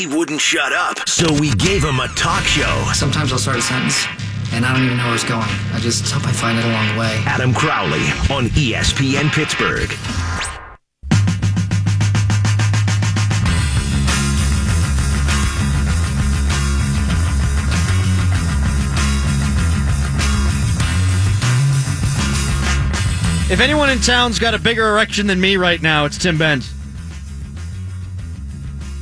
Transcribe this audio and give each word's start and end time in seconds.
he 0.00 0.06
wouldn't 0.06 0.40
shut 0.40 0.72
up. 0.72 1.06
So 1.06 1.30
we 1.34 1.50
gave 1.56 1.84
him 1.84 2.00
a 2.00 2.08
talk 2.08 2.42
show. 2.44 2.90
Sometimes 2.94 3.32
I'll 3.32 3.38
start 3.38 3.58
a 3.58 3.62
sentence 3.62 4.06
and 4.50 4.64
I 4.64 4.72
don't 4.72 4.86
even 4.86 4.96
know 4.96 5.04
where 5.04 5.14
it's 5.14 5.24
going. 5.24 5.46
I 5.74 5.78
just 5.78 6.10
hope 6.10 6.26
I 6.26 6.32
find 6.32 6.58
it 6.58 6.64
along 6.64 6.94
the 6.94 7.00
way. 7.00 7.22
Adam 7.26 7.52
Crowley 7.52 8.00
on 8.34 8.46
ESPN 8.56 9.30
Pittsburgh. 9.30 9.90
If 23.52 23.60
anyone 23.60 23.90
in 23.90 23.98
town's 23.98 24.38
got 24.38 24.54
a 24.54 24.58
bigger 24.58 24.88
erection 24.88 25.26
than 25.26 25.38
me 25.38 25.58
right 25.58 25.82
now, 25.82 26.06
it's 26.06 26.16
Tim 26.16 26.38
Benz. 26.38 26.79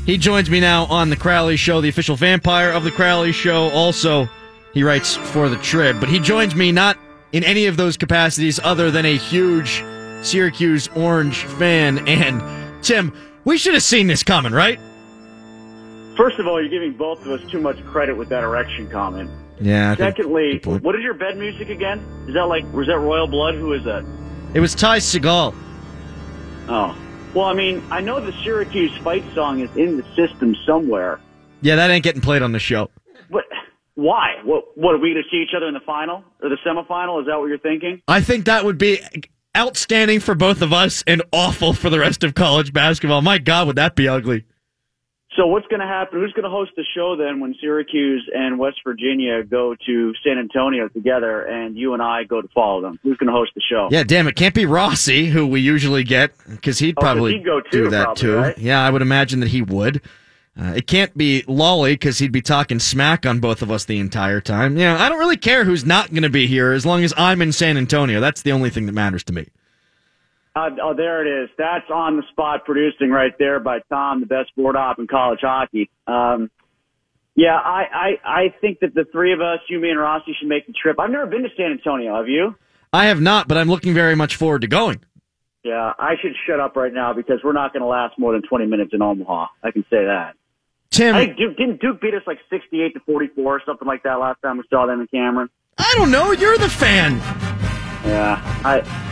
He 0.09 0.17
joins 0.17 0.49
me 0.49 0.59
now 0.59 0.87
on 0.87 1.11
the 1.11 1.17
Crowley 1.17 1.59
Show, 1.59 1.83
the 1.83 1.91
official 1.91 2.17
vampire 2.17 2.71
of 2.71 2.83
the 2.83 2.91
Crowley 2.91 3.31
Show. 3.31 3.69
Also, 3.69 4.27
he 4.73 4.83
writes 4.83 5.17
for 5.17 5.51
the 5.51 5.59
Trib, 5.59 6.01
but 6.01 6.09
he 6.09 6.19
joins 6.19 6.55
me 6.55 6.73
not 6.73 6.97
in 7.33 7.45
any 7.45 7.67
of 7.67 7.77
those 7.77 7.99
capacities 7.99 8.59
other 8.65 8.91
than 8.91 9.05
a 9.05 9.19
huge 9.19 9.85
Syracuse 10.23 10.89
Orange 10.97 11.45
fan. 11.45 11.99
And 12.09 12.83
Tim, 12.83 13.13
we 13.45 13.59
should 13.59 13.75
have 13.75 13.83
seen 13.83 14.07
this 14.07 14.23
coming, 14.23 14.53
right? 14.53 14.81
First 16.17 16.39
of 16.39 16.47
all, 16.47 16.59
you're 16.59 16.71
giving 16.71 16.95
both 16.95 17.21
of 17.27 17.31
us 17.31 17.51
too 17.51 17.61
much 17.61 17.85
credit 17.85 18.17
with 18.17 18.31
that 18.31 18.43
erection 18.43 18.89
comment. 18.89 19.31
Yeah. 19.61 19.95
Secondly, 19.95 20.59
what 20.65 20.97
is 20.97 21.03
your 21.03 21.13
bed 21.13 21.37
music 21.37 21.69
again? 21.69 21.99
Is 22.27 22.33
that 22.33 22.47
like 22.47 22.65
was 22.73 22.87
that 22.87 22.99
Royal 22.99 23.27
Blood? 23.27 23.57
Who 23.57 23.75
is 23.75 23.85
that? 23.85 24.07
It 24.55 24.61
was 24.61 24.75
Ty 24.75 25.01
Segall. 25.01 25.55
Oh. 26.67 26.97
Well, 27.35 27.47
I 27.47 27.55
mean, 27.55 27.83
I 27.91 28.01
know 28.01 28.21
the 28.21 28.33
Syracuse 28.43 28.97
fight 28.99 29.25
song 29.35 29.61
is 29.61 29.71
in 29.77 29.97
the 29.97 30.05
system 30.15 30.57
somewhere. 30.67 31.21
Yeah, 31.61 31.77
that 31.77 31.91
ain't 31.91 32.05
getting 32.05 32.23
played 32.23 32.43
on 32.43 32.53
the 32.53 32.59
show. 32.59 32.91
But 33.31 33.45
why? 33.95 34.37
What? 34.45 34.65
What 34.77 34.95
are 34.95 34.99
we 34.99 35.13
going 35.13 35.23
to 35.23 35.31
see 35.31 35.43
each 35.43 35.55
other 35.57 35.67
in 35.67 35.75
the 35.75 35.81
final 35.81 36.25
or 36.43 36.49
the 36.49 36.57
semifinal? 36.67 37.21
Is 37.21 37.27
that 37.27 37.39
what 37.39 37.47
you're 37.47 37.59
thinking? 37.59 38.01
I 38.09 38.21
think 38.21 38.47
that 38.47 38.65
would 38.65 38.79
be 38.79 39.01
outstanding 39.57 40.21
for 40.21 40.35
both 40.35 40.63
of 40.63 40.73
us 40.73 41.03
and 41.07 41.23
awful 41.33 41.73
for 41.73 41.91
the 41.91 41.99
rest 41.99 42.25
of 42.25 42.35
college 42.35 42.73
basketball. 42.73 43.23
My 43.23 43.39
God, 43.39 43.67
would 43.67 43.77
that 43.77 43.95
be 43.97 44.09
ugly? 44.09 44.45
So 45.39 45.47
what's 45.47 45.69
going 45.69 45.79
to 45.81 45.87
happen? 45.87 46.19
Who's 46.19 46.33
going 46.33 46.43
to 46.43 46.51
host 46.51 46.73
the 46.77 46.85
show 46.97 47.15
then 47.17 47.39
when 47.39 47.55
Syracuse 47.61 48.29
and 48.35 48.59
West 48.59 48.79
Virginia 48.85 49.45
go 49.45 49.77
to 49.87 50.13
San 50.25 50.37
Antonio 50.37 50.89
together 50.89 51.43
and 51.43 51.77
you 51.79 51.95
and 51.95 52.03
I 52.03 52.25
go 52.25 52.43
to 52.43 52.49
follow 52.49 52.81
them? 52.81 52.99
Who's 53.05 53.17
going 53.19 53.29
to 53.29 53.33
host 53.33 53.53
the 53.55 53.61
show? 53.61 53.87
Yeah, 53.93 54.03
damn, 54.03 54.27
it 54.27 54.35
can't 54.35 54.53
be 54.55 54.67
Rossi, 54.67 55.27
who 55.27 55.47
we 55.47 55.61
usually 55.61 56.03
get, 56.03 56.33
because 56.49 56.81
he'd 56.81 56.97
Oh, 56.99 57.01
probably 57.01 57.35
he'd 57.35 57.45
go 57.45 57.61
too, 57.61 57.85
do 57.85 57.91
that 57.91 58.05
probably, 58.05 58.21
too. 58.21 58.37
right? 58.37 58.59
Yeah, 58.59 58.85
I 58.85 58.91
would 58.91 59.01
imagine 59.01 59.39
that 59.39 59.51
he 59.51 59.63
would. 59.63 60.03
Uh, 60.61 60.73
it 60.75 60.89
can't 60.89 61.17
be 61.17 61.45
Lolly, 61.47 61.93
because 61.95 62.19
he'd 62.19 62.33
be 62.33 62.43
talking 62.43 62.81
smack 62.81 63.25
on 63.25 63.39
both 63.39 63.63
of 63.63 63.71
us 63.71 63.85
the 63.85 64.01
entire 64.01 64.41
time. 64.41 64.77
Yeah, 64.77 65.01
I 65.01 65.09
don't 65.09 65.21
really 65.21 65.37
care 65.37 65.63
who's 65.65 65.87
not 65.87 66.11
going 66.11 66.25
to 66.25 66.31
be 66.31 66.49
here 66.49 66.73
as 66.73 66.85
long 66.85 67.05
as 67.05 67.15
I'm 67.17 67.41
in 67.43 67.53
San 67.53 67.77
Antonio. 67.77 68.19
That's 68.19 68.43
the 68.43 68.51
only 68.51 68.71
thing 68.71 68.87
that 68.87 68.93
matters 68.93 69.23
to 69.25 69.33
me. 69.33 69.47
Uh, 70.59 70.71
oh, 70.83 70.95
there 70.95 71.25
it 71.25 71.45
is. 71.45 71.51
That's 71.57 71.89
on 71.89 72.17
the 72.17 72.25
spot 72.33 72.65
producing 72.65 73.11
right 73.11 73.33
there 73.39 73.61
by 73.61 73.79
Tom, 73.89 74.21
the 74.21 74.27
best 74.27 74.55
board 74.57 74.75
op 74.75 74.99
in 74.99 75.07
college 75.07 75.41
hockey. 75.41 75.89
Um, 76.07 76.51
yeah, 77.37 77.57
I, 77.57 77.85
I, 77.93 78.09
I 78.25 78.55
think 78.61 78.81
that 78.81 78.93
the 78.95 79.05
three 79.13 79.33
of 79.33 79.41
us, 79.41 79.61
you, 79.69 79.79
me, 79.79 79.91
and 79.91 80.01
Rossi, 80.01 80.35
should 80.39 80.49
make 80.49 80.67
the 80.67 80.73
trip. 80.73 80.99
I've 80.99 81.11
never 81.11 81.27
been 81.27 81.45
to 81.45 81.49
San 81.57 81.71
Antonio. 81.71 82.17
Have 82.17 82.29
you? 82.29 82.57
I 82.93 83.07
have 83.07 83.21
not, 83.21 83.47
but 83.47 83.57
I'm 83.57 83.69
looking 83.69 83.95
very 83.95 84.17
much 84.17 84.35
forward 84.35 84.63
to 84.63 84.67
going. 84.67 85.01
Yeah, 85.63 85.93
I 85.97 86.15
should 86.21 86.33
shut 86.47 86.59
up 86.59 86.75
right 86.75 86.93
now 86.93 87.13
because 87.13 87.39
we're 87.45 87.53
not 87.53 87.73
going 87.73 87.83
to 87.83 87.87
last 87.87 88.19
more 88.19 88.33
than 88.33 88.43
20 88.43 88.67
minutes 88.67 88.91
in 88.93 89.01
Omaha. 89.01 89.47
I 89.63 89.71
can 89.71 89.83
say 89.83 90.05
that. 90.07 90.35
Tim, 90.91 91.15
I 91.15 91.27
think 91.27 91.39
Duke, 91.39 91.57
didn't 91.57 91.81
Duke 91.81 92.01
beat 92.01 92.15
us 92.15 92.23
like 92.27 92.39
68 92.51 92.95
to 92.95 93.01
44 93.01 93.45
or 93.45 93.63
something 93.65 93.87
like 93.87 94.03
that 94.03 94.15
last 94.15 94.41
time 94.43 94.57
we 94.57 94.65
saw 94.71 94.87
them 94.87 95.03
in 95.03 95.07
Cameron? 95.07 95.51
I 95.77 95.93
don't 95.97 96.11
know. 96.11 96.33
You're 96.33 96.59
the 96.59 96.71
fan. 96.71 97.19
Yeah, 98.05 98.41
I 98.65 99.08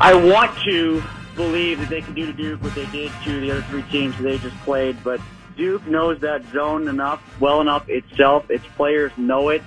I 0.00 0.12
want 0.14 0.56
to 0.64 1.02
believe 1.36 1.78
that 1.80 1.88
they 1.88 2.00
can 2.00 2.14
do 2.14 2.26
to 2.26 2.32
Duke 2.32 2.62
what 2.62 2.74
they 2.74 2.86
did 2.86 3.12
to 3.24 3.40
the 3.40 3.50
other 3.52 3.62
three 3.62 3.82
teams 3.84 4.18
they 4.18 4.38
just 4.38 4.56
played, 4.58 5.02
but 5.04 5.20
Duke 5.56 5.86
knows 5.86 6.20
that 6.20 6.44
zone 6.52 6.88
enough, 6.88 7.22
well 7.40 7.60
enough 7.60 7.88
itself. 7.88 8.50
Its 8.50 8.66
players 8.76 9.12
know 9.16 9.50
it, 9.50 9.62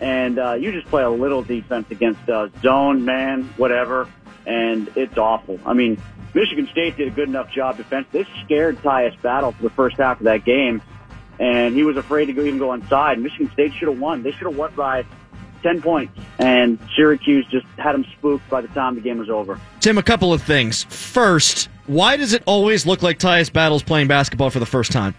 and 0.00 0.38
uh, 0.38 0.52
you 0.54 0.72
just 0.72 0.86
play 0.88 1.02
a 1.02 1.10
little 1.10 1.42
defense 1.42 1.90
against 1.90 2.28
uh, 2.28 2.48
zone, 2.60 3.04
man, 3.04 3.44
whatever, 3.56 4.08
and 4.46 4.90
it's 4.94 5.16
awful. 5.16 5.58
I 5.64 5.72
mean, 5.72 6.00
Michigan 6.34 6.68
State 6.68 6.96
did 6.96 7.08
a 7.08 7.10
good 7.10 7.28
enough 7.28 7.50
job 7.50 7.78
defense. 7.78 8.06
They 8.12 8.26
scared 8.44 8.78
Tyus 8.78 9.20
Battle 9.22 9.52
for 9.52 9.62
the 9.62 9.70
first 9.70 9.96
half 9.96 10.20
of 10.20 10.24
that 10.24 10.44
game, 10.44 10.82
and 11.38 11.74
he 11.74 11.82
was 11.82 11.96
afraid 11.96 12.26
to 12.26 12.34
go, 12.34 12.42
even 12.42 12.58
go 12.58 12.74
inside. 12.74 13.18
Michigan 13.18 13.50
State 13.52 13.72
should 13.74 13.88
have 13.88 13.98
won. 13.98 14.22
They 14.22 14.32
should 14.32 14.46
have 14.46 14.56
won 14.56 14.74
by 14.74 15.04
10 15.62 15.82
points, 15.82 16.18
and 16.38 16.78
Syracuse 16.96 17.46
just 17.50 17.66
had 17.78 17.92
them 17.92 18.04
spooked 18.16 18.48
by 18.50 18.60
the 18.60 18.68
time 18.68 18.94
the 18.94 19.00
game 19.00 19.18
was 19.18 19.30
over. 19.30 19.60
Tim, 19.80 19.98
a 19.98 20.02
couple 20.02 20.32
of 20.32 20.42
things. 20.42 20.84
First, 20.84 21.68
why 21.86 22.16
does 22.16 22.32
it 22.32 22.42
always 22.46 22.86
look 22.86 23.02
like 23.02 23.18
Tyus 23.18 23.52
Battle's 23.52 23.82
playing 23.82 24.08
basketball 24.08 24.50
for 24.50 24.58
the 24.58 24.66
first 24.66 24.92
time? 24.92 25.14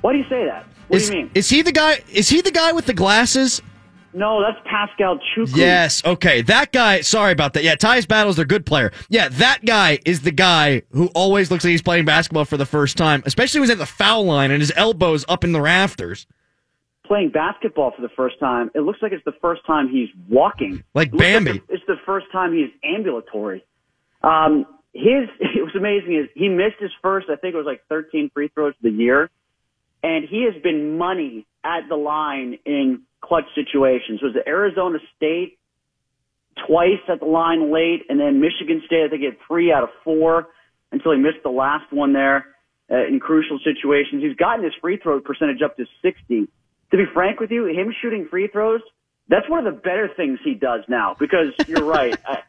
Why 0.00 0.12
do 0.12 0.18
you 0.18 0.28
say 0.28 0.44
that? 0.44 0.66
What 0.88 1.00
is, 1.00 1.08
do 1.08 1.16
you 1.16 1.22
mean? 1.22 1.30
Is 1.34 1.48
he 1.48 1.62
the 1.62 1.72
guy? 1.72 2.02
Is 2.12 2.28
he 2.28 2.40
the 2.42 2.50
guy 2.50 2.72
with 2.72 2.86
the 2.86 2.92
glasses? 2.92 3.62
No, 4.12 4.40
that's 4.40 4.58
Pascal 4.64 5.18
Chukwu. 5.18 5.56
Yes. 5.56 6.04
Okay, 6.04 6.42
that 6.42 6.70
guy. 6.72 7.00
Sorry 7.00 7.32
about 7.32 7.54
that. 7.54 7.64
Yeah, 7.64 7.74
Tyus 7.74 8.06
Battle's 8.06 8.38
a 8.38 8.44
good 8.44 8.64
player. 8.64 8.92
Yeah, 9.08 9.28
that 9.28 9.64
guy 9.64 9.98
is 10.06 10.20
the 10.20 10.30
guy 10.30 10.82
who 10.92 11.06
always 11.14 11.50
looks 11.50 11.64
like 11.64 11.72
he's 11.72 11.82
playing 11.82 12.04
basketball 12.04 12.44
for 12.44 12.56
the 12.56 12.66
first 12.66 12.96
time, 12.96 13.24
especially 13.26 13.60
when 13.60 13.68
he's 13.68 13.72
at 13.72 13.78
the 13.78 13.86
foul 13.86 14.24
line 14.24 14.52
and 14.52 14.60
his 14.60 14.72
elbows 14.76 15.24
up 15.28 15.42
in 15.42 15.52
the 15.52 15.60
rafters. 15.60 16.26
Playing 17.14 17.28
basketball 17.30 17.92
for 17.94 18.02
the 18.02 18.08
first 18.16 18.40
time, 18.40 18.72
it 18.74 18.80
looks 18.80 18.98
like 19.00 19.12
it's 19.12 19.24
the 19.24 19.38
first 19.40 19.64
time 19.68 19.88
he's 19.88 20.08
walking. 20.28 20.82
Like 20.94 21.14
It 21.14 21.18
Bambi. 21.18 21.52
the- 21.52 21.74
it's 21.74 21.86
the 21.86 21.94
first 22.04 22.26
time 22.32 22.52
he's 22.52 22.70
ambulatory. 22.82 23.64
Um, 24.24 24.66
his 24.92 25.28
it 25.38 25.62
was 25.62 25.76
amazing. 25.76 26.16
Is 26.16 26.28
he 26.34 26.48
missed 26.48 26.80
his 26.80 26.90
first? 27.02 27.28
I 27.30 27.36
think 27.36 27.54
it 27.54 27.56
was 27.56 27.66
like 27.66 27.82
13 27.88 28.30
free 28.34 28.48
throws 28.48 28.74
of 28.74 28.82
the 28.82 28.90
year, 28.90 29.30
and 30.02 30.24
he 30.28 30.42
has 30.52 30.60
been 30.60 30.98
money 30.98 31.46
at 31.62 31.88
the 31.88 31.94
line 31.94 32.58
in 32.66 33.02
clutch 33.20 33.44
situations. 33.54 34.20
Was 34.20 34.34
it 34.34 34.42
Arizona 34.48 34.98
State 35.16 35.56
twice 36.66 36.98
at 37.06 37.20
the 37.20 37.26
line 37.26 37.72
late, 37.72 38.06
and 38.08 38.18
then 38.18 38.40
Michigan 38.40 38.82
State? 38.86 39.04
I 39.04 39.08
think 39.08 39.20
he 39.20 39.26
had 39.26 39.36
three 39.46 39.70
out 39.70 39.84
of 39.84 39.90
four 40.02 40.48
until 40.90 41.12
he 41.12 41.18
missed 41.18 41.44
the 41.44 41.50
last 41.50 41.92
one 41.92 42.12
there 42.12 42.46
uh, 42.90 43.06
in 43.06 43.20
crucial 43.20 43.60
situations. 43.62 44.20
He's 44.20 44.34
gotten 44.34 44.64
his 44.64 44.74
free 44.80 44.96
throw 44.96 45.20
percentage 45.20 45.62
up 45.62 45.76
to 45.76 45.86
60. 46.02 46.48
To 46.90 46.96
be 46.96 47.04
frank 47.12 47.40
with 47.40 47.50
you, 47.50 47.66
him 47.66 47.94
shooting 48.00 48.26
free 48.30 48.48
throws, 48.48 48.80
that's 49.28 49.48
one 49.48 49.66
of 49.66 49.74
the 49.74 49.80
better 49.80 50.08
things 50.16 50.38
he 50.44 50.54
does 50.54 50.82
now 50.88 51.16
because 51.18 51.52
you're 51.66 51.84
right. 51.84 52.16
I, 52.26 52.42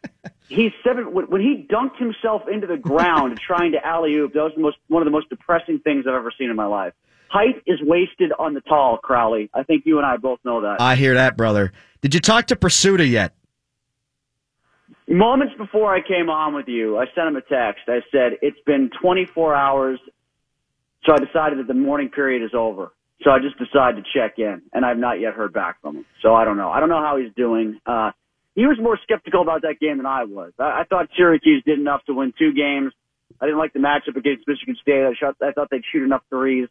he's 0.50 0.72
seven. 0.84 1.14
When 1.14 1.26
when 1.26 1.42
he 1.42 1.66
dunked 1.70 1.98
himself 1.98 2.44
into 2.52 2.68
the 2.68 2.78
ground 2.78 3.40
trying 3.48 3.72
to 3.74 3.86
alley 3.86 4.16
oop, 4.16 4.34
that 4.34 4.44
was 4.44 4.54
the 4.56 4.62
most, 4.62 4.78
one 4.88 5.02
of 5.02 5.06
the 5.06 5.12
most 5.12 5.30
depressing 5.30 5.80
things 5.80 6.06
I've 6.08 6.14
ever 6.14 6.32
seen 6.38 6.50
in 6.50 6.56
my 6.56 6.66
life. 6.66 6.94
Height 7.30 7.62
is 7.66 7.80
wasted 7.82 8.32
on 8.38 8.54
the 8.54 8.62
tall, 8.62 8.98
Crowley. 8.98 9.50
I 9.54 9.64
think 9.64 9.86
you 9.86 9.98
and 9.98 10.06
I 10.06 10.18
both 10.18 10.40
know 10.46 10.62
that. 10.62 10.80
I 10.80 10.96
hear 10.96 11.16
that, 11.16 11.36
brother. 11.36 11.74
Did 12.02 12.14
you 12.14 12.20
talk 12.20 12.48
to 12.48 12.56
Pursuta 12.56 13.10
yet? 13.10 13.36
Moments 15.08 15.54
before 15.58 15.94
I 15.94 16.02
came 16.02 16.30
on 16.30 16.54
with 16.54 16.68
you, 16.68 16.98
I 16.98 17.06
sent 17.14 17.28
him 17.28 17.36
a 17.36 17.42
text. 17.42 17.84
I 17.88 18.02
said, 18.12 18.38
it's 18.42 18.60
been 18.66 18.90
24 19.02 19.54
hours, 19.54 20.00
so 21.06 21.14
I 21.14 21.18
decided 21.18 21.60
that 21.60 21.68
the 21.68 21.74
mourning 21.74 22.10
period 22.10 22.44
is 22.44 22.52
over. 22.54 22.92
So 23.24 23.32
I 23.32 23.40
just 23.40 23.58
decided 23.58 24.04
to 24.04 24.10
check 24.14 24.38
in, 24.38 24.62
and 24.74 24.86
I've 24.86 24.98
not 24.98 25.20
yet 25.20 25.34
heard 25.34 25.54
back 25.54 25.82
from 25.82 25.98
him. 25.98 26.06
So 26.22 26.36
I 26.36 26.46
don't 26.46 26.58
know. 26.58 26.70
I 26.70 26.80
don't 26.80 26.90
know 26.90 27.02
how 27.02 27.18
he's 27.18 27.34
doing. 27.36 27.80
Uh, 27.86 28.12
he 28.56 28.66
was 28.66 28.78
more 28.80 29.00
skeptical 29.04 29.42
about 29.42 29.62
that 29.62 29.80
game 29.80 29.98
than 29.98 30.06
I 30.06 30.26
was. 30.26 30.54
I, 30.60 30.82
I 30.82 30.84
thought 30.90 31.10
Syracuse 31.16 31.64
did 31.66 31.80
enough 31.80 32.04
to 32.06 32.14
win 32.14 32.34
two 32.38 32.54
games. 32.54 32.94
I 33.40 33.46
didn't 33.46 33.60
like 33.60 33.74
the 33.74 33.80
matchup 33.80 34.16
against 34.16 34.48
Michigan 34.48 34.76
State. 34.82 35.04
I, 35.04 35.14
shot, 35.20 35.36
I 35.42 35.52
thought 35.52 35.70
they'd 35.70 35.84
shoot 35.92 36.04
enough 36.04 36.24
threes. 36.30 36.68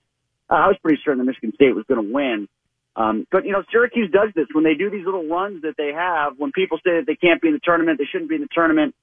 Uh, 0.50 0.54
I 0.54 0.66
was 0.68 0.76
pretty 0.82 1.00
certain 1.04 1.18
that 1.18 1.24
Michigan 1.24 1.52
State 1.54 1.74
was 1.74 1.84
going 1.88 2.06
to 2.06 2.12
win. 2.12 2.48
Um, 2.96 3.26
but 3.30 3.44
you 3.44 3.52
know, 3.52 3.62
Syracuse 3.72 4.10
does 4.10 4.30
this 4.34 4.46
when 4.52 4.64
they 4.64 4.74
do 4.74 4.88
these 4.88 5.04
little 5.04 5.26
runs 5.26 5.62
that 5.62 5.74
they 5.76 5.92
have. 5.94 6.34
When 6.38 6.52
people 6.52 6.78
say 6.78 7.00
that 7.00 7.04
they 7.06 7.16
can't 7.16 7.42
be 7.42 7.48
in 7.48 7.54
the 7.54 7.60
tournament, 7.62 7.98
they 7.98 8.06
shouldn't 8.10 8.30
be 8.30 8.36
in 8.36 8.42
the 8.42 8.54
tournament. 8.54 8.94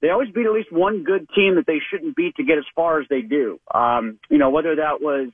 They 0.00 0.10
always 0.10 0.30
beat 0.30 0.46
at 0.46 0.52
least 0.52 0.70
one 0.70 1.02
good 1.02 1.28
team 1.34 1.56
that 1.56 1.66
they 1.66 1.78
shouldn't 1.90 2.14
beat 2.14 2.36
to 2.36 2.44
get 2.44 2.58
as 2.58 2.64
far 2.76 3.00
as 3.00 3.08
they 3.08 3.22
do. 3.22 3.58
Um, 3.72 4.20
you 4.30 4.38
know, 4.38 4.50
whether 4.50 4.76
that 4.76 5.00
was 5.00 5.30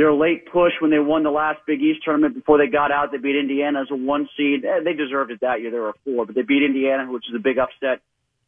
their 0.00 0.14
late 0.14 0.50
push 0.50 0.72
when 0.80 0.90
they 0.90 0.98
won 0.98 1.22
the 1.24 1.30
last 1.30 1.60
Big 1.66 1.82
East 1.82 2.00
tournament 2.02 2.34
before 2.34 2.56
they 2.56 2.68
got 2.68 2.90
out, 2.90 3.12
they 3.12 3.18
beat 3.18 3.36
Indiana 3.36 3.82
as 3.82 3.88
a 3.90 3.94
one 3.94 4.30
seed. 4.34 4.64
Eh, 4.64 4.80
they 4.82 4.94
deserved 4.94 5.30
it 5.30 5.40
that 5.42 5.60
year. 5.60 5.70
They 5.70 5.78
were 5.78 5.92
four, 6.06 6.24
but 6.24 6.34
they 6.34 6.40
beat 6.40 6.62
Indiana, 6.62 7.04
which 7.12 7.28
is 7.28 7.34
a 7.36 7.38
big 7.38 7.58
upset. 7.58 8.00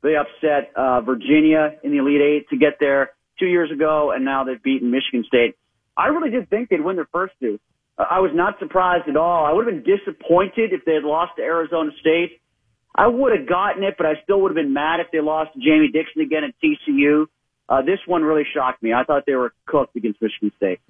They 0.03 0.17
upset 0.17 0.73
uh, 0.75 1.03
Virginia 1.03 1.77
in 1.83 1.91
the 1.91 1.99
Elite 1.99 2.23
Eight 2.23 2.49
to 2.49 2.57
get 2.57 2.79
there 2.81 3.11
two 3.39 3.45
years 3.45 3.71
ago, 3.71 4.13
and 4.13 4.25
now 4.25 4.45
they've 4.45 4.63
beaten 4.63 4.91
Michigan 4.91 5.25
State. 5.29 5.55
I 5.95 6.07
really 6.07 6.31
did 6.31 6.49
think 6.49 6.71
they'd 6.71 6.81
win 6.81 6.97
their 6.97 7.09
first 7.13 7.35
two. 7.39 7.61
I 7.99 8.21
was 8.21 8.31
not 8.33 8.59
surprised 8.59 9.07
at 9.07 9.19
all. 9.19 9.45
I 9.45 9.53
would 9.53 9.67
have 9.67 9.85
been 9.85 9.97
disappointed 9.99 10.73
if 10.73 10.87
they 10.87 10.95
had 10.95 11.05
lost 11.05 11.33
to 11.37 11.43
Arizona 11.43 11.91
State. 12.01 12.41
I 12.95 13.09
would 13.09 13.39
have 13.39 13.47
gotten 13.47 13.85
it, 13.85 13.97
but 13.99 14.07
I 14.07 14.15
still 14.23 14.41
would 14.41 14.53
have 14.53 14.57
been 14.57 14.73
mad 14.73 15.01
if 15.01 15.09
they 15.13 15.21
lost 15.21 15.53
to 15.53 15.61
Jamie 15.61 15.91
Dixon 15.93 16.23
again 16.23 16.45
at 16.45 16.55
TCU. 16.65 17.27
Uh, 17.69 17.83
this 17.83 17.99
one 18.07 18.23
really 18.23 18.47
shocked 18.55 18.83
me. 18.83 18.95
I 18.95 19.05
thought 19.05 19.25
they 19.27 19.35
were 19.35 19.53
cooked 19.67 19.97
against 19.97 20.23
Michigan 20.23 20.51
State. 20.57 20.81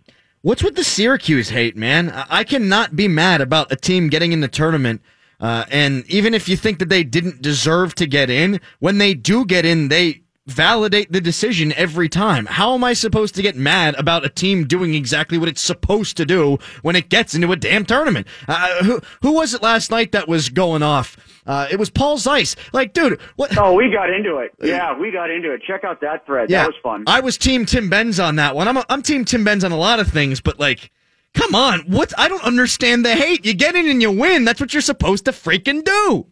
What's 0.45 0.65
with 0.65 0.75
the 0.75 0.83
Syracuse 0.83 1.51
hate, 1.51 1.77
man? 1.77 2.11
I 2.11 2.43
cannot 2.43 2.97
be 2.97 3.07
mad 3.07 3.41
about 3.41 3.71
a 3.71 3.77
team 3.77 4.09
getting 4.09 4.33
in 4.33 4.41
the 4.41 4.49
tournament. 4.49 5.01
Uh, 5.39 5.67
and 5.71 6.05
even 6.11 6.35
if 6.35 6.49
you 6.49 6.57
think 6.57 6.81
that 6.81 6.89
they 6.89 7.05
didn't 7.05 7.43
deserve 7.43 7.95
to 7.95 8.09
get 8.09 8.29
in, 8.29 8.61
when 8.81 8.99
they 8.99 9.15
do 9.15 9.45
get 9.45 9.65
in, 9.65 9.87
they 9.87 10.23
validate 10.49 11.13
the 11.13 11.21
decision 11.21 11.73
every 11.75 12.09
time. 12.09 12.47
How 12.47 12.75
am 12.75 12.83
I 12.83 12.93
supposed 12.93 13.37
to 13.37 13.43
get 13.43 13.55
mad 13.55 13.95
about 13.95 14.25
a 14.25 14.29
team 14.29 14.67
doing 14.67 14.95
exactly 14.95 15.39
what 15.39 15.49
it's 15.49 15.63
supposed 15.63 16.17
to 16.17 16.27
do 16.27 16.59
when 16.83 16.97
it 16.97 17.09
gets 17.09 17.37
into 17.37 17.53
a 17.53 17.57
damn 17.57 17.85
tournament? 17.85 18.27
Uh, 18.49 18.83
who, 18.83 19.01
who 19.23 19.35
was 19.35 19.55
it 19.55 19.63
last 19.63 19.93
night 19.93 20.11
that 20.11 20.27
was 20.27 20.49
going 20.49 20.83
off? 20.83 21.17
Uh, 21.47 21.67
it 21.71 21.79
was 21.79 21.91
Paul 21.91 22.19
Zeise. 22.19 22.57
Like, 22.73 22.93
dude, 22.93 23.21
what? 23.37 23.57
Oh, 23.59 23.73
we 23.75 23.91
got 23.91 24.11
into 24.11 24.37
it. 24.39 24.53
Yeah, 24.63 24.97
we 24.97 25.11
got 25.11 25.31
into 25.31 25.53
it. 25.53 25.63
Check 25.67 25.83
out 25.85 26.01
that 26.03 26.25
thread. 26.25 26.51
yeah, 26.51 26.63
That 26.63 26.69
was 26.69 26.77
fun. 26.83 27.05
I 27.07 27.21
was 27.21 27.37
team 27.37 27.67
Tim 27.67 27.91
Benz 27.91 28.21
on 28.21 28.37
that 28.37 28.55
one. 28.55 28.69
I'm, 28.69 28.77
a, 28.77 28.85
I'm 28.89 29.03
team 29.03 29.25
Tim 29.25 29.43
Benz 29.45 29.65
on 29.65 29.73
a 29.73 29.77
lot 29.77 29.99
of 29.99 30.09
things, 30.09 30.41
but 30.41 30.61
like, 30.61 30.91
come 31.35 31.55
on. 31.55 31.81
What? 31.81 32.13
I 32.19 32.29
don't 32.29 32.45
understand 32.45 33.05
the 33.05 33.15
hate. 33.15 33.45
You 33.45 33.55
get 33.55 33.75
in 33.75 33.89
and 33.89 34.01
you 34.01 34.13
win. 34.13 34.45
That's 34.45 34.61
what 34.61 34.73
you're 34.73 34.83
supposed 34.83 35.25
to 35.25 35.33
freaking 35.33 35.83
do. 35.85 36.27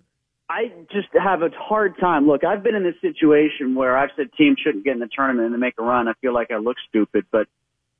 I 0.48 0.72
just 0.92 1.08
have 1.20 1.42
a 1.42 1.50
hard 1.56 1.96
time. 2.00 2.26
Look, 2.26 2.42
I've 2.44 2.62
been 2.62 2.74
in 2.74 2.82
this 2.82 3.00
situation 3.00 3.74
where 3.76 3.96
I've 3.96 4.10
said 4.16 4.32
teams 4.36 4.58
shouldn't 4.62 4.84
get 4.84 4.94
in 4.94 4.98
the 5.00 5.08
tournament 5.14 5.46
and 5.46 5.54
they 5.54 5.58
make 5.58 5.74
a 5.78 5.82
run. 5.82 6.08
I 6.08 6.12
feel 6.20 6.34
like 6.34 6.50
I 6.50 6.56
look 6.56 6.76
stupid, 6.88 7.24
but 7.30 7.46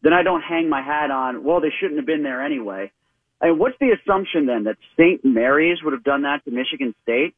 then 0.02 0.12
I 0.12 0.22
don't 0.24 0.42
hang 0.42 0.68
my 0.68 0.82
hat 0.82 1.10
on, 1.12 1.44
well, 1.44 1.60
they 1.60 1.72
shouldn't 1.78 1.98
have 1.98 2.06
been 2.06 2.22
there 2.24 2.42
anyway. 2.42 2.90
I 3.40 3.46
mean, 3.46 3.58
what's 3.58 3.76
the 3.80 3.90
assumption 3.90 4.46
then 4.46 4.64
that 4.64 4.76
St. 4.96 5.24
Mary's 5.24 5.78
would 5.82 5.92
have 5.92 6.04
done 6.04 6.22
that 6.22 6.44
to 6.44 6.50
Michigan 6.50 6.94
State? 7.02 7.34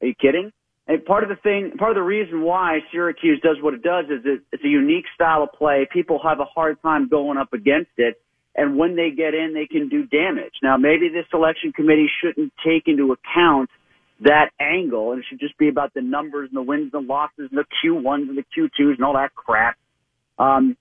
Are 0.00 0.08
you 0.08 0.14
kidding? 0.14 0.52
And 0.88 1.04
part 1.04 1.24
of 1.24 1.28
the 1.28 1.36
thing, 1.36 1.72
part 1.78 1.90
of 1.90 1.96
the 1.96 2.02
reason 2.02 2.42
why 2.42 2.78
Syracuse 2.92 3.40
does 3.42 3.56
what 3.60 3.74
it 3.74 3.82
does 3.82 4.04
is 4.06 4.24
it, 4.24 4.42
it's 4.52 4.64
a 4.64 4.68
unique 4.68 5.06
style 5.14 5.42
of 5.42 5.52
play. 5.52 5.88
People 5.90 6.20
have 6.22 6.38
a 6.38 6.44
hard 6.44 6.80
time 6.82 7.08
going 7.08 7.38
up 7.38 7.52
against 7.52 7.90
it. 7.96 8.20
And 8.54 8.78
when 8.78 8.96
they 8.96 9.10
get 9.10 9.34
in, 9.34 9.52
they 9.52 9.66
can 9.66 9.88
do 9.88 10.06
damage. 10.06 10.54
Now, 10.62 10.76
maybe 10.76 11.08
the 11.08 11.22
selection 11.30 11.72
committee 11.72 12.08
shouldn't 12.22 12.52
take 12.64 12.84
into 12.86 13.12
account 13.12 13.68
that 14.20 14.50
angle 14.58 15.12
and 15.12 15.20
it 15.20 15.26
should 15.28 15.40
just 15.40 15.58
be 15.58 15.68
about 15.68 15.92
the 15.92 16.00
numbers 16.00 16.48
and 16.48 16.56
the 16.56 16.62
wins 16.62 16.90
and 16.94 17.04
the 17.04 17.06
losses 17.06 17.50
and 17.50 17.58
the 17.58 17.66
Q1s 17.84 18.28
and 18.28 18.38
the 18.38 18.44
Q2s 18.56 18.94
and 18.94 19.04
all 19.04 19.12
that 19.12 19.34
crap. 19.34 19.76
Um, 20.38 20.76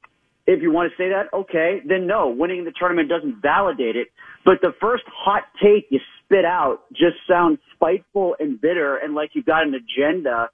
if 0.47 0.61
you 0.61 0.71
want 0.71 0.91
to 0.91 0.97
say 0.97 1.09
that, 1.09 1.33
okay, 1.33 1.81
then 1.85 2.05
no, 2.05 2.29
winning 2.29 2.65
the 2.65 2.73
tournament 2.77 3.09
doesn't 3.09 3.41
validate 3.41 3.95
it. 3.95 4.09
But 4.43 4.61
the 4.61 4.73
first 4.79 5.03
hot 5.07 5.43
take 5.61 5.87
you 5.89 5.99
spit 6.23 6.45
out 6.45 6.83
just 6.91 7.17
sounds 7.27 7.59
spiteful 7.73 8.35
and 8.39 8.59
bitter 8.59 8.97
and 8.97 9.15
like 9.15 9.31
you've 9.33 9.45
got 9.45 9.63
an 9.63 9.73
agenda 9.73 10.49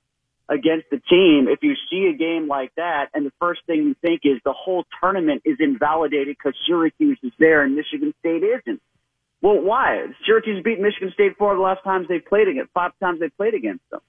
against 0.47 0.89
the 0.91 1.01
team. 1.09 1.47
If 1.49 1.59
you 1.61 1.75
see 1.89 2.09
a 2.13 2.17
game 2.17 2.47
like 2.47 2.71
that 2.75 3.07
and 3.13 3.25
the 3.25 3.33
first 3.39 3.61
thing 3.67 3.83
you 3.83 3.95
think 4.01 4.21
is 4.23 4.39
the 4.45 4.53
whole 4.53 4.85
tournament 5.01 5.41
is 5.45 5.57
invalidated 5.59 6.37
because 6.37 6.55
Syracuse 6.65 7.19
is 7.23 7.31
there 7.39 7.63
and 7.63 7.75
Michigan 7.75 8.13
State 8.19 8.43
isn't. 8.43 8.81
Well, 9.41 9.59
why? 9.59 10.05
Syracuse 10.25 10.63
beat 10.63 10.79
Michigan 10.79 11.11
State 11.13 11.37
four 11.37 11.51
of 11.51 11.57
the 11.57 11.63
last 11.63 11.83
times 11.83 12.07
they 12.07 12.19
played 12.19 12.47
against, 12.47 12.71
five 12.73 12.91
times 12.99 13.19
they 13.19 13.29
played 13.29 13.55
against 13.55 13.83
them. 13.89 14.01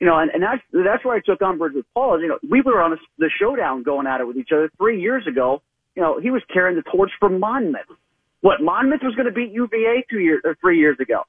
You 0.00 0.06
know, 0.06 0.18
and, 0.18 0.30
and 0.30 0.42
that's, 0.42 0.62
that's 0.72 1.04
where 1.04 1.16
I 1.16 1.20
took 1.20 1.42
umbrage 1.42 1.74
with 1.74 1.86
Paul 1.92 2.16
is, 2.16 2.22
you 2.22 2.28
know, 2.28 2.38
we 2.48 2.60
were 2.60 2.80
on 2.80 2.92
a, 2.92 2.96
the 3.18 3.30
showdown 3.40 3.82
going 3.82 4.06
at 4.06 4.20
it 4.20 4.26
with 4.26 4.36
each 4.36 4.50
other 4.52 4.70
three 4.78 5.00
years 5.00 5.26
ago. 5.26 5.60
You 5.96 6.02
know, 6.02 6.20
he 6.20 6.30
was 6.30 6.42
carrying 6.52 6.76
the 6.76 6.88
torch 6.88 7.10
for 7.18 7.28
Monmouth. 7.28 7.90
What, 8.40 8.62
Monmouth 8.62 9.00
was 9.02 9.16
going 9.16 9.26
to 9.26 9.32
beat 9.32 9.50
UVA 9.50 10.04
two 10.08 10.20
years, 10.20 10.42
or 10.44 10.56
three 10.60 10.78
years 10.78 10.98
ago? 11.00 11.22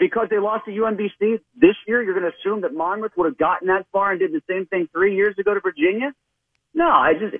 Because 0.00 0.26
they 0.30 0.38
lost 0.38 0.64
to 0.64 0.72
UMBC 0.72 1.40
this 1.56 1.76
year, 1.86 2.02
you're 2.02 2.18
going 2.18 2.30
to 2.30 2.36
assume 2.36 2.62
that 2.62 2.74
Monmouth 2.74 3.12
would 3.16 3.26
have 3.26 3.38
gotten 3.38 3.68
that 3.68 3.86
far 3.92 4.10
and 4.10 4.20
did 4.20 4.32
the 4.32 4.42
same 4.48 4.66
thing 4.66 4.88
three 4.92 5.14
years 5.14 5.36
ago 5.38 5.54
to 5.54 5.60
Virginia? 5.60 6.12
No, 6.74 6.86
I 6.86 7.12
just 7.14 7.34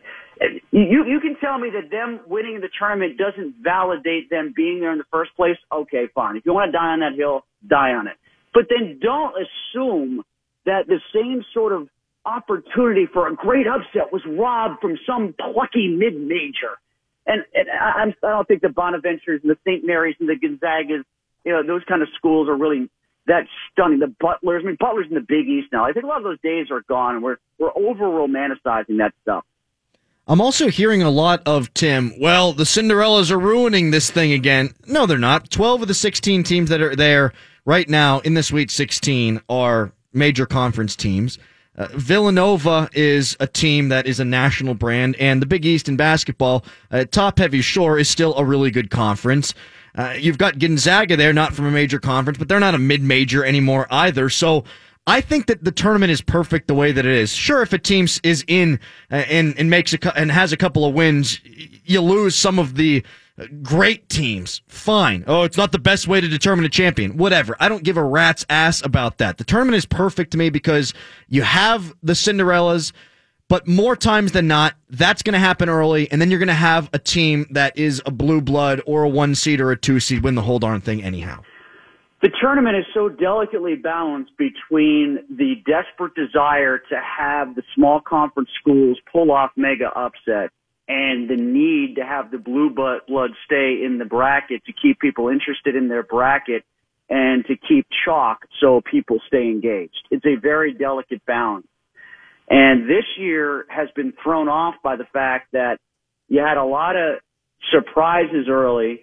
you 0.72 1.04
you 1.06 1.20
can 1.20 1.36
tell 1.40 1.58
me 1.58 1.68
that 1.70 1.90
them 1.90 2.20
winning 2.26 2.60
the 2.60 2.68
tournament 2.76 3.18
doesn't 3.18 3.56
validate 3.62 4.30
them 4.30 4.52
being 4.56 4.80
there 4.80 4.90
in 4.90 4.98
the 4.98 5.04
first 5.12 5.36
place. 5.36 5.56
Okay, 5.70 6.08
fine. 6.14 6.36
If 6.36 6.46
you 6.46 6.54
want 6.54 6.72
to 6.72 6.78
die 6.78 6.92
on 6.92 7.00
that 7.00 7.14
hill, 7.14 7.44
die 7.64 7.92
on 7.92 8.08
it. 8.08 8.16
But 8.54 8.64
then 8.70 8.98
don't 9.00 9.34
assume 9.36 10.24
that 10.68 10.86
the 10.86 11.00
same 11.14 11.44
sort 11.54 11.72
of 11.72 11.88
opportunity 12.26 13.06
for 13.10 13.26
a 13.26 13.34
great 13.34 13.66
upset 13.66 14.12
was 14.12 14.22
robbed 14.26 14.80
from 14.80 14.98
some 15.06 15.34
plucky 15.52 15.88
mid-major. 15.88 16.76
And, 17.26 17.42
and 17.54 17.68
I, 17.70 18.04
I 18.26 18.30
don't 18.30 18.46
think 18.46 18.60
the 18.60 18.68
Bonaventures 18.68 19.42
and 19.42 19.50
the 19.50 19.56
St. 19.66 19.84
Mary's 19.84 20.16
and 20.20 20.28
the 20.28 20.34
Gonzagas, 20.34 21.04
you 21.44 21.52
know, 21.52 21.62
those 21.66 21.84
kind 21.88 22.02
of 22.02 22.08
schools 22.16 22.48
are 22.48 22.56
really 22.56 22.90
that 23.26 23.46
stunning. 23.72 23.98
The 23.98 24.14
Butlers, 24.20 24.62
I 24.62 24.66
mean, 24.66 24.76
Butlers 24.78 25.06
in 25.08 25.14
the 25.14 25.24
Big 25.26 25.48
East 25.48 25.68
now. 25.72 25.84
I 25.84 25.92
think 25.92 26.04
a 26.04 26.08
lot 26.08 26.18
of 26.18 26.24
those 26.24 26.40
days 26.40 26.66
are 26.70 26.82
gone, 26.82 27.16
and 27.16 27.24
we're 27.24 27.36
we're 27.58 27.76
over 27.76 28.04
romanticizing 28.04 28.98
that 28.98 29.12
stuff. 29.22 29.44
I'm 30.26 30.40
also 30.40 30.68
hearing 30.68 31.02
a 31.02 31.10
lot 31.10 31.42
of 31.46 31.72
Tim. 31.74 32.12
Well, 32.18 32.52
the 32.52 32.64
Cinderellas 32.64 33.30
are 33.30 33.38
ruining 33.38 33.90
this 33.90 34.10
thing 34.10 34.32
again. 34.32 34.74
No, 34.86 35.04
they're 35.06 35.18
not. 35.18 35.50
Twelve 35.50 35.82
of 35.82 35.88
the 35.88 35.94
sixteen 35.94 36.42
teams 36.42 36.70
that 36.70 36.80
are 36.80 36.96
there 36.96 37.32
right 37.68 37.88
now 37.88 38.20
in 38.20 38.32
the 38.32 38.42
Sweet 38.42 38.70
16 38.70 39.42
are 39.50 39.92
major 40.12 40.46
conference 40.46 40.96
teams. 40.96 41.38
Uh, 41.76 41.86
Villanova 41.92 42.88
is 42.92 43.36
a 43.38 43.46
team 43.46 43.88
that 43.88 44.06
is 44.06 44.18
a 44.18 44.24
national 44.24 44.74
brand, 44.74 45.14
and 45.20 45.40
the 45.40 45.46
Big 45.46 45.64
East 45.64 45.88
in 45.88 45.96
basketball, 45.96 46.64
uh, 46.90 47.04
top 47.04 47.38
heavy 47.38 47.60
sure, 47.60 47.98
is 47.98 48.08
still 48.08 48.34
a 48.36 48.44
really 48.44 48.70
good 48.72 48.90
conference. 48.90 49.54
Uh, 49.94 50.14
you've 50.18 50.38
got 50.38 50.58
Gonzaga 50.58 51.16
there, 51.16 51.32
not 51.32 51.54
from 51.54 51.66
a 51.66 51.70
major 51.70 52.00
conference, 52.00 52.38
but 52.38 52.48
they're 52.48 52.60
not 52.60 52.74
a 52.74 52.78
mid 52.78 53.02
major 53.02 53.44
anymore 53.44 53.86
either. 53.90 54.28
So 54.28 54.64
I 55.06 55.20
think 55.20 55.46
that 55.46 55.64
the 55.64 55.72
tournament 55.72 56.12
is 56.12 56.20
perfect 56.20 56.68
the 56.68 56.74
way 56.74 56.92
that 56.92 57.06
it 57.06 57.12
is. 57.12 57.32
Sure, 57.32 57.62
if 57.62 57.72
a 57.72 57.78
team 57.78 58.06
is 58.22 58.44
in 58.46 58.78
uh, 59.10 59.16
and 59.28 59.58
and 59.58 59.70
makes 59.70 59.94
a 59.94 60.18
and 60.18 60.30
has 60.30 60.52
a 60.52 60.56
couple 60.56 60.84
of 60.84 60.94
wins, 60.94 61.40
you 61.84 62.00
lose 62.00 62.34
some 62.34 62.58
of 62.58 62.74
the 62.74 63.02
great 63.62 64.08
teams. 64.08 64.62
Fine. 64.66 65.24
Oh, 65.26 65.44
it's 65.44 65.56
not 65.56 65.72
the 65.72 65.78
best 65.78 66.08
way 66.08 66.20
to 66.20 66.28
determine 66.28 66.64
a 66.64 66.68
champion. 66.68 67.16
Whatever. 67.16 67.56
I 67.60 67.68
don't 67.68 67.84
give 67.84 67.96
a 67.96 68.02
rat's 68.02 68.44
ass 68.50 68.84
about 68.84 69.18
that. 69.18 69.38
The 69.38 69.44
tournament 69.44 69.76
is 69.76 69.86
perfect 69.86 70.32
to 70.32 70.38
me 70.38 70.50
because 70.50 70.94
you 71.28 71.42
have 71.42 71.94
the 72.02 72.14
Cinderellas, 72.14 72.92
but 73.48 73.66
more 73.66 73.96
times 73.96 74.32
than 74.32 74.46
not, 74.46 74.74
that's 74.90 75.22
going 75.22 75.34
to 75.34 75.38
happen 75.38 75.68
early, 75.68 76.10
and 76.10 76.20
then 76.20 76.30
you're 76.30 76.38
going 76.38 76.48
to 76.48 76.54
have 76.54 76.90
a 76.92 76.98
team 76.98 77.46
that 77.50 77.76
is 77.78 78.02
a 78.04 78.10
blue 78.10 78.40
blood 78.40 78.82
or 78.86 79.04
a 79.04 79.08
one 79.08 79.34
seed 79.34 79.60
or 79.60 79.70
a 79.70 79.76
two 79.76 80.00
seed 80.00 80.22
win 80.22 80.34
the 80.34 80.42
whole 80.42 80.58
darn 80.58 80.80
thing 80.80 81.02
anyhow. 81.02 81.42
The 82.20 82.30
tournament 82.40 82.76
is 82.76 82.84
so 82.92 83.08
delicately 83.08 83.76
balanced 83.76 84.32
between 84.36 85.20
the 85.30 85.54
desperate 85.64 86.14
desire 86.16 86.78
to 86.78 87.00
have 87.00 87.54
the 87.54 87.62
small 87.76 88.00
conference 88.00 88.50
schools 88.60 88.98
pull 89.10 89.30
off 89.30 89.52
mega 89.56 89.90
upsets 89.96 90.52
and 90.88 91.28
the 91.28 91.36
need 91.36 91.96
to 91.96 92.04
have 92.04 92.30
the 92.30 92.38
blue 92.38 92.70
blood 92.70 93.30
stay 93.44 93.82
in 93.84 93.98
the 93.98 94.06
bracket 94.06 94.64
to 94.64 94.72
keep 94.72 94.98
people 94.98 95.28
interested 95.28 95.76
in 95.76 95.88
their 95.88 96.02
bracket 96.02 96.64
and 97.10 97.44
to 97.46 97.56
keep 97.56 97.86
chalk 98.04 98.46
so 98.60 98.80
people 98.90 99.18
stay 99.26 99.48
engaged. 99.48 100.08
It's 100.10 100.24
a 100.24 100.36
very 100.40 100.72
delicate 100.72 101.24
balance. 101.26 101.66
And 102.48 102.88
this 102.88 103.04
year 103.18 103.66
has 103.68 103.88
been 103.94 104.14
thrown 104.22 104.48
off 104.48 104.76
by 104.82 104.96
the 104.96 105.04
fact 105.12 105.52
that 105.52 105.78
you 106.28 106.40
had 106.40 106.56
a 106.56 106.64
lot 106.64 106.96
of 106.96 107.18
surprises 107.70 108.46
early. 108.48 109.00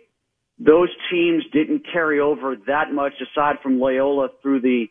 Those 0.58 0.89
teams 1.12 1.44
didn't 1.54 1.84
carry 1.92 2.20
over 2.20 2.56
that 2.68 2.92
much 2.92 3.13
aside 3.22 3.58
from 3.62 3.80
Loyola 3.80 4.30
through 4.42 4.62
the 4.62 4.88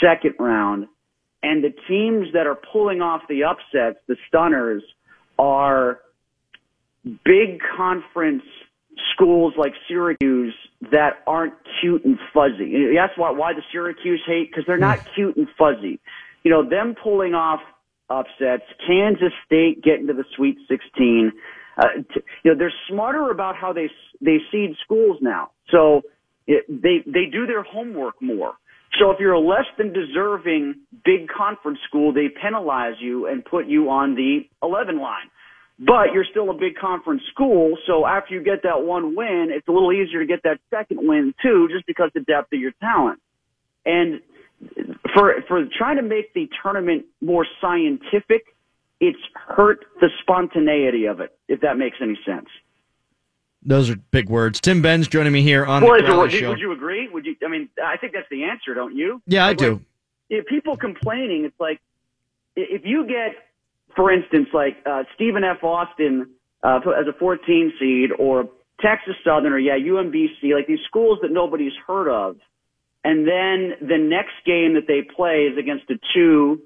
second 0.00 0.34
round. 0.38 0.86
And 1.42 1.64
the 1.64 1.72
teams 1.88 2.28
that 2.34 2.46
are 2.46 2.58
pulling 2.72 3.00
off 3.00 3.22
the 3.28 3.44
upsets, 3.44 3.98
the 4.06 4.16
stunners, 4.28 4.82
are 5.38 6.00
big 7.04 7.60
conference 7.76 8.42
schools 9.14 9.54
like 9.56 9.72
Syracuse 9.88 10.54
that 10.90 11.22
aren't 11.26 11.54
cute 11.80 12.04
and 12.04 12.18
fuzzy. 12.34 12.94
That's 12.94 13.16
why 13.16 13.30
why 13.30 13.52
the 13.52 13.62
Syracuse 13.72 14.22
hate 14.26 14.50
because 14.50 14.64
they're 14.66 14.78
not 14.78 14.98
cute 15.14 15.36
and 15.36 15.48
fuzzy. 15.58 16.00
You 16.42 16.50
know, 16.50 16.68
them 16.68 16.94
pulling 17.02 17.34
off 17.34 17.60
upsets, 18.08 18.64
Kansas 18.86 19.32
State 19.46 19.82
getting 19.82 20.06
to 20.08 20.12
the 20.12 20.24
Sweet 20.36 20.56
16. 20.68 21.32
Uh, 21.76 21.84
t- 22.12 22.20
you 22.44 22.52
know, 22.52 22.58
they're 22.58 22.72
smarter 22.88 23.30
about 23.30 23.56
how 23.56 23.72
they 23.72 23.88
they 24.20 24.38
seed 24.50 24.76
schools 24.84 25.18
now. 25.20 25.50
So 25.70 26.02
it, 26.46 26.64
they 26.68 27.02
they 27.06 27.26
do 27.30 27.46
their 27.46 27.62
homework 27.62 28.20
more. 28.20 28.54
So 28.98 29.10
if 29.12 29.20
you're 29.20 29.32
a 29.32 29.40
less 29.40 29.66
than 29.78 29.92
deserving 29.92 30.74
big 31.04 31.28
conference 31.28 31.78
school, 31.86 32.12
they 32.12 32.26
penalize 32.28 32.94
you 33.00 33.26
and 33.26 33.44
put 33.44 33.66
you 33.66 33.88
on 33.88 34.16
the 34.16 34.40
11 34.62 35.00
line 35.00 35.30
but 35.80 36.12
you're 36.12 36.26
still 36.30 36.50
a 36.50 36.54
big 36.54 36.76
conference 36.76 37.22
school. 37.32 37.76
So 37.86 38.06
after 38.06 38.34
you 38.34 38.42
get 38.42 38.62
that 38.64 38.82
one 38.82 39.16
win, 39.16 39.48
it's 39.50 39.66
a 39.66 39.72
little 39.72 39.92
easier 39.92 40.20
to 40.20 40.26
get 40.26 40.42
that 40.44 40.60
second 40.68 40.98
win 41.02 41.34
too, 41.42 41.68
just 41.72 41.86
because 41.86 42.10
the 42.14 42.20
depth 42.20 42.52
of 42.52 42.60
your 42.60 42.72
talent. 42.80 43.20
And 43.86 44.20
for 45.14 45.42
for 45.48 45.64
trying 45.76 45.96
to 45.96 46.02
make 46.02 46.34
the 46.34 46.48
tournament 46.62 47.06
more 47.22 47.46
scientific, 47.62 48.44
it's 49.00 49.18
hurt 49.34 49.86
the 50.00 50.08
spontaneity 50.20 51.06
of 51.06 51.20
it. 51.20 51.34
If 51.48 51.62
that 51.62 51.78
makes 51.78 51.96
any 52.02 52.18
sense. 52.26 52.48
Those 53.62 53.90
are 53.90 53.96
big 53.96 54.28
words. 54.28 54.60
Tim 54.60 54.80
Benz 54.80 55.08
joining 55.08 55.32
me 55.32 55.42
here 55.42 55.66
on 55.66 55.82
well, 55.82 56.00
the 56.00 56.30
Show. 56.30 56.50
would 56.50 56.60
you 56.60 56.72
agree? 56.72 57.08
Would 57.08 57.24
you? 57.26 57.36
I 57.44 57.48
mean, 57.48 57.68
I 57.82 57.96
think 57.96 58.12
that's 58.14 58.28
the 58.30 58.44
answer, 58.44 58.74
don't 58.74 58.94
you? 58.94 59.22
Yeah, 59.26 59.44
I 59.44 59.48
Like, 59.48 59.58
do. 59.58 59.80
If 60.28 60.46
people 60.46 60.76
complaining, 60.76 61.44
it's 61.44 61.58
like 61.58 61.80
if 62.54 62.82
you 62.84 63.06
get 63.06 63.34
for 63.96 64.12
instance, 64.12 64.48
like 64.52 64.76
uh, 64.86 65.04
Stephen 65.14 65.44
F. 65.44 65.62
Austin 65.62 66.30
uh, 66.62 66.80
as 66.98 67.06
a 67.08 67.18
14 67.18 67.72
seed, 67.78 68.10
or 68.18 68.48
Texas 68.80 69.14
Southern, 69.24 69.52
or 69.52 69.58
yeah, 69.58 69.78
UMBC, 69.78 70.54
like 70.54 70.66
these 70.66 70.80
schools 70.86 71.18
that 71.22 71.30
nobody's 71.30 71.72
heard 71.86 72.08
of, 72.08 72.36
and 73.04 73.26
then 73.26 73.88
the 73.88 73.98
next 73.98 74.34
game 74.44 74.74
that 74.74 74.86
they 74.86 75.02
play 75.02 75.48
is 75.50 75.58
against 75.58 75.90
a 75.90 75.94
two 76.14 76.62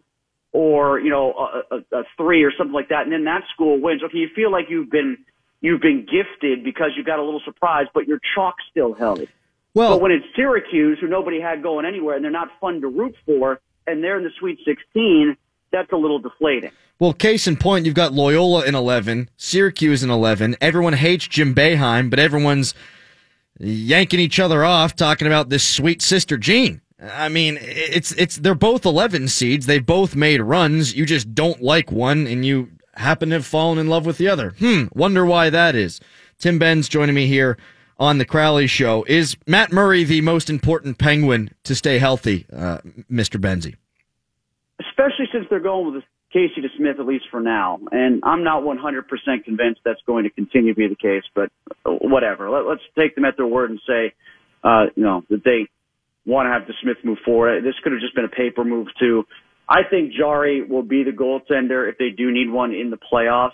or 0.52 1.00
you 1.00 1.10
know 1.10 1.32
a, 1.32 1.76
a, 1.76 2.00
a 2.00 2.02
three 2.16 2.42
or 2.44 2.52
something 2.56 2.74
like 2.74 2.88
that, 2.88 3.02
and 3.02 3.12
then 3.12 3.24
that 3.24 3.42
school 3.52 3.80
wins. 3.80 4.02
Okay, 4.02 4.18
you 4.18 4.28
feel 4.34 4.50
like 4.50 4.66
you've 4.68 4.90
been 4.90 5.18
you've 5.60 5.80
been 5.80 6.06
gifted 6.06 6.64
because 6.64 6.90
you 6.96 7.04
got 7.04 7.18
a 7.18 7.22
little 7.22 7.42
surprise, 7.44 7.86
but 7.92 8.06
your 8.06 8.20
chalk 8.34 8.56
still 8.70 8.94
held. 8.94 9.28
Well, 9.74 9.94
but 9.94 10.00
when 10.00 10.12
it's 10.12 10.24
Syracuse, 10.36 10.98
who 11.00 11.08
nobody 11.08 11.40
had 11.40 11.62
going 11.62 11.84
anywhere, 11.84 12.14
and 12.14 12.24
they're 12.24 12.30
not 12.30 12.48
fun 12.60 12.80
to 12.82 12.88
root 12.88 13.16
for, 13.26 13.60
and 13.86 14.02
they're 14.02 14.16
in 14.16 14.22
the 14.24 14.30
Sweet 14.38 14.58
16, 14.64 15.36
that's 15.74 15.92
a 15.92 15.96
little 15.96 16.18
deflating. 16.18 16.70
Well, 17.00 17.12
case 17.12 17.46
in 17.48 17.56
point, 17.56 17.84
you've 17.84 17.94
got 17.94 18.12
Loyola 18.12 18.64
in 18.64 18.74
11, 18.74 19.28
Syracuse 19.36 20.04
in 20.04 20.10
11. 20.10 20.56
Everyone 20.60 20.92
hates 20.92 21.26
Jim 21.26 21.54
Boeheim, 21.54 22.08
but 22.08 22.20
everyone's 22.20 22.72
yanking 23.58 24.20
each 24.20 24.38
other 24.38 24.64
off 24.64 24.94
talking 24.94 25.26
about 25.26 25.48
this 25.48 25.66
sweet 25.66 26.00
sister 26.00 26.36
Jean. 26.36 26.80
I 27.02 27.28
mean, 27.28 27.58
it's 27.60 28.12
it's 28.12 28.36
they're 28.36 28.54
both 28.54 28.86
11 28.86 29.28
seeds. 29.28 29.66
They've 29.66 29.84
both 29.84 30.14
made 30.16 30.40
runs. 30.40 30.94
You 30.94 31.04
just 31.04 31.34
don't 31.34 31.60
like 31.60 31.90
one, 31.92 32.26
and 32.26 32.46
you 32.46 32.70
happen 32.94 33.30
to 33.30 33.36
have 33.36 33.46
fallen 33.46 33.78
in 33.78 33.88
love 33.88 34.06
with 34.06 34.16
the 34.16 34.28
other. 34.28 34.54
Hmm. 34.58 34.84
Wonder 34.92 35.26
why 35.26 35.50
that 35.50 35.74
is. 35.74 36.00
Tim 36.38 36.58
Benz 36.58 36.88
joining 36.88 37.14
me 37.14 37.26
here 37.26 37.58
on 37.98 38.18
the 38.18 38.24
Crowley 38.24 38.66
Show. 38.68 39.04
Is 39.08 39.36
Matt 39.46 39.72
Murray 39.72 40.04
the 40.04 40.20
most 40.20 40.48
important 40.48 40.98
Penguin 40.98 41.50
to 41.64 41.74
stay 41.74 41.98
healthy, 41.98 42.46
uh, 42.52 42.78
Mr. 43.10 43.40
Benzie? 43.40 43.74
Especially 44.94 45.26
since 45.32 45.46
they're 45.50 45.60
going 45.60 45.92
with 45.92 46.04
Casey 46.32 46.62
DeSmith, 46.62 46.98
at 46.98 47.06
least 47.06 47.26
for 47.30 47.40
now, 47.40 47.78
and 47.92 48.22
I'm 48.24 48.42
not 48.42 48.62
100% 48.62 49.44
convinced 49.44 49.80
that's 49.84 50.00
going 50.06 50.24
to 50.24 50.30
continue 50.30 50.74
to 50.74 50.76
be 50.76 50.88
the 50.88 50.96
case. 50.96 51.22
But 51.34 51.50
whatever. 51.84 52.50
Let, 52.50 52.66
us 52.66 52.80
take 52.98 53.14
them 53.14 53.24
at 53.24 53.36
their 53.36 53.46
word 53.46 53.70
and 53.70 53.80
say, 53.86 54.14
uh, 54.62 54.86
you 54.96 55.02
know, 55.02 55.22
that 55.30 55.44
they 55.44 55.68
want 56.26 56.46
to 56.46 56.50
have 56.50 56.62
DeSmith 56.62 57.04
move 57.04 57.18
forward. 57.24 57.62
This 57.64 57.74
could 57.82 57.92
have 57.92 58.00
just 58.00 58.14
been 58.14 58.24
a 58.24 58.28
paper 58.28 58.64
move 58.64 58.88
too. 58.98 59.24
I 59.68 59.82
think 59.88 60.12
Jarry 60.12 60.62
will 60.62 60.82
be 60.82 61.04
the 61.04 61.10
goaltender 61.10 61.88
if 61.88 61.98
they 61.98 62.10
do 62.10 62.30
need 62.30 62.50
one 62.50 62.72
in 62.72 62.90
the 62.90 62.98
playoffs. 62.98 63.50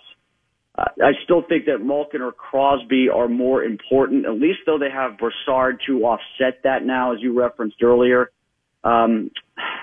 Uh, 0.77 0.85
I 1.03 1.13
still 1.25 1.43
think 1.49 1.67
that 1.67 1.85
Malkin 1.85 2.23
or 2.23 2.33
Crosby 2.33 3.09
are 3.09 3.29
more 3.29 3.63
important, 3.63 4.25
at 4.25 4.33
least 4.33 4.61
though 4.67 4.79
they 4.79 4.91
have 4.91 5.19
Brassard 5.19 5.81
to 5.87 6.05
offset 6.05 6.63
that 6.65 6.85
now, 6.85 7.13
as 7.13 7.21
you 7.21 7.39
referenced 7.39 7.83
earlier. 7.83 8.31
Um, 8.83 9.31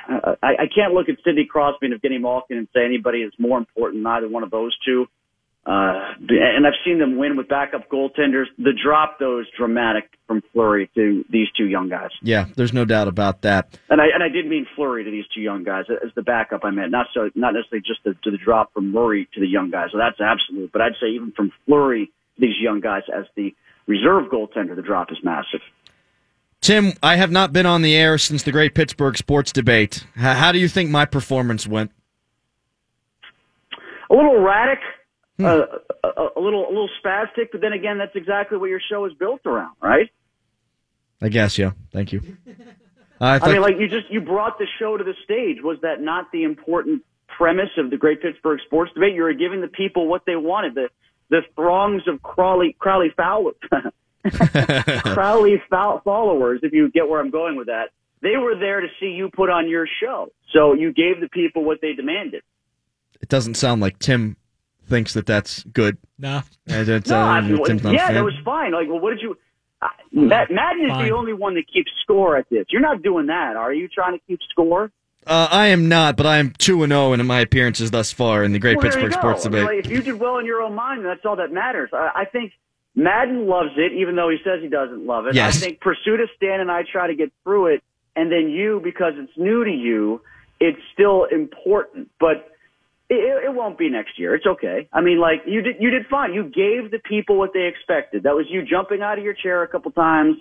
I, 0.07 0.35
I 0.43 0.65
can't 0.73 0.93
look 0.93 1.09
at 1.09 1.15
Sidney 1.23 1.45
Crosby 1.45 1.87
and 1.87 2.01
Evgeny 2.01 2.21
Malkin 2.21 2.57
and 2.57 2.67
say 2.73 2.85
anybody 2.85 3.19
is 3.19 3.33
more 3.37 3.57
important 3.57 4.03
than 4.03 4.11
either 4.11 4.29
one 4.29 4.43
of 4.43 4.51
those 4.51 4.75
two. 4.85 5.07
Uh, 5.67 6.13
and 6.29 6.65
I've 6.65 6.79
seen 6.85 6.97
them 6.97 7.17
win 7.17 7.35
with 7.35 7.49
backup 7.49 7.89
goaltenders. 7.89 8.45
The 8.57 8.71
drop, 8.71 9.19
though, 9.19 9.41
is 9.41 9.47
dramatic 9.57 10.09
from 10.25 10.41
Fleury 10.53 10.89
to 10.95 11.25
these 11.29 11.47
two 11.57 11.65
young 11.65 11.89
guys. 11.89 12.11
Yeah, 12.21 12.45
there's 12.55 12.71
no 12.71 12.85
doubt 12.85 13.09
about 13.09 13.41
that. 13.41 13.77
And 13.89 13.99
I 13.99 14.05
and 14.13 14.23
I 14.23 14.29
did 14.29 14.47
mean 14.47 14.65
Fleury 14.77 15.03
to 15.03 15.11
these 15.11 15.25
two 15.35 15.41
young 15.41 15.65
guys 15.65 15.83
as 15.89 16.11
the 16.15 16.21
backup. 16.21 16.63
I 16.63 16.71
meant 16.71 16.91
not 16.91 17.07
so 17.13 17.29
not 17.35 17.53
necessarily 17.53 17.83
just 17.85 18.01
the, 18.05 18.13
to 18.23 18.31
the 18.31 18.37
drop 18.37 18.73
from 18.73 18.93
Murray 18.93 19.27
to 19.33 19.41
the 19.41 19.47
young 19.47 19.69
guys. 19.69 19.89
So 19.91 19.97
that's 19.97 20.21
absolute. 20.21 20.71
But 20.71 20.83
I'd 20.83 20.95
say 21.01 21.07
even 21.07 21.33
from 21.33 21.51
Fleury 21.65 22.05
to 22.05 22.41
these 22.41 22.55
young 22.61 22.79
guys 22.79 23.03
as 23.13 23.25
the 23.35 23.53
reserve 23.87 24.31
goaltender, 24.31 24.73
the 24.73 24.81
drop 24.81 25.11
is 25.11 25.17
massive. 25.21 25.59
Tim, 26.67 26.91
I 27.01 27.15
have 27.15 27.31
not 27.31 27.53
been 27.53 27.65
on 27.65 27.81
the 27.81 27.95
air 27.95 28.17
since 28.17 28.43
the 28.43 28.51
great 28.51 28.75
Pittsburgh 28.75 29.15
sports 29.15 29.53
debate. 29.53 30.05
How 30.17 30.51
do 30.51 30.59
you 30.59 30.67
think 30.67 30.89
my 30.89 31.05
performance 31.05 31.65
went? 31.65 31.91
A 34.09 34.13
little 34.13 34.35
erratic 34.35 34.79
hmm. 35.37 35.45
uh, 35.45 35.61
a, 36.03 36.27
a, 36.35 36.41
little 36.41 36.67
a 36.67 36.71
little 36.71 36.89
spastic, 37.01 37.53
but 37.53 37.61
then 37.61 37.71
again, 37.71 37.97
that's 37.97 38.17
exactly 38.17 38.57
what 38.57 38.69
your 38.69 38.81
show 38.89 39.05
is 39.05 39.13
built 39.13 39.45
around, 39.45 39.77
right? 39.81 40.11
I 41.21 41.29
guess, 41.29 41.57
yeah. 41.57 41.71
Thank 41.93 42.11
you. 42.11 42.21
I, 43.21 43.39
I 43.39 43.53
mean, 43.53 43.61
like 43.61 43.75
you 43.79 43.87
just 43.87 44.11
you 44.11 44.19
brought 44.19 44.59
the 44.59 44.67
show 44.77 44.97
to 44.97 45.05
the 45.05 45.15
stage. 45.23 45.63
Was 45.63 45.77
that 45.83 46.01
not 46.01 46.33
the 46.33 46.43
important 46.43 47.01
premise 47.29 47.69
of 47.77 47.91
the 47.91 47.97
Great 47.97 48.21
Pittsburgh 48.21 48.59
Sports 48.65 48.91
Debate? 48.93 49.15
You 49.15 49.23
were 49.23 49.31
giving 49.31 49.61
the 49.61 49.69
people 49.69 50.07
what 50.07 50.23
they 50.25 50.35
wanted. 50.35 50.75
The 50.75 50.89
the 51.29 51.43
throngs 51.55 52.01
of 52.07 52.21
Crowley 52.21 52.75
Crowley 52.77 53.13
followers, 53.15 53.55
Crowley 55.13 55.61
followers. 55.69 56.61
If 56.63 56.73
you 56.73 56.89
get 56.91 57.07
where 57.07 57.19
I'm 57.19 57.31
going 57.31 57.55
with 57.55 57.67
that, 57.67 57.89
they 58.21 58.37
were 58.37 58.55
there 58.57 58.81
to 58.81 58.87
see 58.99 59.07
you 59.07 59.29
put 59.29 59.49
on 59.49 59.69
your 59.69 59.87
show. 60.01 60.31
So 60.53 60.73
you 60.73 60.93
gave 60.93 61.19
the 61.19 61.29
people 61.29 61.63
what 61.63 61.79
they 61.81 61.93
demanded. 61.93 62.43
It 63.21 63.29
doesn't 63.29 63.55
sound 63.55 63.81
like 63.81 63.99
Tim 63.99 64.37
thinks 64.85 65.13
that 65.13 65.25
that's 65.25 65.63
good. 65.63 65.97
No, 66.17 66.43
no, 66.67 66.75
uh, 66.75 66.81
yeah, 66.81 68.11
that 68.13 68.23
was 68.23 68.33
fine. 68.43 68.71
Like, 68.71 68.87
well, 68.87 68.99
what 68.99 69.11
did 69.11 69.21
you? 69.21 69.37
Uh, 69.81 69.89
Matt, 70.11 70.49
Madden 70.49 70.85
is 70.85 70.91
fine. 70.91 71.07
the 71.07 71.15
only 71.15 71.33
one 71.33 71.55
that 71.55 71.65
keeps 71.71 71.91
score 72.01 72.37
at 72.37 72.49
this. 72.49 72.65
You're 72.69 72.81
not 72.81 73.03
doing 73.03 73.27
that, 73.27 73.55
are 73.55 73.73
you? 73.73 73.87
Trying 73.87 74.17
to 74.17 74.25
keep 74.25 74.39
score? 74.49 74.91
Uh, 75.25 75.47
I 75.51 75.67
am 75.67 75.89
not, 75.89 76.15
but 76.15 76.25
I 76.25 76.37
am 76.37 76.51
two 76.57 76.83
and 76.83 76.91
zero 76.91 77.07
oh 77.07 77.13
in 77.13 77.25
my 77.27 77.41
appearances 77.41 77.91
thus 77.91 78.11
far 78.11 78.43
in 78.43 78.53
the 78.53 78.59
Great 78.59 78.77
well, 78.77 78.85
Pittsburgh 78.85 79.11
Sports 79.11 79.43
Debate. 79.43 79.65
Like, 79.65 79.85
if 79.85 79.91
you 79.91 80.01
did 80.01 80.19
well 80.19 80.37
in 80.37 80.45
your 80.45 80.61
own 80.61 80.73
mind, 80.73 81.03
that's 81.03 81.25
all 81.25 81.35
that 81.35 81.51
matters. 81.51 81.89
I, 81.91 82.11
I 82.15 82.25
think 82.25 82.53
Madden 82.97 83.45
loves 83.45 83.77
it, 83.77 83.93
even 83.93 84.15
though 84.15 84.27
he 84.27 84.37
says 84.43 84.59
he 84.59 84.69
doesn't 84.69 85.05
love 85.05 85.27
it. 85.27 85.35
Yes. 85.35 85.55
I 85.55 85.65
think 85.65 85.79
Pursuit 85.79 86.19
of 86.19 86.29
Stan 86.35 86.59
and 86.61 86.71
I 86.71 86.81
try 86.81 87.05
to 87.05 87.13
get 87.13 87.31
through 87.43 87.67
it, 87.67 87.83
and 88.15 88.31
then 88.31 88.49
you, 88.49 88.81
because 88.83 89.13
it's 89.17 89.37
new 89.37 89.63
to 89.63 89.69
you, 89.69 90.19
it's 90.59 90.79
still 90.93 91.25
important. 91.25 92.09
But 92.19 92.51
it, 93.07 93.45
it 93.45 93.53
won't 93.53 93.77
be 93.77 93.87
next 93.91 94.17
year. 94.17 94.33
It's 94.33 94.47
okay. 94.47 94.89
I 94.91 95.01
mean, 95.01 95.19
like 95.19 95.43
you 95.45 95.61
did, 95.61 95.75
you 95.79 95.91
did 95.91 96.07
fine. 96.07 96.33
You 96.33 96.45
gave 96.45 96.89
the 96.89 96.97
people 97.07 97.37
what 97.37 97.53
they 97.53 97.67
expected. 97.67 98.23
That 98.23 98.33
was 98.33 98.47
you 98.49 98.63
jumping 98.63 99.03
out 99.03 99.19
of 99.19 99.23
your 99.23 99.35
chair 99.35 99.61
a 99.61 99.67
couple 99.67 99.91
times, 99.91 100.37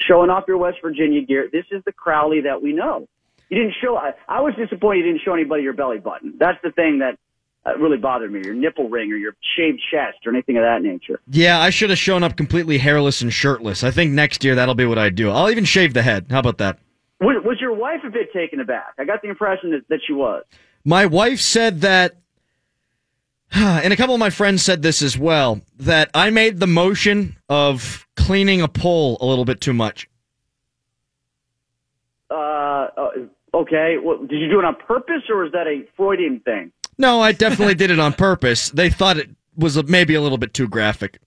showing 0.00 0.30
off 0.30 0.44
your 0.48 0.56
West 0.56 0.78
Virginia 0.80 1.20
gear. 1.20 1.50
This 1.52 1.66
is 1.70 1.84
the 1.84 1.92
Crowley 1.92 2.40
that 2.40 2.62
we 2.62 2.72
know. 2.72 3.06
You 3.50 3.58
didn't 3.58 3.74
show. 3.82 3.98
I, 3.98 4.12
I 4.26 4.40
was 4.40 4.54
disappointed 4.54 5.04
you 5.04 5.12
didn't 5.12 5.24
show 5.26 5.34
anybody 5.34 5.62
your 5.62 5.74
belly 5.74 5.98
button. 5.98 6.36
That's 6.38 6.58
the 6.62 6.70
thing 6.70 7.00
that 7.00 7.18
uh, 7.68 7.78
really 7.78 7.98
bothered 7.98 8.32
me. 8.32 8.40
Your 8.44 8.54
nipple 8.54 8.88
ring 8.88 9.12
or 9.12 9.16
your 9.16 9.34
shaved 9.56 9.80
chest 9.90 10.18
or 10.26 10.32
anything 10.32 10.56
of 10.56 10.62
that 10.62 10.82
nature. 10.82 11.20
Yeah, 11.28 11.60
I 11.60 11.70
should 11.70 11.90
have 11.90 11.98
shown 11.98 12.22
up 12.22 12.36
completely 12.36 12.78
hairless 12.78 13.20
and 13.22 13.32
shirtless. 13.32 13.84
I 13.84 13.90
think 13.90 14.12
next 14.12 14.44
year 14.44 14.54
that'll 14.54 14.74
be 14.74 14.86
what 14.86 14.98
I 14.98 15.10
do. 15.10 15.30
I'll 15.30 15.50
even 15.50 15.64
shave 15.64 15.94
the 15.94 16.02
head. 16.02 16.26
How 16.30 16.38
about 16.38 16.58
that? 16.58 16.78
Was, 17.20 17.42
was 17.44 17.58
your 17.60 17.74
wife 17.74 18.00
a 18.06 18.10
bit 18.10 18.32
taken 18.32 18.60
aback? 18.60 18.94
I 18.98 19.04
got 19.04 19.22
the 19.22 19.28
impression 19.28 19.72
that, 19.72 19.88
that 19.88 20.00
she 20.06 20.12
was. 20.12 20.44
My 20.84 21.06
wife 21.06 21.40
said 21.40 21.80
that, 21.80 22.16
and 23.52 23.92
a 23.92 23.96
couple 23.96 24.14
of 24.14 24.20
my 24.20 24.30
friends 24.30 24.62
said 24.62 24.82
this 24.82 25.02
as 25.02 25.18
well, 25.18 25.60
that 25.78 26.10
I 26.14 26.30
made 26.30 26.60
the 26.60 26.66
motion 26.66 27.36
of 27.48 28.06
cleaning 28.16 28.62
a 28.62 28.68
pole 28.68 29.18
a 29.20 29.26
little 29.26 29.44
bit 29.44 29.60
too 29.60 29.74
much. 29.74 30.08
Uh, 32.30 32.34
uh 32.34 33.10
okay. 33.54 33.96
Well, 34.02 34.18
did 34.18 34.38
you 34.38 34.48
do 34.48 34.58
it 34.58 34.64
on 34.64 34.76
purpose, 34.76 35.22
or 35.28 35.42
was 35.42 35.52
that 35.52 35.66
a 35.66 35.84
Freudian 35.96 36.40
thing? 36.40 36.72
No, 36.98 37.20
I 37.20 37.32
definitely 37.32 37.74
did 37.74 37.90
it 37.90 38.00
on 38.00 38.12
purpose. 38.12 38.70
They 38.70 38.90
thought 38.90 39.16
it 39.16 39.30
was 39.56 39.82
maybe 39.84 40.14
a 40.14 40.20
little 40.20 40.38
bit 40.38 40.52
too 40.52 40.68
graphic. 40.68 41.20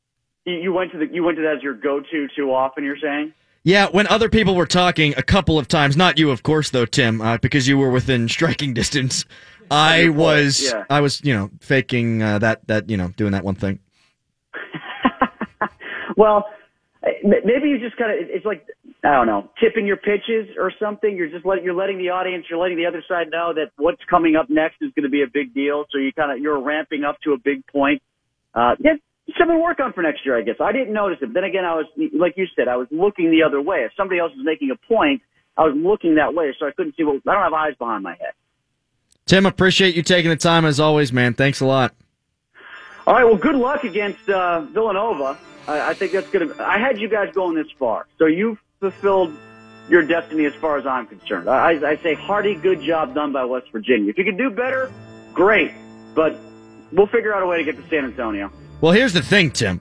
You 0.45 0.73
went 0.73 0.91
to 0.91 0.97
the 0.97 1.07
you 1.11 1.23
went 1.23 1.37
to 1.37 1.43
that 1.43 1.57
as 1.57 1.63
your 1.63 1.75
go-to 1.75 2.27
too 2.35 2.51
often. 2.51 2.83
You're 2.83 2.97
saying? 2.97 3.33
Yeah, 3.63 3.87
when 3.87 4.07
other 4.07 4.27
people 4.27 4.55
were 4.55 4.65
talking 4.65 5.13
a 5.17 5.21
couple 5.21 5.59
of 5.59 5.67
times, 5.67 5.95
not 5.95 6.17
you, 6.17 6.31
of 6.31 6.41
course, 6.41 6.71
though, 6.71 6.85
Tim, 6.85 7.21
uh, 7.21 7.37
because 7.37 7.67
you 7.67 7.77
were 7.77 7.91
within 7.91 8.27
striking 8.27 8.73
distance. 8.75 9.25
I 9.69 10.09
was, 10.09 10.63
yeah. 10.63 10.83
I 10.89 10.99
was, 10.99 11.23
you 11.23 11.33
know, 11.33 11.49
faking 11.61 12.21
uh, 12.21 12.39
that, 12.39 12.67
that, 12.67 12.89
you 12.89 12.97
know, 12.97 13.09
doing 13.09 13.31
that 13.31 13.45
one 13.45 13.55
thing. 13.55 13.79
well, 16.17 16.45
maybe 17.23 17.69
you 17.69 17.79
just 17.79 17.95
kind 17.97 18.11
of, 18.11 18.27
it's 18.29 18.45
like, 18.45 18.65
I 19.03 19.13
don't 19.13 19.25
know, 19.25 19.49
tipping 19.59 19.87
your 19.87 19.97
pitches 19.97 20.55
or 20.59 20.71
something. 20.79 21.15
You're 21.15 21.29
just 21.29 21.45
letting, 21.45 21.63
you're 21.63 21.73
letting 21.73 21.97
the 21.97 22.09
audience, 22.09 22.45
you're 22.49 22.59
letting 22.59 22.77
the 22.77 22.85
other 22.85 23.03
side 23.07 23.31
know 23.31 23.51
that 23.53 23.71
what's 23.77 24.01
coming 24.07 24.35
up 24.35 24.49
next 24.49 24.75
is 24.81 24.91
going 24.95 25.03
to 25.03 25.09
be 25.09 25.23
a 25.23 25.27
big 25.27 25.53
deal. 25.55 25.85
So 25.91 25.97
you 25.97 26.13
kind 26.13 26.31
of, 26.31 26.37
you're 26.37 26.61
ramping 26.61 27.03
up 27.03 27.19
to 27.21 27.33
a 27.33 27.37
big 27.37 27.65
point. 27.65 28.03
Uh, 28.53 28.75
yeah, 28.79 28.93
something 29.39 29.57
to 29.57 29.61
work 29.61 29.79
on 29.79 29.93
for 29.93 30.03
next 30.03 30.23
year, 30.23 30.37
I 30.37 30.43
guess. 30.43 30.57
I 30.59 30.71
didn't 30.71 30.93
notice 30.93 31.17
it. 31.21 31.33
Then 31.33 31.43
again, 31.43 31.65
I 31.65 31.75
was, 31.75 31.85
like 32.13 32.33
you 32.37 32.45
said, 32.55 32.67
I 32.67 32.75
was 32.75 32.87
looking 32.91 33.31
the 33.31 33.41
other 33.41 33.59
way. 33.59 33.79
If 33.85 33.93
somebody 33.97 34.19
else 34.19 34.33
was 34.35 34.45
making 34.45 34.69
a 34.69 34.75
point, 34.87 35.23
I 35.57 35.63
was 35.63 35.73
looking 35.75 36.15
that 36.15 36.33
way, 36.35 36.55
so 36.59 36.67
I 36.67 36.71
couldn't 36.71 36.95
see 36.95 37.03
what, 37.03 37.21
I 37.27 37.33
don't 37.33 37.43
have 37.43 37.53
eyes 37.53 37.75
behind 37.79 38.03
my 38.03 38.11
head. 38.11 38.33
Tim, 39.25 39.45
appreciate 39.45 39.95
you 39.95 40.03
taking 40.03 40.29
the 40.29 40.35
time 40.35 40.65
as 40.65 40.79
always, 40.79 41.11
man. 41.11 41.33
Thanks 41.33 41.59
a 41.61 41.65
lot. 41.65 41.93
All 43.07 43.15
right, 43.15 43.23
well, 43.23 43.37
good 43.37 43.55
luck 43.55 43.83
against 43.83 44.29
uh, 44.29 44.61
Villanova. 44.61 45.39
I, 45.67 45.89
I 45.89 45.93
think 45.93 46.11
that's 46.11 46.29
going 46.29 46.49
to. 46.49 46.63
I 46.63 46.77
had 46.77 46.99
you 46.99 47.09
guys 47.09 47.33
going 47.33 47.55
this 47.55 47.67
far, 47.79 48.07
so 48.19 48.25
you've 48.25 48.59
fulfilled 48.91 49.37
your 49.89 50.01
destiny 50.01 50.45
as 50.45 50.53
far 50.55 50.77
as 50.77 50.85
I'm 50.87 51.05
concerned. 51.05 51.47
I, 51.47 51.73
I 51.91 51.97
say 51.97 52.15
hearty 52.15 52.55
good 52.55 52.81
job 52.81 53.13
done 53.13 53.31
by 53.31 53.45
West 53.45 53.67
Virginia. 53.71 54.09
If 54.09 54.17
you 54.17 54.25
could 54.25 54.37
do 54.37 54.49
better, 54.49 54.91
great, 55.33 55.71
but 56.15 56.35
we'll 56.91 57.05
figure 57.07 57.33
out 57.33 57.43
a 57.43 57.45
way 57.45 57.57
to 57.57 57.63
get 57.63 57.77
to 57.81 57.87
San 57.89 58.05
Antonio. 58.05 58.51
Well, 58.81 58.91
here's 58.91 59.13
the 59.13 59.21
thing, 59.21 59.51
Tim. 59.51 59.79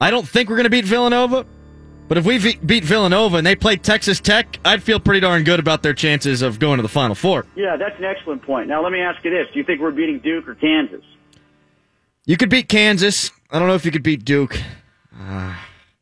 I 0.00 0.10
don't 0.10 0.28
think 0.28 0.50
we're 0.50 0.56
going 0.56 0.64
to 0.64 0.70
beat 0.70 0.84
Villanova, 0.84 1.46
But 2.08 2.18
if 2.18 2.26
we 2.26 2.36
v- 2.36 2.56
beat 2.56 2.84
Villanova 2.84 3.38
and 3.38 3.46
they 3.46 3.56
play 3.56 3.76
Texas 3.76 4.20
Tech, 4.20 4.58
I'd 4.66 4.82
feel 4.82 5.00
pretty 5.00 5.20
darn 5.20 5.42
good 5.44 5.58
about 5.58 5.82
their 5.82 5.94
chances 5.94 6.42
of 6.42 6.58
going 6.58 6.76
to 6.76 6.82
the 6.82 6.88
Final 6.90 7.14
Four. 7.14 7.46
Yeah, 7.56 7.76
that's 7.78 7.96
an 7.98 8.04
excellent 8.04 8.42
point. 8.42 8.68
Now 8.68 8.82
let 8.82 8.92
me 8.92 9.00
ask 9.00 9.24
you 9.24 9.30
this: 9.30 9.46
Do 9.50 9.58
you 9.58 9.64
think 9.64 9.80
we're 9.80 9.92
beating 9.92 10.18
Duke 10.18 10.46
or 10.46 10.54
Kansas? 10.54 11.02
You 12.26 12.36
could 12.36 12.50
beat 12.50 12.68
Kansas. 12.68 13.30
I 13.50 13.58
don't 13.58 13.68
know 13.68 13.74
if 13.74 13.86
you 13.86 13.90
could 13.90 14.02
beat 14.02 14.26
Duke. 14.26 14.58
Uh, 15.18 15.56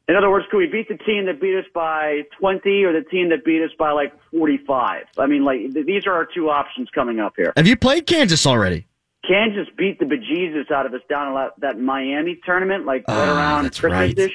In 0.09 0.16
other 0.16 0.30
words, 0.30 0.47
could 0.50 0.59
we 0.59 0.66
beat 0.66 0.88
the 0.88 0.97
team 1.04 1.26
that 1.26 1.40
beat 1.40 1.56
us 1.56 1.64
by 1.75 2.23
20 2.40 2.85
or 2.85 2.92
the 2.92 3.02
team 3.09 3.28
that 3.30 3.44
beat 3.44 3.62
us 3.62 3.71
by 3.78 3.92
like 3.92 4.12
45? 4.32 5.04
I 5.18 5.26
mean, 5.26 5.44
like, 5.44 5.61
th- 5.73 5.87
these 5.87 6.06
are 6.06 6.12
our 6.12 6.26
two 6.26 6.50
options 6.50 6.88
coming 6.94 7.21
up 7.21 7.35
here. 7.37 7.52
Have 7.56 7.66
you 7.66 7.76
played 7.76 8.06
Kansas 8.06 8.47
already? 8.47 8.87
Kansas 9.26 9.68
beat 9.78 10.00
the 10.00 10.04
bejesus 10.04 10.71
out 10.73 10.87
of 10.87 10.94
us 10.94 11.00
down 11.09 11.28
in 11.28 11.50
that, 11.61 11.78
Miami 11.78 12.40
tournament, 12.44 12.85
like 12.85 13.04
right 13.06 13.16
Ah, 13.28 13.37
around 13.37 13.64
Christmas 13.78 14.18
right. 14.18 14.30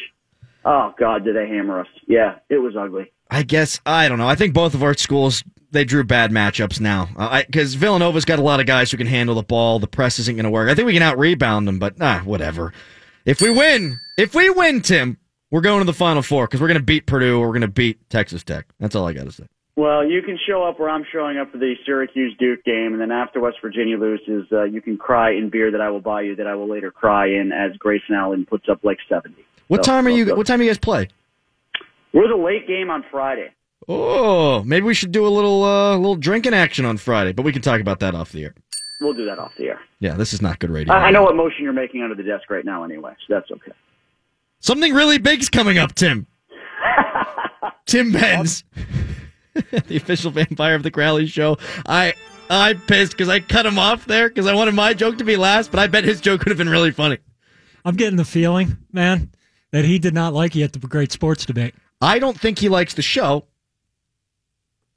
Oh, 0.63 0.93
God, 0.97 1.25
did 1.25 1.35
they 1.35 1.47
hammer 1.47 1.81
us? 1.81 1.87
Yeah, 2.07 2.35
it 2.49 2.57
was 2.57 2.75
ugly. 2.77 3.11
I 3.29 3.43
guess 3.43 3.81
I 3.85 4.07
don't 4.07 4.17
know. 4.17 4.27
I 4.27 4.35
think 4.35 4.53
both 4.53 4.73
of 4.73 4.83
our 4.83 4.93
schools 4.93 5.43
they 5.71 5.83
drew 5.83 6.05
bad 6.05 6.31
matchups 6.31 6.79
now 6.79 7.09
because 7.45 7.75
Villanova's 7.75 8.23
got 8.23 8.39
a 8.39 8.41
lot 8.41 8.61
of 8.61 8.65
guys 8.65 8.89
who 8.89 8.95
can 8.97 9.07
handle 9.07 9.35
the 9.35 9.43
ball. 9.43 9.79
The 9.79 9.87
press 9.87 10.17
isn't 10.19 10.35
going 10.35 10.45
to 10.45 10.49
work. 10.49 10.69
I 10.69 10.75
think 10.75 10.85
we 10.85 10.93
can 10.93 11.01
out 11.01 11.17
rebound 11.17 11.67
them, 11.67 11.77
but 11.77 11.95
ah, 11.99 12.21
whatever. 12.23 12.71
If 13.25 13.41
we 13.41 13.49
win, 13.49 13.99
if 14.17 14.33
we 14.33 14.49
win, 14.49 14.81
Tim, 14.81 15.17
we're 15.51 15.61
going 15.61 15.79
to 15.79 15.85
the 15.85 15.93
Final 15.93 16.21
Four 16.21 16.45
because 16.47 16.59
we're 16.61 16.67
going 16.67 16.79
to 16.79 16.83
beat 16.83 17.05
Purdue. 17.05 17.39
We're 17.39 17.47
going 17.47 17.61
to 17.61 17.67
beat 17.67 18.09
Texas 18.09 18.43
Tech. 18.43 18.65
That's 18.79 18.95
all 18.95 19.07
I 19.07 19.13
got 19.13 19.25
to 19.25 19.31
say. 19.31 19.45
Well, 19.75 20.03
you 20.03 20.23
can 20.23 20.39
show 20.47 20.63
up 20.63 20.79
where 20.79 20.89
I'm 20.89 21.05
showing 21.11 21.37
up 21.37 21.51
for 21.51 21.59
the 21.59 21.75
Syracuse 21.85 22.35
Duke 22.39 22.63
game, 22.63 22.93
and 22.93 22.99
then 23.01 23.11
after 23.11 23.39
West 23.39 23.57
Virginia 23.61 23.95
loses, 23.97 24.47
uh, 24.51 24.63
you 24.63 24.81
can 24.81 24.97
cry 24.97 25.31
in 25.31 25.49
beer 25.51 25.69
that 25.71 25.81
I 25.81 25.89
will 25.91 26.01
buy 26.01 26.21
you 26.21 26.35
that 26.37 26.47
I 26.47 26.55
will 26.55 26.67
later 26.67 26.89
cry 26.89 27.27
in 27.27 27.51
as 27.51 27.77
Grayson 27.77 28.15
Allen 28.15 28.45
puts 28.49 28.67
up 28.69 28.83
like 28.83 28.97
70. 29.07 29.35
What 29.67 29.85
So, 29.85 29.91
time 29.91 30.07
are 30.07 30.09
so- 30.09 30.15
you? 30.15 30.25
so- 30.27 30.35
What 30.35 30.47
time 30.47 30.57
do 30.59 30.65
you 30.65 30.69
guys 30.71 30.79
play? 30.79 31.09
We're 32.13 32.27
the 32.27 32.35
late 32.35 32.67
game 32.67 32.89
on 32.89 33.03
Friday. 33.11 33.49
Oh, 33.87 34.63
maybe 34.63 34.85
we 34.85 34.93
should 34.95 35.11
do 35.11 35.27
a 35.27 35.29
little 35.29 35.63
uh, 35.63 35.95
little 35.95 36.15
drinking 36.15 36.53
action 36.55 36.83
on 36.83 36.97
Friday, 36.97 37.31
but 37.31 37.43
we 37.45 37.51
can 37.53 37.61
talk 37.61 37.79
about 37.79 37.99
that 37.99 38.15
off 38.15 38.31
the 38.31 38.43
air. 38.45 38.55
We'll 38.99 39.13
do 39.13 39.25
that 39.25 39.37
off 39.37 39.51
the 39.57 39.65
air. 39.67 39.79
Yeah, 39.99 40.13
this 40.15 40.33
is 40.33 40.41
not 40.41 40.57
good 40.57 40.71
radio. 40.71 40.93
I, 40.93 41.05
I 41.07 41.11
know 41.11 41.21
what 41.21 41.35
motion 41.35 41.63
you're 41.63 41.71
making 41.73 42.01
under 42.01 42.15
the 42.15 42.23
desk 42.23 42.49
right 42.49 42.65
now, 42.65 42.83
anyway, 42.83 43.13
so 43.27 43.35
that's 43.35 43.51
okay. 43.51 43.71
Something 44.59 44.93
really 44.93 45.17
big's 45.17 45.49
coming 45.49 45.77
up, 45.77 45.93
Tim. 45.95 46.27
Tim 47.85 48.11
Benz, 48.11 48.63
the 49.53 49.95
official 49.95 50.31
vampire 50.31 50.75
of 50.75 50.83
the 50.83 50.91
Crowley 50.91 51.25
Show. 51.27 51.57
I 51.85 52.13
I 52.49 52.73
pissed 52.73 53.13
because 53.13 53.29
I 53.29 53.39
cut 53.39 53.65
him 53.65 53.79
off 53.79 54.05
there 54.05 54.29
because 54.29 54.47
I 54.47 54.53
wanted 54.53 54.73
my 54.75 54.93
joke 54.93 55.17
to 55.19 55.23
be 55.23 55.37
last, 55.37 55.71
but 55.71 55.79
I 55.79 55.87
bet 55.87 56.03
his 56.03 56.21
joke 56.21 56.41
would 56.41 56.49
have 56.49 56.57
been 56.57 56.69
really 56.69 56.91
funny. 56.91 57.17
I'm 57.85 57.95
getting 57.95 58.17
the 58.17 58.25
feeling, 58.25 58.77
man, 58.91 59.31
that 59.71 59.85
he 59.85 59.99
did 59.99 60.13
not 60.13 60.33
like 60.33 60.55
you 60.55 60.63
at 60.63 60.73
the 60.73 60.79
great 60.79 61.11
sports 61.11 61.45
debate. 61.45 61.75
I 62.01 62.19
don't 62.19 62.39
think 62.39 62.59
he 62.59 62.69
likes 62.69 62.93
the 62.93 63.01
show. 63.01 63.45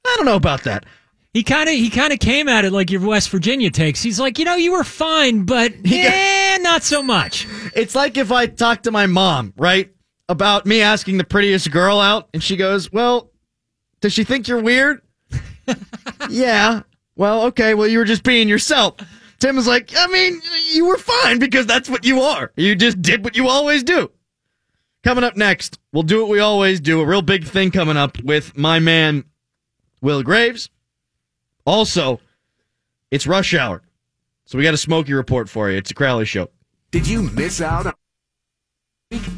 I 0.05 0.13
don't 0.17 0.25
know 0.25 0.35
about 0.35 0.63
that. 0.63 0.85
He 1.33 1.43
kind 1.43 1.69
of 1.69 1.75
he 1.75 1.89
kind 1.89 2.11
of 2.11 2.19
came 2.19 2.49
at 2.49 2.65
it 2.65 2.73
like 2.73 2.91
your 2.91 3.01
West 3.01 3.29
Virginia 3.29 3.69
takes. 3.69 4.01
He's 4.03 4.19
like, 4.19 4.37
you 4.37 4.43
know, 4.43 4.55
you 4.55 4.73
were 4.73 4.83
fine, 4.83 5.45
but 5.45 5.73
yeah, 5.85 6.11
eh, 6.13 6.57
not 6.57 6.83
so 6.83 7.01
much. 7.01 7.47
It's 7.73 7.95
like 7.95 8.17
if 8.17 8.31
I 8.31 8.47
talk 8.47 8.83
to 8.83 8.91
my 8.91 9.05
mom, 9.05 9.53
right, 9.55 9.89
about 10.27 10.65
me 10.65 10.81
asking 10.81 11.17
the 11.17 11.23
prettiest 11.23 11.71
girl 11.71 11.99
out, 11.99 12.27
and 12.33 12.43
she 12.43 12.57
goes, 12.57 12.91
"Well, 12.91 13.31
does 14.01 14.11
she 14.11 14.25
think 14.25 14.49
you're 14.49 14.61
weird?" 14.61 15.01
yeah. 16.29 16.81
Well, 17.15 17.43
okay. 17.43 17.75
Well, 17.75 17.87
you 17.87 17.99
were 17.99 18.05
just 18.05 18.23
being 18.23 18.49
yourself. 18.49 18.95
Tim 19.39 19.55
was 19.55 19.67
like, 19.67 19.91
I 19.97 20.07
mean, 20.07 20.39
you 20.71 20.85
were 20.85 20.97
fine 20.97 21.39
because 21.39 21.65
that's 21.65 21.89
what 21.89 22.05
you 22.05 22.21
are. 22.21 22.51
You 22.55 22.75
just 22.75 23.01
did 23.01 23.23
what 23.23 23.35
you 23.35 23.47
always 23.47 23.83
do. 23.83 24.11
Coming 25.03 25.23
up 25.23 25.35
next, 25.35 25.79
we'll 25.91 26.03
do 26.03 26.21
what 26.21 26.29
we 26.29 26.39
always 26.39 26.79
do. 26.79 27.01
A 27.01 27.05
real 27.05 27.23
big 27.23 27.45
thing 27.45 27.71
coming 27.71 27.97
up 27.97 28.21
with 28.23 28.55
my 28.55 28.77
man, 28.79 29.23
Will 29.99 30.21
Graves. 30.21 30.69
Also, 31.65 32.19
it's 33.11 33.27
rush 33.27 33.53
hour. 33.53 33.81
So 34.45 34.57
we 34.57 34.63
got 34.63 34.73
a 34.73 34.77
smoky 34.77 35.13
report 35.13 35.49
for 35.49 35.69
you. 35.69 35.77
It's 35.77 35.91
a 35.91 35.93
Crowley 35.93 36.25
show. 36.25 36.49
Did 36.91 37.07
you 37.07 37.23
miss 37.23 37.61
out 37.61 37.87
on 37.87 37.93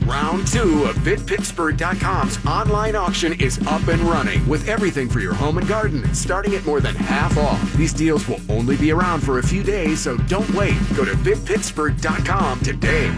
Round 0.06 0.46
two 0.46 0.84
of 0.84 0.96
VidPittsburgh.com's 0.98 2.46
online 2.46 2.96
auction 2.96 3.34
is 3.42 3.60
up 3.66 3.88
and 3.88 4.02
running 4.02 4.48
with 4.48 4.70
everything 4.70 5.10
for 5.10 5.20
your 5.20 5.34
home 5.34 5.58
and 5.58 5.68
garden, 5.68 6.14
starting 6.14 6.54
at 6.54 6.64
more 6.64 6.80
than 6.80 6.94
half 6.94 7.36
off. 7.38 7.74
These 7.74 7.94
deals 7.94 8.28
will 8.28 8.40
only 8.50 8.78
be 8.78 8.92
around 8.92 9.22
for 9.22 9.40
a 9.40 9.44
few 9.44 9.64
days, 9.64 10.02
so 10.02 10.16
don't 10.18 10.48
wait. 10.54 10.76
Go 10.96 11.06
to 11.06 11.14
VidPittsburgh.com 11.14 12.60
today. 12.60 13.16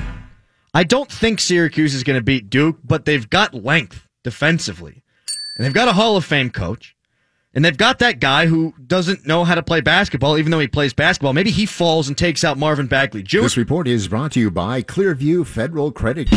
I 0.74 0.84
don't 0.86 1.12
think 1.12 1.42
Syracuse 1.42 1.94
is 1.94 2.04
going 2.04 2.18
to 2.18 2.24
beat 2.24 2.50
Duke, 2.50 2.78
but 2.86 3.04
they've 3.04 3.30
got 3.30 3.54
length 3.54 4.08
defensively. 4.24 5.04
And 5.58 5.66
they've 5.66 5.74
got 5.74 5.90
a 5.90 5.94
Hall 5.94 6.16
of 6.16 6.24
Fame 6.24 6.52
coach. 6.52 6.95
And 7.56 7.64
they've 7.64 7.78
got 7.78 8.00
that 8.00 8.20
guy 8.20 8.48
who 8.48 8.74
doesn't 8.86 9.26
know 9.26 9.46
how 9.46 9.56
to 9.56 9.64
play 9.64 9.80
basketball, 9.80 10.38
even 10.38 10.52
though 10.52 10.60
he 10.60 10.68
plays 10.68 10.94
basketball. 10.94 11.32
Maybe 11.32 11.52
he 11.52 11.66
falls 11.66 12.10
and 12.10 12.18
takes 12.18 12.44
out 12.44 12.58
Marvin 12.58 12.88
Bagley 12.88 13.24
Jr. 13.24 13.44
This 13.44 13.56
report 13.56 13.88
is 13.88 14.10
brought 14.10 14.34
to 14.34 14.42
you 14.42 14.52
by 14.52 14.84
Clearview 14.84 15.48
Federal 15.48 15.94
Credit. 15.94 16.30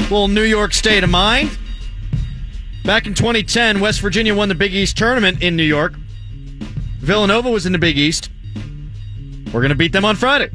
Little 0.00 0.28
New 0.28 0.42
York 0.42 0.72
state 0.72 1.04
of 1.04 1.10
mind. 1.10 1.56
Back 2.84 3.06
in 3.06 3.14
2010, 3.14 3.78
West 3.78 4.00
Virginia 4.00 4.34
won 4.34 4.48
the 4.48 4.54
Big 4.56 4.74
East 4.74 4.96
tournament 4.98 5.40
in 5.40 5.54
New 5.54 5.62
York. 5.62 5.94
Villanova 6.98 7.48
was 7.48 7.64
in 7.64 7.72
the 7.72 7.78
Big 7.78 7.96
East. 7.96 8.28
We're 9.46 9.60
going 9.60 9.68
to 9.68 9.76
beat 9.76 9.92
them 9.92 10.04
on 10.04 10.16
Friday. 10.16 10.50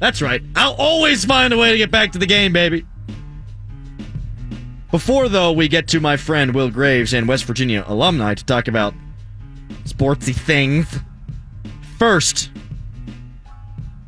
That's 0.00 0.22
right. 0.22 0.42
I'll 0.54 0.74
always 0.74 1.24
find 1.24 1.52
a 1.52 1.58
way 1.58 1.72
to 1.72 1.78
get 1.78 1.90
back 1.90 2.12
to 2.12 2.18
the 2.18 2.26
game, 2.26 2.52
baby. 2.52 2.86
Before, 4.90 5.28
though, 5.28 5.52
we 5.52 5.68
get 5.68 5.88
to 5.88 6.00
my 6.00 6.16
friend 6.16 6.54
Will 6.54 6.70
Graves 6.70 7.12
and 7.12 7.28
West 7.28 7.44
Virginia 7.44 7.84
alumni 7.86 8.34
to 8.34 8.44
talk 8.44 8.68
about 8.68 8.94
sportsy 9.84 10.34
things, 10.34 10.98
first, 11.98 12.50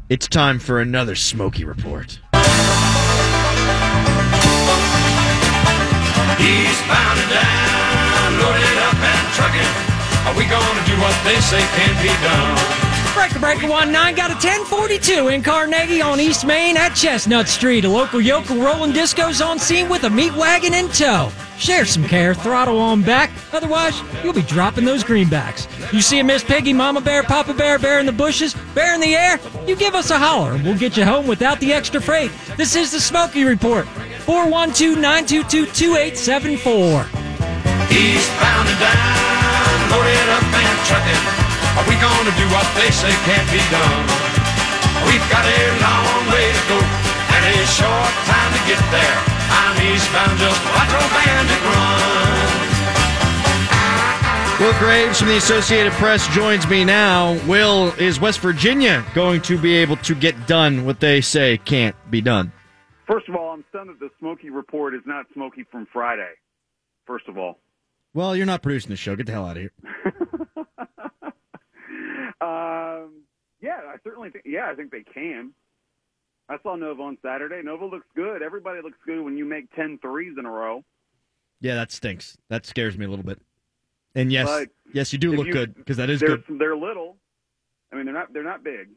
it's 0.08 0.26
time 0.26 0.58
for 0.58 0.80
another 0.80 1.14
Smoky 1.14 1.64
Report. 1.64 2.18
Down, 7.30 8.32
loaded 8.40 8.78
up 8.82 8.94
and 8.96 9.34
trucking. 9.34 9.70
Are 10.26 10.34
we 10.36 10.44
gonna 10.46 10.84
do 10.84 10.98
what 11.00 11.14
they 11.22 11.38
say 11.40 11.60
can't 11.60 12.02
be 12.02 12.08
done? 12.24 12.89
Breaker 13.20 13.38
Breaker 13.38 13.68
1 13.68 13.92
9 13.92 14.14
got 14.14 14.30
a 14.30 14.34
1042 14.34 15.28
in 15.28 15.42
Carnegie 15.42 16.00
on 16.00 16.18
East 16.18 16.46
Main 16.46 16.78
at 16.78 16.94
Chestnut 16.94 17.48
Street. 17.48 17.84
A 17.84 17.88
local 17.88 18.18
yokel 18.18 18.56
rolling 18.56 18.92
discos 18.92 19.46
on 19.46 19.58
scene 19.58 19.90
with 19.90 20.04
a 20.04 20.10
meat 20.10 20.34
wagon 20.36 20.72
in 20.72 20.88
tow. 20.88 21.30
Share 21.58 21.84
some 21.84 22.04
care, 22.04 22.32
throttle 22.32 22.78
on 22.78 23.02
back, 23.02 23.30
otherwise 23.52 24.00
you'll 24.24 24.32
be 24.32 24.40
dropping 24.40 24.86
those 24.86 25.04
greenbacks. 25.04 25.68
You 25.92 26.00
see 26.00 26.20
a 26.20 26.24
Miss 26.24 26.42
Piggy, 26.42 26.72
Mama 26.72 27.02
Bear, 27.02 27.22
Papa 27.22 27.52
Bear, 27.52 27.78
Bear 27.78 28.00
in 28.00 28.06
the 28.06 28.12
bushes, 28.12 28.54
Bear 28.74 28.94
in 28.94 29.02
the 29.02 29.14
air, 29.14 29.38
you 29.66 29.76
give 29.76 29.94
us 29.94 30.08
a 30.08 30.18
holler 30.18 30.52
and 30.52 30.64
we'll 30.64 30.78
get 30.78 30.96
you 30.96 31.04
home 31.04 31.26
without 31.26 31.60
the 31.60 31.74
extra 31.74 32.00
freight. 32.00 32.30
This 32.56 32.74
is 32.74 32.90
the 32.90 33.00
Smoky 33.00 33.44
Report. 33.44 33.84
412-922-2874. 34.24 37.04
Eastbound 37.92 38.66
and 38.66 38.80
down, 38.80 39.90
loaded 39.90 40.30
up 40.30 40.42
and 40.42 40.86
trucking. 40.86 41.49
Are 41.78 41.86
we 41.88 41.94
gonna 41.98 42.34
do 42.36 42.46
what 42.50 42.66
they 42.76 42.90
say 42.90 43.10
can't 43.28 43.48
be 43.50 43.62
done? 43.70 44.04
We've 45.06 45.26
got 45.30 45.44
a 45.46 45.62
long 45.80 46.22
way 46.34 46.46
to 46.50 46.62
go 46.68 46.78
and 46.78 47.42
a 47.46 47.58
short 47.66 48.12
time 48.26 48.50
to 48.56 48.60
get 48.66 48.82
there. 48.90 49.18
I'm 49.50 49.74
eastbound, 49.90 50.38
just 50.38 50.60
watch 50.74 50.92
old 50.94 51.10
bandit 51.14 51.62
run. 51.70 52.58
Will 54.60 54.78
Graves 54.78 55.18
from 55.20 55.28
the 55.28 55.36
Associated 55.38 55.92
Press 55.94 56.28
joins 56.34 56.68
me 56.68 56.84
now. 56.84 57.32
Will, 57.46 57.94
is 57.98 58.20
West 58.20 58.40
Virginia 58.40 59.02
going 59.14 59.40
to 59.42 59.56
be 59.56 59.74
able 59.76 59.96
to 59.98 60.14
get 60.14 60.46
done 60.46 60.84
what 60.84 61.00
they 61.00 61.22
say 61.22 61.56
can't 61.56 61.96
be 62.10 62.20
done? 62.20 62.52
First 63.06 63.26
of 63.28 63.36
all, 63.36 63.52
I'm 63.54 63.64
stunned 63.70 63.88
that 63.88 63.98
the 64.00 64.10
Smoky 64.18 64.50
Report 64.50 64.94
is 64.94 65.00
not 65.06 65.24
Smoky 65.32 65.64
from 65.72 65.86
Friday. 65.90 66.28
First 67.06 67.26
of 67.26 67.38
all, 67.38 67.58
Well, 68.12 68.36
you're 68.36 68.44
not 68.44 68.60
producing 68.62 68.90
the 68.90 68.96
show. 68.96 69.16
Get 69.16 69.24
the 69.26 69.32
hell 69.32 69.46
out 69.46 69.56
of 69.56 69.62
here. 69.62 69.72
um, 72.40 73.22
yeah, 73.60 73.80
I 73.86 73.96
certainly 74.04 74.30
think. 74.30 74.44
Yeah, 74.46 74.68
I 74.70 74.74
think 74.74 74.90
they 74.90 75.02
can. 75.02 75.52
I 76.48 76.56
saw 76.62 76.74
Nova 76.76 77.02
on 77.02 77.18
Saturday. 77.22 77.60
Nova 77.62 77.84
looks 77.86 78.06
good. 78.16 78.42
Everybody 78.42 78.80
looks 78.82 78.98
good 79.06 79.22
when 79.22 79.36
you 79.36 79.44
make 79.44 79.70
10 79.74 79.98
threes 80.02 80.34
in 80.38 80.46
a 80.46 80.50
row. 80.50 80.82
Yeah, 81.60 81.74
that 81.76 81.92
stinks. 81.92 82.36
That 82.48 82.66
scares 82.66 82.98
me 82.98 83.04
a 83.04 83.08
little 83.08 83.24
bit. 83.24 83.40
And 84.14 84.32
yes, 84.32 84.48
But 84.48 84.68
yes, 84.92 85.12
you 85.12 85.18
do 85.18 85.32
look 85.32 85.46
you- 85.46 85.52
good 85.52 85.74
because 85.76 85.96
that 85.98 86.10
is 86.10 86.18
they're, 86.20 86.38
good. 86.38 86.58
They're 86.58 86.76
little. 86.76 87.16
I 87.92 87.96
mean, 87.96 88.04
they're 88.06 88.14
not. 88.14 88.32
They're 88.32 88.42
not 88.42 88.64
big. 88.64 88.88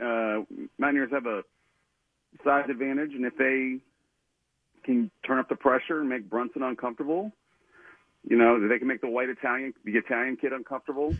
Uh, 0.00 0.42
Mountaineers 0.78 1.10
have 1.12 1.26
a 1.26 1.42
size 2.44 2.66
advantage, 2.70 3.12
and 3.14 3.24
if 3.24 3.36
they 3.36 3.78
can 4.84 5.10
turn 5.26 5.38
up 5.38 5.48
the 5.48 5.56
pressure 5.56 6.00
and 6.00 6.08
make 6.08 6.28
Brunson 6.30 6.62
uncomfortable, 6.62 7.32
you 8.28 8.36
know, 8.36 8.66
they 8.68 8.78
can 8.78 8.88
make 8.88 9.00
the 9.00 9.08
white 9.08 9.28
Italian, 9.28 9.74
the 9.84 9.92
Italian 9.96 10.36
kid 10.36 10.52
uncomfortable. 10.52 11.14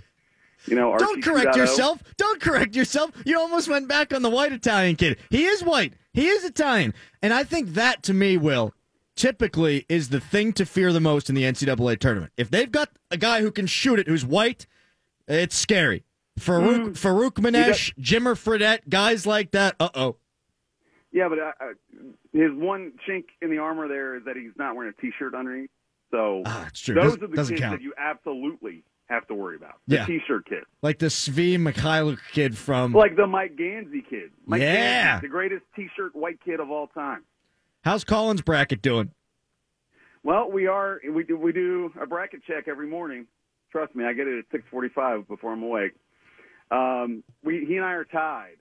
You 0.67 0.75
know, 0.77 0.97
Don't 0.99 1.23
correct 1.23 1.55
2.0. 1.55 1.57
yourself. 1.57 2.03
Don't 2.17 2.41
correct 2.41 2.75
yourself. 2.77 3.11
You 3.25 3.39
almost 3.39 3.69
went 3.69 3.89
back 3.89 4.13
on 4.13 4.23
the 4.23 4.31
white 4.31 4.53
Italian 4.53 4.97
kid. 4.97 5.19
He 5.31 5.45
is 5.47 5.63
white. 5.63 5.95
He 6.13 6.27
is 6.29 6.45
Italian. 6.45 6.95
And 7.23 7.33
I 7.33 7.45
think 7.45 7.71
that 7.75 8.03
to 8.05 8.15
me, 8.15 8.37
Will, 8.37 8.75
typically 9.17 9.87
is 9.89 10.09
the 10.11 10.21
thing 10.21 10.53
to 10.55 10.67
fear 10.67 10.93
the 10.93 11.01
most 11.01 11.29
in 11.29 11.35
the 11.35 11.43
NCAA 11.43 11.99
tournament. 11.99 12.33
If 12.37 12.51
they've 12.51 12.71
got 12.71 12.91
a 13.11 13.17
guy 13.17 13.41
who 13.41 13.51
can 13.51 13.67
shoot 13.67 13.99
it 13.99 14.09
who's 14.09 14.25
white, 14.27 14.67
it's 15.27 15.57
scary. 15.57 16.05
Farouk, 16.39 16.91
Farokhmanesh, 16.93 17.95
Jimmer 17.99 18.35
Fredette, 18.37 18.89
guys 18.89 19.27
like 19.27 19.51
that. 19.53 19.75
Uh 19.81 19.89
oh. 19.95 20.17
Yeah, 21.11 21.29
but 21.29 21.39
uh, 21.39 21.53
uh, 21.61 21.67
his 22.33 22.51
one 22.53 22.93
chink 23.09 23.25
in 23.43 23.51
the 23.51 23.59
armor 23.59 23.89
there 23.89 24.17
is 24.17 24.25
that 24.27 24.37
he's 24.37 24.53
not 24.57 24.77
wearing 24.77 24.93
a 24.97 25.01
T-shirt 25.01 25.35
underneath. 25.35 25.71
So 26.11 26.43
Ah, 26.47 26.69
those 26.73 26.95
Doesn't- 26.95 27.23
are 27.25 27.27
the 27.29 27.37
kids 27.37 27.51
count. 27.61 27.79
that 27.79 27.83
you 27.83 27.93
absolutely 27.99 28.85
have 29.09 29.27
to 29.29 29.35
worry 29.35 29.57
about. 29.57 29.75
The 29.87 29.97
Yeah. 29.97 30.07
T-shirt 30.07 30.47
kid. 30.47 30.65
Like 30.83 30.99
the 30.99 31.07
Svi 31.07 31.57
Mykhailiuk 31.59 32.19
kid 32.33 32.57
from. 32.57 32.93
like 32.93 33.17
the 33.17 33.27
Mike 33.27 33.57
Gansey 33.57 34.03
kid. 34.09 34.31
Mike 34.47 34.61
Yeah. 34.61 35.15
Gansey, 35.19 35.23
the 35.23 35.29
greatest 35.29 35.65
T-shirt 35.75 36.15
white 36.15 36.39
kid 36.45 36.61
of 36.61 36.71
all 36.71 36.89
time. 36.89 37.25
How's 37.85 38.05
Collins 38.05 38.43
bracket 38.43 38.83
doing? 38.83 39.11
Well, 40.23 40.51
we 40.51 40.67
are 40.67 41.01
we 41.11 41.25
do 41.25 41.39
we 41.39 41.53
do 41.53 41.93
a 42.01 42.07
bracket 42.07 42.43
check 42.47 42.69
every 42.69 42.87
morning. 42.87 43.27
Trust 43.73 43.95
me, 43.95 44.05
I 44.05 44.13
get 44.13 44.27
it 44.27 44.39
at 44.41 44.45
six 44.51 44.65
forty-five 44.71 45.27
before 45.29 45.53
I'm 45.53 45.63
awake. 45.63 45.93
Um, 46.71 47.23
we 47.43 47.65
he 47.65 47.77
and 47.77 47.85
I 47.85 47.93
are 47.93 48.05
tied, 48.05 48.57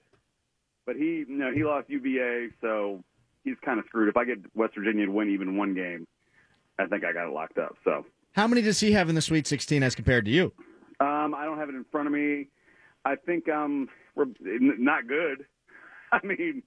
but 0.85 0.95
he 0.95 1.25
you 1.27 1.37
know 1.37 1.51
he 1.51 1.63
lost 1.65 1.89
UVA, 1.89 2.49
so 2.61 3.03
he's 3.43 3.55
kind 3.65 3.79
of 3.79 3.85
screwed. 3.87 4.07
If 4.07 4.15
I 4.17 4.23
get 4.23 4.37
West 4.55 4.75
Virginia 4.75 5.07
to 5.07 5.11
win 5.11 5.29
even 5.31 5.57
one 5.57 5.73
game, 5.73 6.07
I 6.79 6.85
think 6.85 7.03
I 7.03 7.11
got 7.11 7.27
it 7.27 7.33
locked 7.33 7.57
up. 7.57 7.75
So 7.83 8.05
How 8.33 8.47
many 8.47 8.61
does 8.61 8.79
he 8.79 8.91
have 8.91 9.09
in 9.09 9.15
the 9.15 9.21
Sweet 9.21 9.47
16 9.47 9.83
as 9.83 9.95
compared 9.95 10.25
to 10.25 10.31
you? 10.31 10.53
um, 10.99 11.35
I 11.35 11.45
don't 11.45 11.57
have 11.59 11.69
it 11.69 11.75
in 11.75 11.85
front 11.91 12.07
of 12.07 12.13
me. 12.13 12.47
I 13.05 13.15
think 13.15 13.47
um 13.49 13.87
we're 14.15 14.25
not 14.41 15.07
good. 15.07 15.45
I 16.11 16.19
mean, 16.25 16.63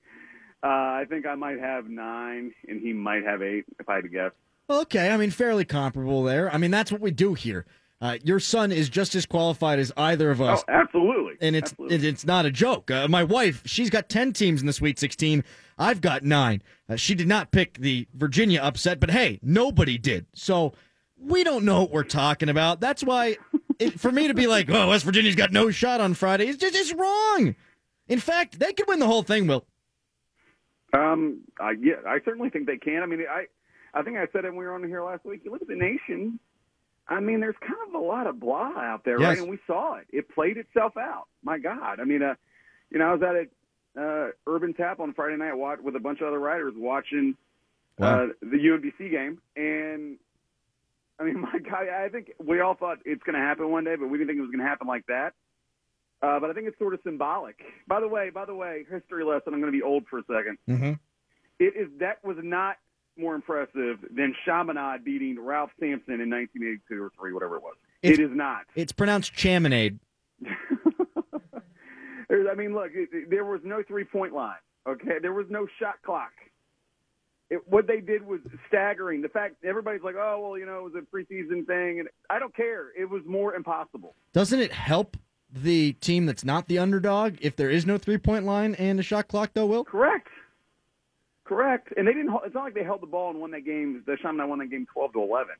uh, 0.62 0.66
I 0.66 1.04
think 1.08 1.26
I 1.26 1.34
might 1.34 1.58
have 1.58 1.88
nine, 1.88 2.52
and 2.68 2.80
he 2.80 2.92
might 2.92 3.24
have 3.24 3.42
eight, 3.42 3.64
if 3.78 3.88
I 3.88 3.96
had 3.96 4.02
to 4.04 4.08
guess. 4.08 4.30
Okay, 4.68 5.10
I 5.10 5.16
mean, 5.16 5.30
fairly 5.30 5.64
comparable 5.64 6.22
there. 6.22 6.52
I 6.54 6.58
mean, 6.58 6.70
that's 6.70 6.92
what 6.92 7.00
we 7.00 7.10
do 7.10 7.34
here. 7.34 7.66
Uh, 8.00 8.18
your 8.22 8.38
son 8.40 8.70
is 8.72 8.88
just 8.88 9.14
as 9.14 9.26
qualified 9.26 9.78
as 9.78 9.92
either 9.96 10.30
of 10.30 10.40
us. 10.40 10.62
Oh, 10.68 10.72
absolutely. 10.72 11.34
And 11.40 11.56
it's 11.56 11.72
Absolutely. 11.72 11.96
it, 11.96 12.04
it's 12.04 12.24
not 12.24 12.46
a 12.46 12.50
joke. 12.50 12.90
Uh, 12.90 13.08
my 13.08 13.24
wife, 13.24 13.62
she's 13.66 13.90
got 13.90 14.08
ten 14.08 14.32
teams 14.32 14.60
in 14.60 14.66
the 14.66 14.72
Sweet 14.72 14.98
16. 14.98 15.42
I've 15.78 16.00
got 16.00 16.22
nine. 16.22 16.62
Uh, 16.88 16.96
she 16.96 17.14
did 17.14 17.28
not 17.28 17.50
pick 17.50 17.78
the 17.78 18.06
Virginia 18.14 18.60
upset, 18.60 19.00
but 19.00 19.10
hey, 19.10 19.38
nobody 19.42 19.98
did. 19.98 20.26
So 20.34 20.72
we 21.22 21.44
don't 21.44 21.64
know 21.64 21.80
what 21.82 21.90
we're 21.90 22.04
talking 22.04 22.48
about. 22.48 22.80
That's 22.80 23.02
why, 23.04 23.36
it, 23.78 23.98
for 24.00 24.10
me 24.10 24.28
to 24.28 24.34
be 24.34 24.46
like, 24.46 24.68
"Oh, 24.70 24.88
West 24.88 25.04
Virginia's 25.04 25.36
got 25.36 25.52
no 25.52 25.70
shot 25.70 26.00
on 26.00 26.14
Friday," 26.14 26.46
is 26.48 26.56
just 26.56 26.74
it's 26.74 26.92
wrong. 26.94 27.54
In 28.08 28.18
fact, 28.18 28.58
they 28.58 28.72
could 28.72 28.88
win 28.88 28.98
the 28.98 29.06
whole 29.06 29.22
thing. 29.22 29.46
Will 29.46 29.64
Um, 30.92 31.42
I 31.60 31.72
yeah, 31.80 31.94
I 32.06 32.18
certainly 32.24 32.50
think 32.50 32.66
they 32.66 32.76
can. 32.78 33.02
I 33.02 33.06
mean, 33.06 33.20
I, 33.30 33.46
I 33.94 34.02
think 34.02 34.16
I 34.16 34.26
said 34.32 34.44
it 34.44 34.48
when 34.48 34.56
we 34.56 34.64
were 34.64 34.74
on 34.74 34.82
here 34.84 35.02
last 35.04 35.24
week. 35.24 35.42
You 35.44 35.52
look 35.52 35.62
at 35.62 35.68
the 35.68 35.76
nation. 35.76 36.38
I 37.08 37.18
mean, 37.20 37.40
there's 37.40 37.56
kind 37.60 37.74
of 37.88 37.94
a 37.94 38.04
lot 38.04 38.26
of 38.28 38.38
blah 38.38 38.72
out 38.78 39.04
there, 39.04 39.18
right? 39.18 39.36
And 39.38 39.48
we 39.48 39.58
saw 39.66 39.96
it. 39.96 40.06
It 40.10 40.28
played 40.28 40.56
itself 40.56 40.96
out. 40.96 41.24
My 41.42 41.58
God, 41.58 41.98
I 42.00 42.04
mean, 42.04 42.22
uh, 42.22 42.34
you 42.90 42.98
know, 42.98 43.06
I 43.10 43.14
was 43.14 43.22
at 43.22 43.34
a 43.34 43.46
uh, 44.00 44.30
Urban 44.46 44.74
Tap 44.74 45.00
on 45.00 45.12
Friday 45.14 45.36
night 45.36 45.54
wa- 45.54 45.76
with 45.82 45.96
a 45.96 46.00
bunch 46.00 46.20
of 46.20 46.28
other 46.28 46.38
writers 46.38 46.74
watching 46.76 47.36
Wow. 47.98 48.24
uh, 48.24 48.26
the 48.40 48.56
UMBC 48.56 49.10
game, 49.10 49.40
and 49.56 50.16
I 51.20 51.24
mean, 51.24 51.40
my 51.52 51.58
God, 51.58 51.88
I 51.88 52.08
think 52.08 52.32
we 52.42 52.60
all 52.60 52.74
thought 52.74 52.98
it's 53.04 53.22
going 53.22 53.34
to 53.34 53.40
happen 53.40 53.70
one 53.70 53.84
day, 53.84 53.96
but 53.96 54.08
we 54.08 54.18
didn't 54.18 54.28
think 54.28 54.38
it 54.38 54.42
was 54.42 54.50
going 54.50 54.64
to 54.64 54.68
happen 54.68 54.86
like 54.86 55.06
that. 55.06 55.34
Uh, 56.22 56.38
but 56.40 56.50
I 56.50 56.52
think 56.52 56.66
it's 56.68 56.78
sort 56.78 56.92
of 56.94 57.00
symbolic. 57.04 57.58
By 57.86 58.00
the 58.00 58.08
way, 58.08 58.30
by 58.30 58.44
the 58.44 58.54
way, 58.54 58.84
history 58.90 59.24
lesson. 59.24 59.54
I'm 59.54 59.60
going 59.60 59.72
to 59.72 59.78
be 59.78 59.82
old 59.82 60.04
for 60.08 60.18
a 60.18 60.22
second. 60.22 60.58
mm-hmm. 60.68 60.92
It 61.58 61.76
is 61.76 61.88
that 61.98 62.24
was 62.24 62.36
not 62.42 62.76
more 63.18 63.34
impressive 63.34 63.98
than 64.14 64.34
Chaminade 64.46 65.04
beating 65.04 65.38
Ralph 65.38 65.70
Sampson 65.78 66.14
in 66.20 66.30
1982 66.30 67.02
or 67.02 67.10
three, 67.18 67.32
whatever 67.34 67.56
it 67.56 67.62
was. 67.62 67.74
It's- 68.02 68.18
it 68.18 68.22
is 68.22 68.30
not. 68.34 68.62
it's 68.74 68.92
pronounced 68.92 69.34
Chaminade. 69.34 69.98
I 72.30 72.54
mean, 72.56 72.74
look, 72.74 72.90
it- 72.94 73.28
there 73.30 73.44
was 73.44 73.60
no 73.64 73.82
three 73.86 74.04
point 74.04 74.32
line. 74.32 74.56
Okay, 74.88 75.18
there 75.20 75.32
was 75.32 75.46
no 75.50 75.66
shot 75.78 75.96
clock. 76.04 76.32
It, 77.50 77.66
what 77.66 77.86
they 77.86 78.00
did 78.00 78.24
was 78.24 78.40
staggering. 78.68 79.22
The 79.22 79.28
fact 79.28 79.56
everybody's 79.64 80.02
like, 80.02 80.14
"Oh, 80.16 80.40
well, 80.40 80.58
you 80.58 80.66
know, 80.66 80.78
it 80.78 80.92
was 80.92 80.94
a 80.94 81.16
preseason 81.16 81.66
thing," 81.66 81.98
and 82.00 82.08
I 82.28 82.38
don't 82.38 82.54
care. 82.54 82.88
It 82.96 83.10
was 83.10 83.22
more 83.26 83.54
impossible. 83.54 84.14
Doesn't 84.32 84.60
it 84.60 84.72
help 84.72 85.16
the 85.52 85.94
team 85.94 86.26
that's 86.26 86.44
not 86.44 86.68
the 86.68 86.78
underdog 86.78 87.38
if 87.40 87.56
there 87.56 87.70
is 87.70 87.84
no 87.84 87.98
three 87.98 88.18
point 88.18 88.44
line 88.44 88.74
and 88.76 89.00
a 89.00 89.02
shot 89.02 89.26
clock, 89.28 89.50
though, 89.54 89.66
Will? 89.66 89.84
Correct. 89.84 90.28
Correct. 91.44 91.92
And 91.96 92.06
they 92.06 92.12
didn't. 92.12 92.32
It's 92.44 92.54
not 92.54 92.62
like 92.62 92.74
they 92.74 92.84
held 92.84 93.02
the 93.02 93.08
ball 93.08 93.30
and 93.30 93.40
won 93.40 93.50
that 93.50 93.64
game. 93.64 94.02
The 94.06 94.16
Chaminade 94.22 94.48
won 94.48 94.60
that 94.60 94.70
game 94.70 94.86
twelve 94.92 95.12
to 95.14 95.22
eleven. 95.22 95.56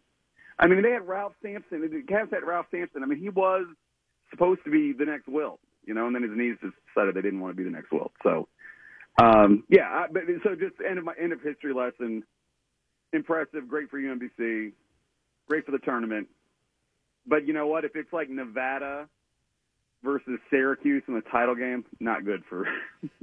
I 0.61 0.69
mean, 0.69 0.83
they 0.83 0.91
had 0.93 1.09
Ralph 1.09 1.33
Sampson. 1.43 1.81
The 1.81 2.03
Cavs 2.13 2.33
had 2.33 2.45
Ralph 2.45 2.67
Sampson. 2.71 3.03
I 3.03 3.07
mean, 3.07 3.19
he 3.19 3.31
was 3.31 3.67
supposed 4.31 4.63
to 4.65 4.71
be 4.71 4.93
the 4.93 5.07
next 5.07 5.27
Will, 5.27 5.59
you 5.85 5.95
know, 5.95 6.07
and 6.07 6.15
then 6.15 6.23
his 6.23 6.33
knees 6.33 6.57
just 6.63 6.75
decided 6.87 7.17
they 7.17 7.23
didn't 7.23 7.41
want 7.41 7.57
to 7.57 7.57
be 7.57 7.65
the 7.65 7.75
next 7.75 7.91
Will. 7.91 8.13
So, 8.23 8.47
um, 9.19 9.65
yeah. 9.69 9.89
I, 9.89 10.07
but 10.13 10.23
so 10.45 10.55
just 10.55 10.75
end 10.87 10.99
of 10.99 11.05
my 11.05 11.15
end 11.21 11.33
of 11.33 11.41
history 11.41 11.73
lesson. 11.73 12.23
Impressive, 13.13 13.67
great 13.67 13.91
for 13.91 13.99
UMBC, 13.99 14.73
great 15.49 15.67
for 15.67 15.73
the 15.73 15.79
tournament. 15.79 16.29
But 17.27 17.47
you 17.47 17.53
know 17.53 17.67
what? 17.67 17.85
If 17.85 17.97
it's 17.97 18.13
like 18.13 18.31
Nevada 18.31 19.09
versus 20.03 20.39
Syracuse 20.49 21.03
in 21.09 21.15
the 21.15 21.23
title 21.23 21.55
game, 21.55 21.85
not 21.99 22.25
good 22.25 22.43
for. 22.49 22.67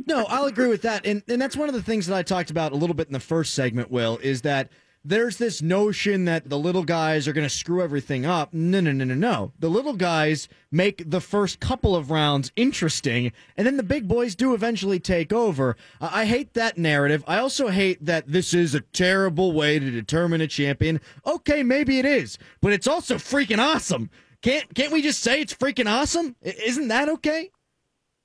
No, 0.05 0.23
I'll 0.29 0.45
agree 0.45 0.69
with 0.69 0.83
that. 0.83 1.05
And 1.05 1.21
and 1.27 1.41
that's 1.41 1.57
one 1.57 1.67
of 1.67 1.75
the 1.75 1.81
things 1.81 2.07
that 2.07 2.15
I 2.15 2.23
talked 2.23 2.49
about 2.49 2.71
a 2.71 2.75
little 2.75 2.93
bit 2.93 3.07
in 3.07 3.13
the 3.13 3.19
first 3.19 3.53
segment, 3.53 3.91
Will, 3.91 4.17
is 4.23 4.43
that 4.43 4.71
there's 5.07 5.37
this 5.37 5.61
notion 5.61 6.25
that 6.25 6.49
the 6.49 6.57
little 6.57 6.83
guys 6.83 7.27
are 7.27 7.33
going 7.33 7.47
to 7.47 7.53
screw 7.55 7.81
everything 7.81 8.25
up. 8.25 8.53
No, 8.53 8.79
no, 8.81 8.91
no, 8.91 9.05
no, 9.05 9.13
no. 9.15 9.53
The 9.59 9.69
little 9.69 9.93
guys 9.93 10.49
make 10.71 11.09
the 11.09 11.21
first 11.21 11.59
couple 11.59 11.95
of 11.95 12.11
rounds 12.11 12.51
interesting, 12.55 13.31
and 13.55 13.65
then 13.65 13.77
the 13.77 13.83
big 13.83 14.07
boys 14.07 14.35
do 14.35 14.53
eventually 14.53 14.99
take 14.99 15.31
over. 15.31 15.75
I 16.01 16.21
I 16.21 16.25
hate 16.25 16.53
that 16.55 16.77
narrative. 16.77 17.23
I 17.27 17.37
also 17.37 17.69
hate 17.69 18.03
that 18.05 18.27
this 18.27 18.53
is 18.53 18.75
a 18.75 18.81
terrible 18.81 19.53
way 19.53 19.79
to 19.79 19.89
determine 19.91 20.41
a 20.41 20.47
champion. 20.47 20.99
Okay, 21.25 21.63
maybe 21.63 21.99
it 21.99 22.05
is, 22.05 22.37
but 22.61 22.73
it's 22.73 22.87
also 22.87 23.15
freaking 23.15 23.59
awesome. 23.59 24.09
Can't 24.41 24.73
can't 24.75 24.91
we 24.91 25.01
just 25.01 25.21
say 25.21 25.41
it's 25.41 25.53
freaking 25.53 25.89
awesome? 25.89 26.35
I- 26.45 26.55
Isn't 26.65 26.89
that 26.89 27.07
okay? 27.09 27.49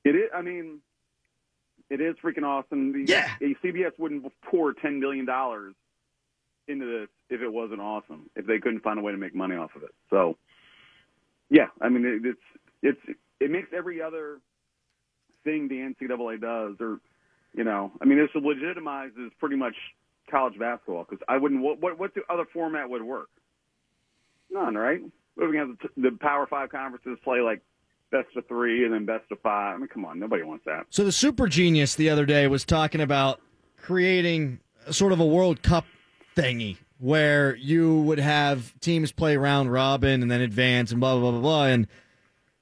It 0.05 0.17
is. 0.17 0.31
I 0.35 0.43
mean, 0.43 0.81
it 1.91 2.01
is 2.01 2.17
freaking 2.25 2.45
awesome. 2.45 2.93
The, 2.93 3.05
Yeah. 3.13 3.29
CBS 3.41 3.93
wouldn't 3.99 4.25
pour 4.51 4.73
ten 4.73 4.99
million 4.99 5.25
dollars 5.27 5.75
into 6.69 6.87
this 6.87 7.09
if 7.31 7.41
it 7.41 7.53
wasn't 7.53 7.81
awesome. 7.81 8.31
If 8.37 8.47
they 8.47 8.59
couldn't 8.59 8.83
find 8.83 8.99
a 8.99 9.03
way 9.03 9.13
to 9.13 9.19
make 9.19 9.35
money 9.35 9.57
off 9.57 9.71
of 9.77 9.83
it. 9.83 9.95
So, 10.11 10.37
yeah. 11.51 11.67
I 11.81 11.89
mean, 11.89 12.05
it, 12.05 12.29
it's 12.29 12.41
it's 12.83 13.19
it 13.41 13.51
makes 13.51 13.69
every 13.77 14.01
other 14.01 14.41
thing 15.45 15.69
the 15.69 15.77
NCAA 15.77 16.41
does, 16.41 16.77
or 16.81 17.01
you 17.55 17.65
know, 17.65 17.93
I 18.01 18.05
mean, 18.05 18.19
this 18.19 18.31
legitimizes 18.41 19.31
pretty 19.39 19.57
much 19.57 19.75
college 20.31 20.59
basketball 20.59 21.07
because 21.09 21.23
I 21.29 21.37
wouldn't. 21.37 21.63
What 21.63 21.81
what 21.81 21.99
what 21.99 22.15
the 22.15 22.23
other 22.31 22.45
format 22.53 22.89
would 22.89 23.03
work? 23.03 23.29
None, 24.51 24.75
right? 24.75 25.01
We're 25.37 25.53
to 25.53 25.59
have 25.59 25.69
the, 25.97 26.11
the 26.11 26.17
Power 26.19 26.47
Five 26.47 26.71
conferences 26.71 27.19
play 27.25 27.41
like 27.41 27.63
best 28.11 28.29
of 28.37 28.47
three 28.47 28.85
and 28.85 28.93
then 28.93 29.07
best 29.07 29.25
of 29.31 29.41
five. 29.41 29.75
I 29.75 29.79
mean, 29.79 29.89
come 29.89 30.05
on, 30.05 30.19
nobody 30.19 30.43
wants 30.43 30.65
that. 30.67 30.87
So 30.91 31.05
the 31.05 31.13
super 31.13 31.49
genius 31.49 31.95
the 31.95 32.11
other 32.11 32.27
day 32.27 32.47
was 32.47 32.65
talking 32.65 33.01
about 33.01 33.41
creating 33.79 34.61
sort 34.91 35.13
of 35.13 35.21
a 35.21 35.27
World 35.27 35.63
Cup 35.63 35.87
thingy 36.37 36.77
where 36.99 37.57
you 37.57 38.01
would 38.03 38.19
have 38.19 38.79
teams 38.81 39.13
play 39.13 39.37
round 39.37 39.73
robin 39.73 40.23
and 40.23 40.31
then 40.31 40.41
advance 40.41 40.91
and 40.91 41.01
blah 41.01 41.13
blah 41.13 41.31
blah 41.31 41.31
blah 41.33 41.41
blah 41.41 41.65
and 41.67 41.87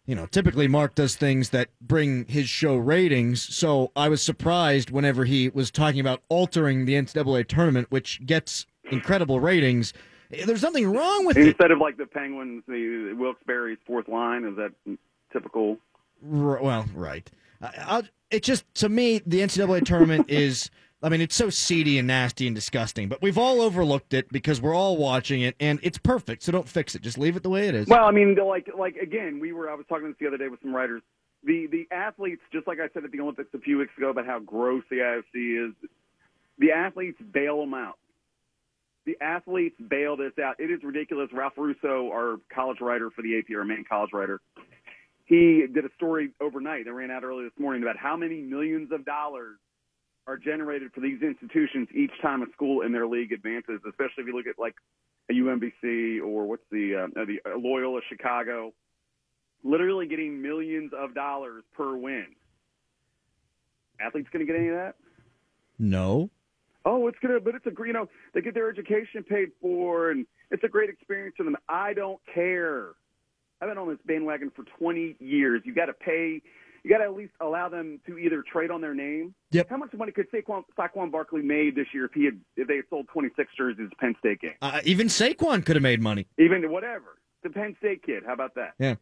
you 0.06 0.14
know 0.14 0.26
typically 0.26 0.66
Mark 0.66 0.94
does 0.94 1.14
things 1.14 1.50
that 1.50 1.68
bring 1.80 2.24
his 2.26 2.48
show 2.48 2.76
ratings 2.76 3.42
so 3.42 3.92
I 3.94 4.08
was 4.08 4.22
surprised 4.22 4.90
whenever 4.90 5.24
he 5.24 5.50
was 5.50 5.70
talking 5.70 6.00
about 6.00 6.22
altering 6.28 6.84
the 6.84 6.94
NCAA 6.94 7.46
tournament 7.46 7.88
which 7.90 8.24
gets 8.26 8.66
incredible 8.90 9.38
ratings 9.40 9.92
eh, 10.32 10.44
there's 10.46 10.62
nothing 10.62 10.90
wrong 10.92 11.26
with 11.26 11.36
it 11.36 11.46
Instead 11.46 11.70
of 11.70 11.78
like 11.78 11.96
the 11.96 12.06
Penguins, 12.06 12.64
the 12.66 13.14
Wilkes-Barre's 13.16 13.78
fourth 13.86 14.08
line 14.08 14.44
is 14.44 14.56
that 14.56 14.72
typical. 15.32 15.78
R- 16.32 16.62
well, 16.62 16.86
right. 16.94 17.30
I, 17.62 17.70
I'll, 17.86 18.02
it 18.30 18.42
just 18.42 18.64
to 18.76 18.88
me 18.88 19.20
the 19.26 19.40
NCAA 19.40 19.84
tournament 19.84 20.26
is. 20.28 20.70
I 21.02 21.08
mean, 21.08 21.22
it's 21.22 21.34
so 21.34 21.48
seedy 21.48 21.98
and 21.98 22.06
nasty 22.06 22.46
and 22.46 22.54
disgusting, 22.54 23.08
but 23.08 23.22
we've 23.22 23.38
all 23.38 23.62
overlooked 23.62 24.12
it 24.12 24.30
because 24.30 24.60
we're 24.60 24.74
all 24.74 24.98
watching 24.98 25.40
it, 25.40 25.56
and 25.58 25.80
it's 25.82 25.96
perfect. 25.96 26.42
So 26.42 26.52
don't 26.52 26.68
fix 26.68 26.94
it. 26.94 27.00
Just 27.00 27.16
leave 27.16 27.36
it 27.36 27.42
the 27.42 27.48
way 27.48 27.68
it 27.68 27.74
is. 27.74 27.88
Well, 27.88 28.04
I 28.04 28.10
mean, 28.10 28.34
like 28.34 28.68
like 28.76 28.96
again, 28.96 29.40
we 29.40 29.52
were 29.52 29.70
I 29.70 29.74
was 29.74 29.86
talking 29.88 30.08
this 30.08 30.16
the 30.20 30.26
other 30.26 30.36
day 30.36 30.48
with 30.48 30.60
some 30.60 30.74
writers. 30.74 31.02
The 31.42 31.68
the 31.70 31.88
athletes, 31.90 32.42
just 32.52 32.66
like 32.66 32.80
I 32.80 32.88
said 32.92 33.04
at 33.04 33.12
the 33.12 33.20
Olympics 33.20 33.48
a 33.54 33.58
few 33.58 33.78
weeks 33.78 33.92
ago 33.96 34.10
about 34.10 34.26
how 34.26 34.40
gross 34.40 34.84
the 34.90 34.96
IOC 34.96 35.68
is, 35.68 35.74
the 36.58 36.72
athletes 36.72 37.18
bail 37.32 37.60
them 37.60 37.72
out. 37.72 37.96
The 39.06 39.16
athletes 39.22 39.76
bail 39.88 40.18
this 40.18 40.32
out. 40.38 40.60
It 40.60 40.70
is 40.70 40.84
ridiculous. 40.84 41.30
Ralph 41.32 41.54
Russo, 41.56 42.10
our 42.12 42.36
college 42.54 42.82
writer 42.82 43.10
for 43.10 43.22
the 43.22 43.38
AP, 43.38 43.46
our 43.56 43.64
main 43.64 43.84
college 43.88 44.10
writer, 44.12 44.42
he 45.24 45.64
did 45.72 45.86
a 45.86 45.90
story 45.96 46.32
overnight 46.42 46.84
that 46.84 46.92
ran 46.92 47.10
out 47.10 47.24
early 47.24 47.44
this 47.44 47.58
morning 47.58 47.82
about 47.82 47.96
how 47.96 48.18
many 48.18 48.42
millions 48.42 48.92
of 48.92 49.06
dollars 49.06 49.56
are 50.26 50.36
generated 50.36 50.92
for 50.94 51.00
these 51.00 51.22
institutions 51.22 51.88
each 51.94 52.12
time 52.22 52.42
a 52.42 52.46
school 52.52 52.82
in 52.82 52.92
their 52.92 53.06
league 53.06 53.32
advances, 53.32 53.80
especially 53.88 54.22
if 54.22 54.26
you 54.26 54.36
look 54.36 54.46
at 54.46 54.58
like 54.58 54.74
a 55.30 55.34
UMBC 55.34 56.20
or 56.20 56.46
what's 56.46 56.62
the 56.70 56.94
uh, 56.94 57.24
the 57.24 57.38
uh, 57.44 57.58
Loyola 57.58 58.00
Chicago, 58.08 58.72
literally 59.64 60.06
getting 60.06 60.40
millions 60.40 60.92
of 60.96 61.14
dollars 61.14 61.64
per 61.76 61.96
win. 61.96 62.26
Athletes 64.00 64.28
going 64.32 64.46
to 64.46 64.50
get 64.50 64.58
any 64.58 64.68
of 64.68 64.76
that? 64.76 64.94
No. 65.78 66.30
Oh, 66.84 67.08
it's 67.08 67.18
gonna, 67.20 67.40
but 67.40 67.54
it's 67.54 67.66
a 67.66 67.72
you 67.86 67.92
know 67.92 68.08
they 68.32 68.40
get 68.40 68.54
their 68.54 68.70
education 68.70 69.22
paid 69.22 69.50
for, 69.60 70.10
and 70.10 70.26
it's 70.50 70.64
a 70.64 70.68
great 70.68 70.88
experience 70.88 71.34
for 71.36 71.44
them. 71.44 71.56
I 71.68 71.92
don't 71.92 72.20
care. 72.34 72.90
I've 73.60 73.68
been 73.68 73.76
on 73.76 73.88
this 73.88 73.98
bandwagon 74.06 74.50
for 74.56 74.64
20 74.78 75.16
years. 75.20 75.60
You 75.64 75.74
got 75.74 75.86
to 75.86 75.92
pay. 75.92 76.40
You 76.82 76.90
got 76.90 76.98
to 76.98 77.04
at 77.04 77.14
least 77.14 77.32
allow 77.40 77.68
them 77.68 78.00
to 78.06 78.18
either 78.18 78.42
trade 78.42 78.70
on 78.70 78.80
their 78.80 78.94
name. 78.94 79.34
Yep. 79.50 79.68
How 79.68 79.76
much 79.76 79.92
money 79.92 80.12
could 80.12 80.30
Saquon, 80.30 80.64
Saquon 80.78 81.10
Barkley 81.10 81.42
made 81.42 81.74
this 81.74 81.86
year 81.92 82.06
if 82.06 82.12
he 82.12 82.24
had 82.24 82.40
if 82.56 82.68
they 82.68 82.76
had 82.76 82.84
sold 82.88 83.08
26 83.12 83.50
jerseys 83.56 83.88
at 83.90 83.98
Penn 83.98 84.14
State 84.18 84.40
game? 84.40 84.54
Uh, 84.62 84.80
even 84.84 85.08
Saquon 85.08 85.64
could 85.64 85.76
have 85.76 85.82
made 85.82 86.00
money. 86.00 86.26
Even 86.38 86.70
whatever. 86.70 87.18
The 87.42 87.50
Penn 87.50 87.76
State 87.78 88.02
kid. 88.04 88.22
How 88.26 88.32
about 88.32 88.54
that? 88.54 88.74
Yeah. 88.78 88.94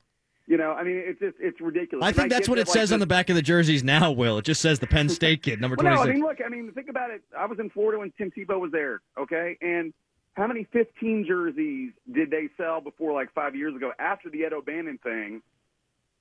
You 0.47 0.57
know, 0.57 0.73
I 0.73 0.83
mean, 0.83 0.97
it's 1.05 1.21
just 1.21 1.37
it's 1.39 1.61
ridiculous. 1.61 2.05
I 2.07 2.13
think 2.13 2.31
that's 2.31 2.47
get 2.47 2.49
what 2.49 2.55
that, 2.57 2.63
it 2.63 2.69
like, 2.69 2.75
says 2.79 2.91
on 2.93 3.01
the- 3.01 3.07
back 3.07 3.29
of 3.29 3.37
the 3.37 3.43
jerseys 3.43 3.85
now, 3.85 4.11
Will. 4.11 4.39
It 4.39 4.47
just 4.47 4.63
says 4.63 4.79
the 4.79 4.87
Penn 4.87 5.11
State 5.11 5.43
kid, 5.43 5.61
number 5.61 5.77
Well, 5.83 5.85
no, 5.87 5.97
26. 6.05 6.11
I 6.11 6.13
mean, 6.15 6.23
look, 6.27 6.39
I 6.45 6.49
mean, 6.49 6.73
think 6.73 6.89
about 6.89 7.11
it. 7.11 7.23
I 7.39 7.45
was 7.45 7.59
in 7.59 7.69
Florida 7.69 7.99
when 7.99 8.13
Tim 8.17 8.31
Tebow 8.31 8.59
was 8.59 8.73
there, 8.73 9.03
okay? 9.21 9.59
And 9.61 9.93
how 10.33 10.47
many 10.47 10.67
15 10.73 11.27
jerseys 11.29 11.93
did 12.11 12.31
they 12.31 12.49
sell 12.57 12.81
before, 12.81 13.13
like, 13.13 13.31
five 13.35 13.57
years 13.57 13.77
ago 13.77 13.93
after 13.99 14.31
the 14.31 14.45
Ed 14.45 14.55
O'Bannon 14.55 14.99
thing, 15.03 15.43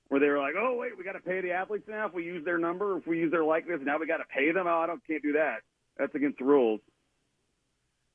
where 0.08 0.20
they 0.20 0.28
were 0.28 0.38
like, 0.38 0.54
oh, 0.58 0.76
wait, 0.76 0.96
we 0.96 1.04
got 1.04 1.12
to 1.12 1.20
pay 1.20 1.40
the 1.40 1.52
athletes 1.52 1.84
now 1.88 2.06
if 2.06 2.14
we 2.14 2.24
use 2.24 2.44
their 2.44 2.58
number, 2.58 2.96
if 2.98 3.06
we 3.06 3.18
use 3.18 3.30
their 3.30 3.44
likeness, 3.44 3.80
now 3.82 3.98
we 3.98 4.06
got 4.06 4.18
to 4.18 4.24
pay 4.34 4.52
them? 4.52 4.66
Oh, 4.66 4.78
I 4.78 4.86
don't, 4.86 5.06
can't 5.06 5.22
do 5.22 5.32
that. 5.32 5.58
That's 5.98 6.14
against 6.14 6.38
the 6.38 6.44
rules. 6.44 6.80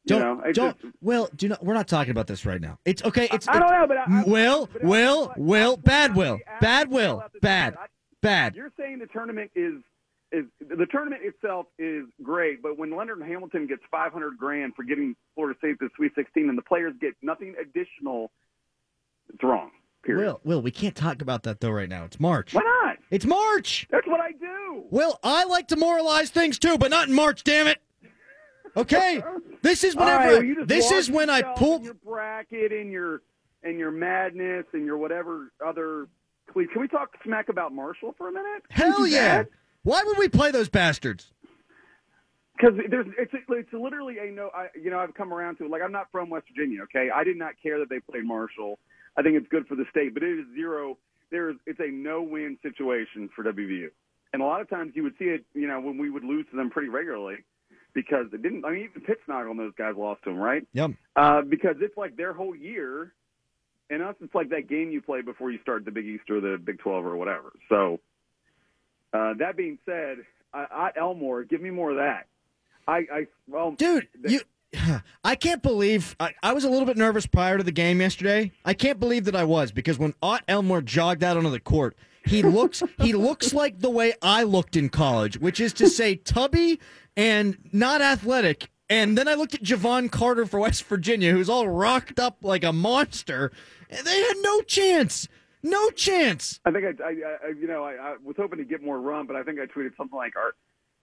Don't, 0.06 0.20
know, 0.22 0.52
don't. 0.52 0.82
just- 0.82 0.94
Will, 1.02 1.30
do 1.36 1.48
not. 1.50 1.64
We're 1.64 1.74
not 1.76 1.88
talking 1.88 2.12
about 2.12 2.28
this 2.28 2.46
right 2.46 2.60
now. 2.60 2.78
It's 2.84 3.02
okay. 3.06 3.30
It's. 3.32 3.48
I 3.48 3.58
don't 3.60 3.72
know, 3.72 3.88
but 3.88 3.98
I- 3.98 4.04
I- 4.10 4.24
Will, 4.28 4.68
but 4.72 4.84
Will, 4.84 5.28
but 5.28 5.40
Will, 5.40 5.74
I- 5.78 5.82
bad 5.82 6.16
Will, 6.16 6.40
bad 6.60 6.90
Will, 6.92 7.24
bad, 7.42 7.76
I- 7.80 7.86
bad. 8.22 8.56
You're 8.56 8.74
saying 8.78 9.00
the 9.00 9.08
tournament 9.08 9.52
is 9.56 9.76
is 10.34 10.46
the 10.60 10.88
tournament 10.88 11.22
itself 11.24 11.68
is 11.80 12.06
great, 12.22 12.62
but 12.62 12.78
when 12.78 12.94
Leonard 12.94 13.22
Hamilton 13.22 13.66
gets 13.68 13.84
500 13.92 14.38
grand 14.38 14.74
for 14.76 14.84
getting 14.84 15.16
Florida 15.36 15.58
State 15.60 15.80
to 15.80 15.86
the 15.86 15.90
Sweet 15.96 16.12
16 16.16 16.50
and 16.50 16.58
the 16.58 16.64
players 16.64 16.94
get 17.00 17.14
nothing 17.22 17.56
additional, 17.62 18.30
it's 19.34 19.42
wrong. 19.44 19.72
Period. 20.04 20.26
Will, 20.26 20.42
Will, 20.44 20.62
we 20.62 20.72
can't 20.72 20.96
talk 20.96 21.22
about 21.22 21.44
that 21.44 21.62
though 21.62 21.72
right 21.72 21.90
now. 21.90 22.04
It's 22.04 22.20
March. 22.20 22.54
Why 22.54 22.62
not? 22.84 22.98
It's 23.10 23.26
March. 23.26 23.88
That's 23.90 24.08
what 24.08 24.20
I 24.20 24.32
do. 24.34 24.84
Will, 24.90 25.18
I 25.24 25.46
like 25.46 25.70
to 25.70 25.76
moralize 25.76 26.30
things 26.30 26.60
too, 26.60 26.78
but 26.78 26.92
not 26.92 27.08
in 27.08 27.16
March. 27.16 27.44
Damn 27.44 27.68
it. 27.68 27.82
Okay, 28.76 29.22
this 29.62 29.84
is 29.84 29.96
All 29.96 30.04
right, 30.04 30.40
whenever. 30.40 30.56
well, 30.56 30.66
this 30.66 30.92
is 30.92 31.10
when 31.10 31.30
I 31.30 31.44
pull. 31.56 31.82
your 31.82 31.94
bracket 31.94 32.72
and 32.72 32.92
your 32.92 33.22
and 33.64 33.78
your 33.78 33.92
madness 33.92 34.66
and 34.74 34.86
your 34.86 34.98
whatever 34.98 35.52
other. 35.66 36.08
Please, 36.52 36.68
can 36.74 36.82
we 36.82 36.88
talk 36.88 37.12
smack 37.24 37.50
about 37.50 37.72
Marshall 37.72 38.16
for 38.18 38.28
a 38.28 38.32
minute? 38.32 38.64
Hell 38.70 39.06
yeah! 39.06 39.44
Why 39.84 40.04
would 40.04 40.18
we 40.18 40.28
play 40.28 40.52
those 40.52 40.70
bastards? 40.70 41.32
because 42.58 42.80
there's 42.90 43.08
it's 43.18 43.34
it's 43.50 43.74
literally 43.74 44.18
a 44.20 44.32
no. 44.32 44.50
I, 44.54 44.68
you 44.82 44.90
know, 44.90 45.00
I've 45.00 45.14
come 45.14 45.34
around 45.34 45.58
to 45.58 45.66
it. 45.66 45.72
Like 45.72 45.82
I'm 45.84 45.92
not 45.92 46.08
from 46.12 46.30
West 46.30 46.46
Virginia. 46.56 46.84
Okay, 46.84 47.10
I 47.14 47.24
did 47.24 47.38
not 47.38 47.54
care 47.62 47.80
that 47.80 47.90
they 47.90 48.00
played 48.00 48.26
Marshall. 48.26 48.80
I 49.18 49.22
think 49.22 49.38
it's 49.38 49.48
good 49.50 49.68
for 49.68 49.76
the 49.76 49.86
state, 49.90 50.14
but 50.14 50.24
it 50.24 50.40
is 50.40 50.46
zero. 50.56 50.98
There's 51.32 51.56
it's 51.66 51.80
a 51.80 51.90
no-win 51.92 52.58
situation 52.62 53.30
for 53.36 53.44
WVU, 53.44 53.90
and 54.34 54.42
a 54.42 54.46
lot 54.46 54.62
of 54.62 54.70
times 54.70 54.94
you 54.96 55.04
would 55.04 55.18
see 55.18 55.26
it. 55.26 55.46
You 55.54 55.68
know, 55.68 55.80
when 55.80 55.98
we 55.98 56.10
would 56.10 56.24
lose 56.24 56.46
to 56.52 56.58
them 56.58 56.70
pretty 56.70 56.90
regularly 56.90 57.38
because 57.94 58.26
they 58.32 58.38
didn't. 58.38 58.66
I 58.66 58.72
mean, 58.72 58.90
even 58.90 59.02
Pittsnock 59.02 59.50
on 59.50 59.58
those 59.58 59.74
guys 59.78 59.94
lost 59.98 60.24
to 60.24 60.32
them, 60.32 60.40
right? 60.40 60.66
Yep. 60.74 60.92
Uh, 61.16 61.42
because 61.42 61.76
it's 61.80 61.98
like 61.98 62.18
their 62.18 62.34
whole 62.34 62.56
year, 62.56 63.14
and 63.90 64.02
us, 64.02 64.16
it's 64.22 64.34
like 64.34 64.50
that 64.50 64.68
game 64.68 64.92
you 64.92 65.02
play 65.02 65.22
before 65.22 65.52
you 65.52 65.60
start 65.62 65.86
the 65.86 65.92
Big 65.92 66.06
East 66.06 66.30
or 66.30 66.42
the 66.42 66.58
Big 66.64 66.80
Twelve 66.80 67.06
or 67.06 67.16
whatever. 67.16 67.54
So, 67.70 68.00
uh, 69.14 69.34
that 69.40 69.56
being 69.56 69.78
said, 69.86 70.18
I, 70.54 70.66
I, 70.72 70.90
Elmore, 70.98 71.44
give 71.44 71.62
me 71.62 71.70
more 71.70 71.92
of 71.92 71.98
that. 71.98 72.28
I, 72.88 72.98
I 73.12 73.28
well, 73.48 73.72
Dude, 73.72 74.08
you. 74.26 74.42
I 75.24 75.36
can't 75.36 75.62
believe 75.62 76.16
I, 76.20 76.34
I 76.42 76.54
was 76.54 76.64
a 76.64 76.70
little 76.70 76.86
bit 76.86 76.98
nervous 76.98 77.26
prior 77.26 77.58
to 77.58 77.64
the 77.64 77.72
game 77.72 78.02
yesterday. 78.02 78.52
I 78.66 78.74
can't 78.74 79.00
believe 79.00 79.26
that 79.26 79.36
I 79.36 79.44
was 79.44 79.72
because 79.72 80.00
when 80.00 80.14
Ott 80.22 80.44
Elmore 80.48 80.82
jogged 80.82 81.24
out 81.24 81.38
onto 81.38 81.50
the 81.50 81.60
court, 81.60 81.96
he 82.26 82.42
looks 82.42 82.82
he 83.00 83.14
looks 83.14 83.54
like 83.54 83.80
the 83.80 83.90
way 83.90 84.14
I 84.22 84.44
looked 84.44 84.76
in 84.76 84.90
college, 84.90 85.40
which 85.40 85.60
is 85.60 85.74
to 85.74 85.90
say 85.90 86.16
tubby 86.16 86.80
and 87.18 87.58
not 87.72 88.02
athletic. 88.02 88.70
And 88.90 89.18
then 89.18 89.28
I 89.28 89.34
looked 89.34 89.56
at 89.56 89.64
Jevon 89.64 90.12
Carter 90.12 90.46
for 90.46 90.60
West 90.60 90.84
Virginia, 90.84 91.32
who's 91.32 91.50
all 91.50 91.68
rocked 91.68 92.20
up 92.20 92.38
like 92.42 92.64
a 92.64 92.74
monster, 92.74 93.52
and 93.90 94.06
they 94.06 94.22
had 94.22 94.38
no 94.42 94.62
chance, 94.62 95.28
no 95.64 95.90
chance. 95.90 96.60
I 96.66 96.72
think 96.72 96.86
I, 96.86 97.04
I, 97.04 97.10
I 97.10 97.50
you 97.60 97.68
know, 97.68 97.84
I, 97.84 97.94
I 97.94 98.16
was 98.24 98.36
hoping 98.38 98.60
to 98.60 98.66
get 98.66 98.84
more 98.84 99.00
run, 99.00 99.26
but 99.26 99.36
I 99.36 99.44
think 99.44 99.60
I 99.60 99.66
tweeted 99.66 99.96
something 99.98 100.18
like, 100.18 100.36
"Are 100.36 100.54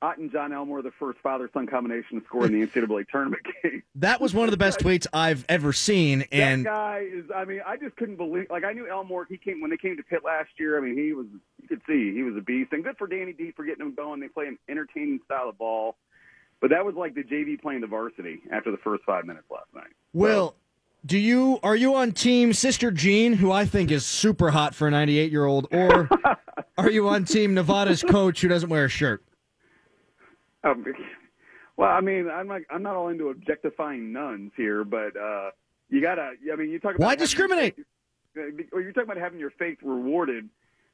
Ott 0.02 0.18
and 0.18 0.30
John 0.32 0.52
Elmore 0.52 0.82
the 0.82 0.90
first 0.98 1.18
father-son 1.20 1.66
combination 1.66 2.20
to 2.20 2.26
score 2.26 2.46
in 2.46 2.52
the 2.52 2.66
NCAA 2.66 3.08
tournament 3.08 3.42
game?" 3.62 3.82
That 3.96 4.20
was 4.20 4.34
one 4.34 4.44
of 4.44 4.50
the 4.50 4.56
best 4.56 4.80
tweets 4.84 5.06
I've 5.12 5.44
ever 5.48 5.72
seen, 5.72 6.24
and 6.32 6.64
that 6.64 6.70
guy 6.70 7.06
is. 7.10 7.24
I 7.34 7.44
mean, 7.44 7.60
I 7.66 7.76
just 7.76 7.96
couldn't 7.96 8.16
believe. 8.16 8.46
Like, 8.50 8.64
I 8.64 8.72
knew 8.72 8.88
Elmore. 8.88 9.26
He 9.28 9.36
came 9.36 9.60
when 9.60 9.70
they 9.70 9.76
came 9.76 9.96
to 9.96 10.02
Pitt 10.02 10.24
last 10.24 10.50
year. 10.58 10.78
I 10.78 10.80
mean, 10.80 10.96
he 10.96 11.12
was. 11.12 11.26
You 11.62 11.68
could 11.68 11.82
see 11.86 12.12
he 12.14 12.22
was 12.22 12.36
a 12.36 12.40
beast, 12.40 12.72
and 12.72 12.82
good 12.82 12.96
for 12.96 13.06
Danny 13.06 13.32
D 13.32 13.52
for 13.56 13.64
getting 13.64 13.84
him 13.84 13.94
going. 13.94 14.20
They 14.20 14.28
play 14.28 14.46
an 14.46 14.58
entertaining 14.68 15.20
style 15.24 15.48
of 15.48 15.58
ball, 15.58 15.96
but 16.60 16.70
that 16.70 16.84
was 16.84 16.94
like 16.94 17.14
the 17.14 17.22
JV 17.22 17.60
playing 17.60 17.80
the 17.80 17.86
varsity 17.86 18.40
after 18.50 18.70
the 18.70 18.78
first 18.78 19.04
five 19.04 19.24
minutes 19.24 19.46
last 19.50 19.68
night. 19.74 19.92
Will, 20.12 20.54
do 21.04 21.18
you 21.18 21.58
are 21.62 21.76
you 21.76 21.94
on 21.94 22.12
team 22.12 22.52
Sister 22.52 22.90
Jean, 22.90 23.34
who 23.34 23.50
I 23.50 23.64
think 23.64 23.90
is 23.90 24.04
super 24.04 24.50
hot 24.50 24.74
for 24.74 24.88
a 24.88 24.90
98 24.90 25.30
year 25.32 25.44
old, 25.46 25.66
or 25.72 26.08
are 26.78 26.90
you 26.90 27.08
on 27.08 27.24
team 27.24 27.54
Nevada's 27.54 28.02
coach 28.02 28.40
who 28.42 28.48
doesn't 28.48 28.68
wear 28.68 28.84
a 28.84 28.88
shirt? 28.88 29.22
Um, 30.64 30.84
well, 31.76 31.90
I 31.90 32.00
mean, 32.00 32.28
I'm 32.30 32.46
not. 32.48 32.62
I'm 32.70 32.82
not 32.82 32.96
all 32.96 33.08
into 33.08 33.28
objectifying 33.28 34.12
nuns 34.12 34.52
here, 34.56 34.84
but 34.84 35.16
uh, 35.16 35.50
you 35.88 36.00
gotta. 36.00 36.32
I 36.52 36.56
mean, 36.56 36.70
you 36.70 36.78
talk 36.78 36.94
about 36.96 37.04
Why 37.06 37.14
discriminate? 37.16 37.76
Or 38.72 38.80
you're 38.80 38.92
talking 38.92 39.10
about 39.10 39.16
having 39.16 39.40
your 39.40 39.50
faith 39.50 39.78
rewarded 39.82 40.48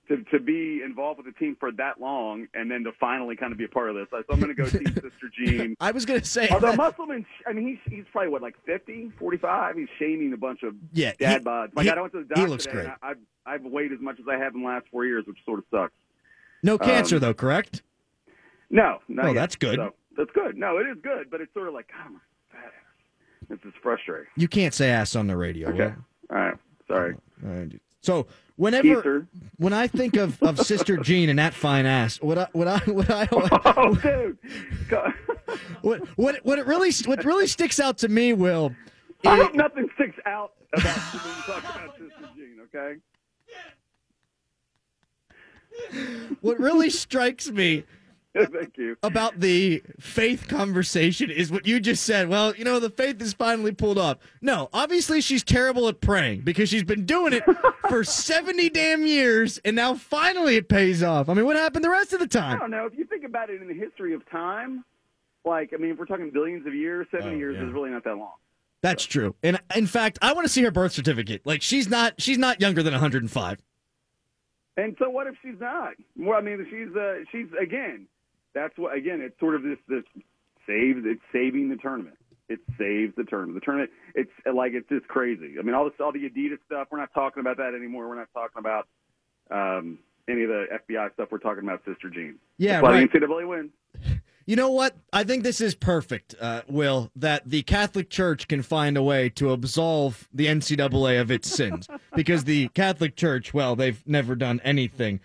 to 0.08 0.22
to 0.30 0.38
be 0.40 0.80
involved 0.84 1.18
with 1.18 1.26
the 1.26 1.38
team 1.38 1.56
for 1.58 1.70
that 1.72 2.00
long, 2.00 2.46
and 2.54 2.70
then 2.70 2.84
to 2.84 2.92
finally 2.98 3.36
kind 3.36 3.52
of 3.52 3.58
be 3.58 3.64
a 3.64 3.68
part 3.68 3.90
of 3.90 3.96
this. 3.96 4.06
So 4.10 4.22
I'm 4.32 4.40
going 4.40 4.54
to 4.54 4.62
go 4.62 4.66
team 4.68 4.86
Sister 4.94 5.30
Jean. 5.38 5.74
I 5.80 5.90
was 5.90 6.06
going 6.06 6.20
to 6.20 6.24
say, 6.26 6.48
Although 6.48 6.72
Musselman, 6.74 7.26
I 7.46 7.52
mean, 7.52 7.66
he's 7.84 7.92
he's 7.92 8.04
probably 8.12 8.30
what 8.30 8.40
like 8.40 8.54
50, 8.64 9.12
45. 9.18 9.76
He's 9.76 9.88
shaming 9.98 10.32
a 10.32 10.36
bunch 10.36 10.62
of 10.62 10.74
Yeah, 10.92 11.12
dad 11.18 11.40
he- 11.40 11.44
bods. 11.44 11.74
Like 11.76 11.84
he- 11.84 11.90
I 11.90 12.00
went 12.00 12.12
to 12.14 12.20
the 12.20 12.24
doctor. 12.24 12.40
he 12.42 12.46
looks 12.46 12.66
great. 12.66 12.86
I, 12.86 12.94
I've 13.02 13.18
I've 13.44 13.64
weighed 13.64 13.92
as 13.92 14.00
much 14.00 14.18
as 14.18 14.26
I 14.30 14.38
have 14.38 14.54
in 14.54 14.62
the 14.62 14.66
last 14.66 14.86
four 14.90 15.04
years, 15.04 15.24
which 15.26 15.38
sort 15.44 15.58
of 15.58 15.64
sucks. 15.70 15.92
no 16.62 16.78
cancer 16.78 17.16
um, 17.16 17.20
though, 17.20 17.34
correct? 17.34 17.82
No, 18.70 18.98
no. 19.08 19.22
Oh, 19.22 19.26
yet. 19.28 19.34
that's 19.34 19.56
good. 19.56 19.76
So, 19.76 19.94
that's 20.16 20.30
good. 20.32 20.56
No, 20.56 20.78
it 20.78 20.86
is 20.86 20.96
good, 21.02 21.30
but 21.30 21.40
it's 21.40 21.52
sort 21.54 21.68
of 21.68 21.74
like, 21.74 21.88
oh, 21.94 21.98
God, 21.98 22.06
I'm 22.08 22.14
a 22.16 22.20
fat 22.52 22.72
ass. 22.72 23.48
This 23.48 23.58
is 23.64 23.74
frustrating. 23.82 24.26
You 24.36 24.48
can't 24.48 24.74
say 24.74 24.90
ass 24.90 25.14
on 25.16 25.26
the 25.26 25.36
radio. 25.36 25.68
Okay. 25.68 25.94
Will. 26.30 26.36
All 26.36 26.36
right. 26.36 26.54
Sorry. 26.88 27.14
Uh, 27.44 27.48
all 27.48 27.54
right. 27.54 27.80
So 28.00 28.26
whenever 28.56 29.02
Keister. 29.02 29.26
when 29.56 29.72
I 29.72 29.86
think 29.88 30.16
of, 30.16 30.40
of 30.42 30.58
Sister 30.66 30.96
Jean 30.96 31.28
and 31.28 31.38
that 31.38 31.54
fine 31.54 31.86
ass, 31.86 32.20
what 32.20 32.38
I 32.38 32.48
what 32.52 32.68
I 32.68 32.78
what 32.78 33.10
I 33.10 33.28
Oh, 33.32 33.94
dude. 34.02 34.38
What 35.82 36.06
what 36.16 36.36
what 36.44 36.58
it 36.58 36.66
really 36.66 36.92
what 37.06 37.24
really 37.24 37.46
sticks 37.48 37.80
out 37.80 37.98
to 37.98 38.08
me, 38.08 38.32
Will. 38.32 38.74
I 39.24 39.36
is- 39.38 39.42
hope 39.46 39.54
nothing 39.54 39.88
sticks 39.96 40.18
out 40.24 40.52
about 40.72 40.96
when 40.96 41.36
you 41.36 41.42
talk 41.42 41.64
about 41.64 41.98
Sister 41.98 42.30
Jean, 42.36 42.60
okay? 42.74 43.00
what 46.40 46.58
really 46.58 46.90
strikes 46.90 47.50
me 47.50 47.84
Thank 48.52 48.76
you. 48.76 48.96
about 49.02 49.40
the 49.40 49.82
faith 49.98 50.48
conversation 50.48 51.30
is 51.30 51.50
what 51.50 51.66
you 51.66 51.80
just 51.80 52.04
said. 52.04 52.28
Well, 52.28 52.54
you 52.56 52.64
know, 52.64 52.78
the 52.80 52.90
faith 52.90 53.20
is 53.22 53.32
finally 53.32 53.72
pulled 53.72 53.98
off. 53.98 54.18
No, 54.40 54.68
obviously 54.72 55.20
she's 55.20 55.42
terrible 55.42 55.88
at 55.88 56.00
praying 56.00 56.42
because 56.42 56.68
she's 56.68 56.84
been 56.84 57.04
doing 57.06 57.32
it 57.32 57.44
for 57.88 58.04
70 58.04 58.70
damn 58.70 59.06
years 59.06 59.58
and 59.64 59.74
now 59.76 59.94
finally 59.94 60.56
it 60.56 60.68
pays 60.68 61.02
off. 61.02 61.28
I 61.28 61.34
mean, 61.34 61.44
what 61.46 61.56
happened 61.56 61.84
the 61.84 61.90
rest 61.90 62.12
of 62.12 62.20
the 62.20 62.26
time? 62.26 62.56
I 62.56 62.58
don't 62.58 62.70
know. 62.70 62.86
If 62.86 62.96
you 62.98 63.04
think 63.04 63.24
about 63.24 63.50
it 63.50 63.60
in 63.62 63.68
the 63.68 63.74
history 63.74 64.12
of 64.14 64.28
time, 64.30 64.84
like, 65.44 65.70
I 65.72 65.76
mean, 65.76 65.92
if 65.92 65.98
we're 65.98 66.06
talking 66.06 66.30
billions 66.30 66.66
of 66.66 66.74
years, 66.74 67.06
70 67.10 67.28
Oh, 67.30 67.38
years 67.38 67.56
yeah. 67.58 67.66
is 67.66 67.72
really 67.72 67.90
not 67.90 68.04
that 68.04 68.16
long. 68.16 68.32
That's 68.82 69.04
true. 69.04 69.34
And 69.42 69.58
in 69.74 69.86
fact, 69.86 70.18
I 70.22 70.32
want 70.32 70.44
to 70.46 70.52
see 70.52 70.62
her 70.62 70.70
birth 70.70 70.92
certificate. 70.92 71.42
Like 71.44 71.62
she's 71.62 71.88
not 71.88 72.20
she's 72.20 72.38
not 72.38 72.60
younger 72.60 72.82
than 72.82 72.92
105. 72.92 73.58
And 74.76 74.94
so 74.98 75.08
what 75.08 75.26
if 75.26 75.34
she's 75.42 75.58
not? 75.58 75.94
Well, 76.16 76.38
I 76.38 76.42
mean, 76.42 76.64
she's 76.70 76.94
uh, 76.94 77.20
she's 77.32 77.46
again. 77.60 78.06
That's 78.56 78.76
what 78.78 78.96
again. 78.96 79.20
It's 79.20 79.38
sort 79.38 79.54
of 79.54 79.62
this 79.62 79.76
this 79.86 80.02
saves. 80.66 81.00
It's 81.04 81.20
saving 81.30 81.68
the 81.68 81.76
tournament. 81.76 82.16
It 82.48 82.60
saves 82.78 83.14
the 83.14 83.24
tournament. 83.24 83.60
The 83.60 83.64
tournament. 83.64 83.90
It's 84.14 84.30
like 84.50 84.72
it's 84.72 84.88
just 84.88 85.06
crazy. 85.08 85.56
I 85.58 85.62
mean, 85.62 85.74
all 85.74 85.84
this 85.84 85.92
all 86.00 86.10
the 86.10 86.26
Adidas 86.26 86.58
stuff. 86.64 86.88
We're 86.90 86.98
not 86.98 87.12
talking 87.12 87.42
about 87.42 87.58
that 87.58 87.74
anymore. 87.74 88.08
We're 88.08 88.16
not 88.16 88.32
talking 88.32 88.58
about 88.58 88.88
um, 89.50 89.98
any 90.26 90.44
of 90.44 90.48
the 90.48 90.64
FBI 90.88 91.12
stuff 91.12 91.28
we're 91.30 91.38
talking 91.38 91.64
about, 91.64 91.82
Sister 91.84 92.08
Jean. 92.08 92.36
Yeah, 92.56 92.80
That's 92.80 92.82
why 92.82 92.90
right. 92.92 93.12
the 93.12 93.18
NCAA 93.18 93.48
wins. 93.48 93.70
You 94.48 94.54
know 94.54 94.70
what? 94.70 94.96
I 95.12 95.24
think 95.24 95.42
this 95.42 95.60
is 95.60 95.74
perfect, 95.74 96.36
uh, 96.40 96.62
Will, 96.68 97.10
that 97.16 97.50
the 97.50 97.64
Catholic 97.64 98.08
Church 98.08 98.46
can 98.46 98.62
find 98.62 98.96
a 98.96 99.02
way 99.02 99.28
to 99.30 99.50
absolve 99.50 100.28
the 100.32 100.46
NCAA 100.46 101.20
of 101.20 101.32
its 101.32 101.50
sins. 101.50 101.88
Because 102.14 102.44
the 102.44 102.68
Catholic 102.68 103.16
Church, 103.16 103.52
well, 103.52 103.74
they've 103.74 104.06
never 104.06 104.36
done 104.36 104.60
anything. 104.62 105.18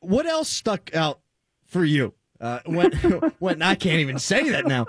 What 0.00 0.26
else 0.26 0.48
stuck 0.48 0.92
out 0.94 1.20
for 1.64 1.84
you? 1.84 2.12
Uh, 2.40 2.60
when, 2.64 2.90
when 3.38 3.62
I 3.62 3.74
can't 3.74 4.00
even 4.00 4.18
say 4.18 4.48
that 4.50 4.66
now. 4.66 4.86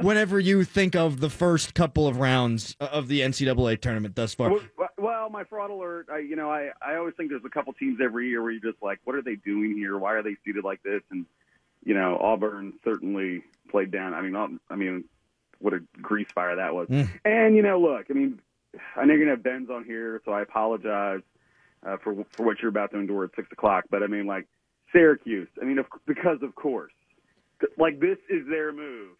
Whenever 0.00 0.38
you 0.38 0.62
think 0.64 0.94
of 0.94 1.20
the 1.20 1.30
first 1.30 1.74
couple 1.74 2.06
of 2.06 2.18
rounds 2.18 2.76
of 2.78 3.08
the 3.08 3.20
NCAA 3.20 3.80
tournament 3.80 4.14
thus 4.14 4.34
far, 4.34 4.52
Well, 4.96 5.28
my 5.30 5.44
fraud 5.44 5.70
alert. 5.70 6.06
I, 6.12 6.18
you 6.18 6.36
know, 6.36 6.50
I, 6.50 6.70
I 6.80 6.96
always 6.96 7.14
think 7.16 7.30
there's 7.30 7.44
a 7.44 7.50
couple 7.50 7.72
teams 7.72 7.98
every 8.02 8.28
year 8.28 8.42
where 8.42 8.52
you're 8.52 8.72
just 8.72 8.82
like, 8.82 9.00
what 9.04 9.16
are 9.16 9.22
they 9.22 9.34
doing 9.34 9.76
here? 9.76 9.98
Why 9.98 10.12
are 10.12 10.22
they 10.22 10.36
seated 10.44 10.64
like 10.64 10.82
this? 10.82 11.02
And 11.10 11.26
you 11.84 11.94
know, 11.94 12.16
Auburn 12.20 12.74
certainly 12.84 13.42
played 13.68 13.90
down. 13.90 14.14
I 14.14 14.22
mean, 14.22 14.60
I 14.70 14.76
mean, 14.76 15.04
what 15.58 15.74
a 15.74 15.80
grease 16.00 16.28
fire 16.34 16.56
that 16.56 16.74
was. 16.74 16.88
Mm. 16.88 17.08
And 17.24 17.56
you 17.56 17.62
know, 17.62 17.80
look, 17.80 18.06
I 18.10 18.12
mean, 18.12 18.40
I 18.96 19.04
know 19.04 19.14
you're 19.14 19.24
gonna 19.24 19.36
have 19.36 19.42
Ben's 19.42 19.70
on 19.70 19.84
here, 19.84 20.20
so 20.24 20.32
I 20.32 20.42
apologize 20.42 21.22
uh, 21.84 21.96
for 22.02 22.24
for 22.30 22.44
what 22.44 22.60
you're 22.60 22.68
about 22.68 22.92
to 22.92 22.98
endure 22.98 23.24
at 23.24 23.30
six 23.34 23.50
o'clock. 23.52 23.84
But 23.90 24.02
I 24.02 24.06
mean, 24.06 24.26
like 24.26 24.46
Syracuse. 24.92 25.48
I 25.60 25.64
mean, 25.64 25.78
of, 25.78 25.86
because 26.06 26.38
of 26.42 26.54
course, 26.54 26.92
like 27.78 28.00
this 28.00 28.18
is 28.28 28.46
their 28.48 28.72
move. 28.72 29.10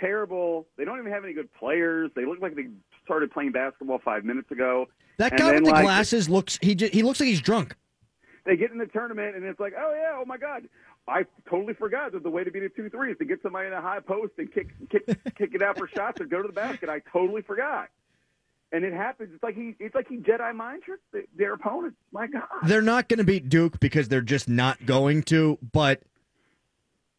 Terrible. 0.00 0.66
They 0.76 0.84
don't 0.84 0.98
even 0.98 1.10
have 1.12 1.24
any 1.24 1.32
good 1.32 1.52
players. 1.54 2.10
They 2.14 2.26
look 2.26 2.40
like 2.40 2.54
they 2.54 2.66
started 3.04 3.30
playing 3.30 3.52
basketball 3.52 3.98
five 4.04 4.24
minutes 4.24 4.50
ago. 4.50 4.86
that 5.18 5.32
And 5.32 5.40
guy 5.40 5.52
with 5.54 5.64
the 5.64 5.70
like, 5.70 5.84
glasses 5.84 6.28
looks 6.28 6.58
he 6.60 6.74
ju- 6.74 6.90
he 6.92 7.02
looks 7.02 7.18
like 7.20 7.28
he's 7.28 7.40
drunk. 7.40 7.74
they 8.44 8.56
get 8.56 8.70
in 8.70 8.78
the 8.78 8.86
tournament 8.86 9.36
and 9.36 9.44
it's 9.44 9.58
like, 9.60 9.72
oh 9.78 9.92
yeah, 9.94 10.18
oh 10.20 10.24
my 10.26 10.36
god, 10.36 10.68
I 11.08 11.24
totally 11.48 11.72
forgot 11.74 12.12
that 12.12 12.22
the 12.22 12.30
way 12.30 12.44
to 12.44 12.50
beat 12.50 12.62
a 12.64 12.68
two 12.68 12.90
three 12.90 13.12
is 13.12 13.18
to 13.18 13.24
get 13.24 13.40
somebody 13.42 13.68
in 13.68 13.72
a 13.72 13.80
high 13.80 14.00
post 14.00 14.32
and 14.38 14.52
kick 14.52 14.68
kick 14.90 15.06
kick 15.38 15.54
it 15.54 15.62
out 15.62 15.78
for 15.78 15.88
shots 15.88 16.20
or 16.20 16.26
go 16.26 16.42
to 16.42 16.46
the 16.48 16.52
basket. 16.54 16.88
I 16.90 17.00
totally 17.10 17.40
forgot. 17.42 17.88
And 18.76 18.84
it 18.84 18.92
happens. 18.92 19.30
It's 19.32 19.42
like 19.42 19.54
he 19.54 19.74
it's 19.80 19.94
like 19.94 20.06
he 20.06 20.18
Jedi 20.18 20.54
mind 20.54 20.82
tricks 20.82 21.00
their, 21.34 21.54
opponents. 21.54 21.96
My 22.12 22.26
God. 22.26 22.42
They're 22.64 22.82
not 22.82 23.08
going 23.08 23.16
to 23.16 23.24
beat 23.24 23.48
Duke 23.48 23.80
because 23.80 24.08
they're 24.08 24.20
just 24.20 24.50
not 24.50 24.84
going 24.84 25.22
to, 25.24 25.58
but 25.72 26.02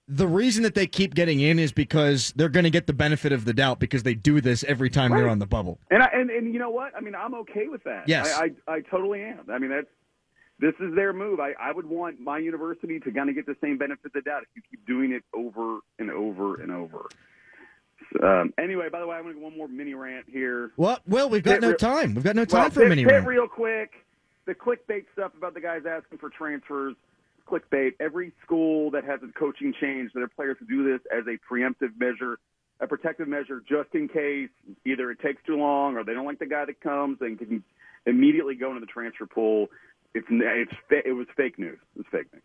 the 0.08 0.28
reason 0.28 0.62
that 0.62 0.76
they 0.76 0.86
keep 0.86 1.16
getting 1.16 1.40
in 1.40 1.58
is 1.58 1.72
because 1.72 2.32
they're 2.36 2.48
going 2.48 2.66
to 2.66 2.70
get 2.70 2.86
the 2.86 2.94
benefit 2.94 3.32
of 3.32 3.46
the 3.46 3.54
doubt 3.56 3.80
because 3.80 4.04
they 4.04 4.14
do 4.14 4.40
this 4.40 4.64
every 4.66 4.92
time 4.92 5.10
they're 5.10 5.28
on 5.28 5.40
the 5.40 5.48
bubble. 5.48 5.80
And 5.90 6.04
I, 6.04 6.10
and 6.14 6.30
and 6.30 6.54
you 6.54 6.60
know 6.60 6.70
what? 6.70 6.96
I 6.96 7.00
mean, 7.00 7.16
I'm 7.16 7.34
okay 7.34 7.68
with 7.68 7.84
that. 7.86 8.08
Yes. 8.08 8.32
I 8.38 8.52
I, 8.68 8.76
I 8.76 8.82
totally 8.82 9.24
am. 9.24 9.48
I 9.52 9.58
mean, 9.58 9.72
that's 9.72 9.88
this 10.60 10.76
is 10.80 10.94
their 10.94 11.12
move. 11.12 11.40
I, 11.40 11.54
I 11.60 11.72
would 11.72 11.88
want 11.88 12.20
my 12.20 12.38
university 12.38 13.00
to 13.00 13.12
kind 13.12 13.30
of 13.30 13.36
get 13.36 13.48
the 13.48 13.58
same 13.62 13.80
benefit 13.80 14.06
of 14.06 14.14
the 14.14 14.22
doubt 14.22 14.44
if 14.44 14.50
you 14.56 14.62
keep 14.70 14.86
doing 14.86 15.12
it 15.12 15.24
over 15.34 15.80
and 15.98 16.12
over 16.12 16.62
and 16.62 16.72
over. 16.72 17.08
Um, 18.24 18.54
anyway, 18.58 18.90
by 18.90 19.00
the 19.00 19.08
way, 19.08 19.16
I'm 19.18 19.24
going 19.24 19.36
to 19.36 19.40
go 19.40 19.46
one 19.46 19.58
more 19.58 19.68
mini 19.68 19.94
rant 19.94 20.26
here. 20.30 20.72
Well, 20.78 21.00
well, 21.08 21.30
we've 21.30 21.44
got 21.44 21.54
Pit 21.54 21.62
no 21.62 21.68
real- 21.70 21.78
time. 21.78 22.16
We've 22.16 22.24
got 22.24 22.36
no 22.36 22.46
time 22.46 22.62
well, 22.62 22.70
for 22.72 22.84
a 22.86 22.90
mini 22.90 23.06
rant. 23.06 23.28
real 23.28 23.48
quick. 23.48 23.92
The 24.46 24.56
clickbait 24.56 25.06
stuff 25.14 25.34
about 25.38 25.54
the 25.54 25.62
guys 25.62 25.82
asking 25.90 26.20
for 26.20 26.30
transfers. 26.30 26.96
Clickbait. 27.48 27.94
Every 28.00 28.34
school 28.44 28.92
that 28.92 29.04
has 29.06 29.20
a 29.24 29.32
coaching 29.38 29.74
change, 29.80 30.12
their 30.14 30.28
players 30.28 30.58
do 30.68 30.84
this 30.84 31.02
as 31.16 31.26
a 31.28 31.38
preemptive 31.54 31.98
measure, 32.00 32.40
a 32.80 32.88
protective 32.88 33.28
measure, 33.28 33.62
just 33.68 33.94
in 33.94 34.08
case 34.08 34.50
either 34.86 35.12
it 35.12 35.20
takes 35.20 35.42
too 35.46 35.56
long 35.58 35.96
or 35.96 36.04
they 36.04 36.14
don't 36.14 36.26
like 36.26 36.40
the 36.40 36.46
guy 36.46 36.66
that 36.66 36.80
comes 36.82 37.18
and 37.22 37.38
can 37.38 37.64
immediately 38.06 38.56
go 38.56 38.70
into 38.70 38.80
the 38.82 38.86
transfer 38.86 39.26
pool. 39.26 39.68
It's 40.14 40.28
it's 40.30 40.72
it 41.06 41.12
was 41.14 41.28
fake 41.36 41.60
news. 41.60 41.80
It's 42.00 42.08
fake 42.10 42.32
news. 42.34 42.42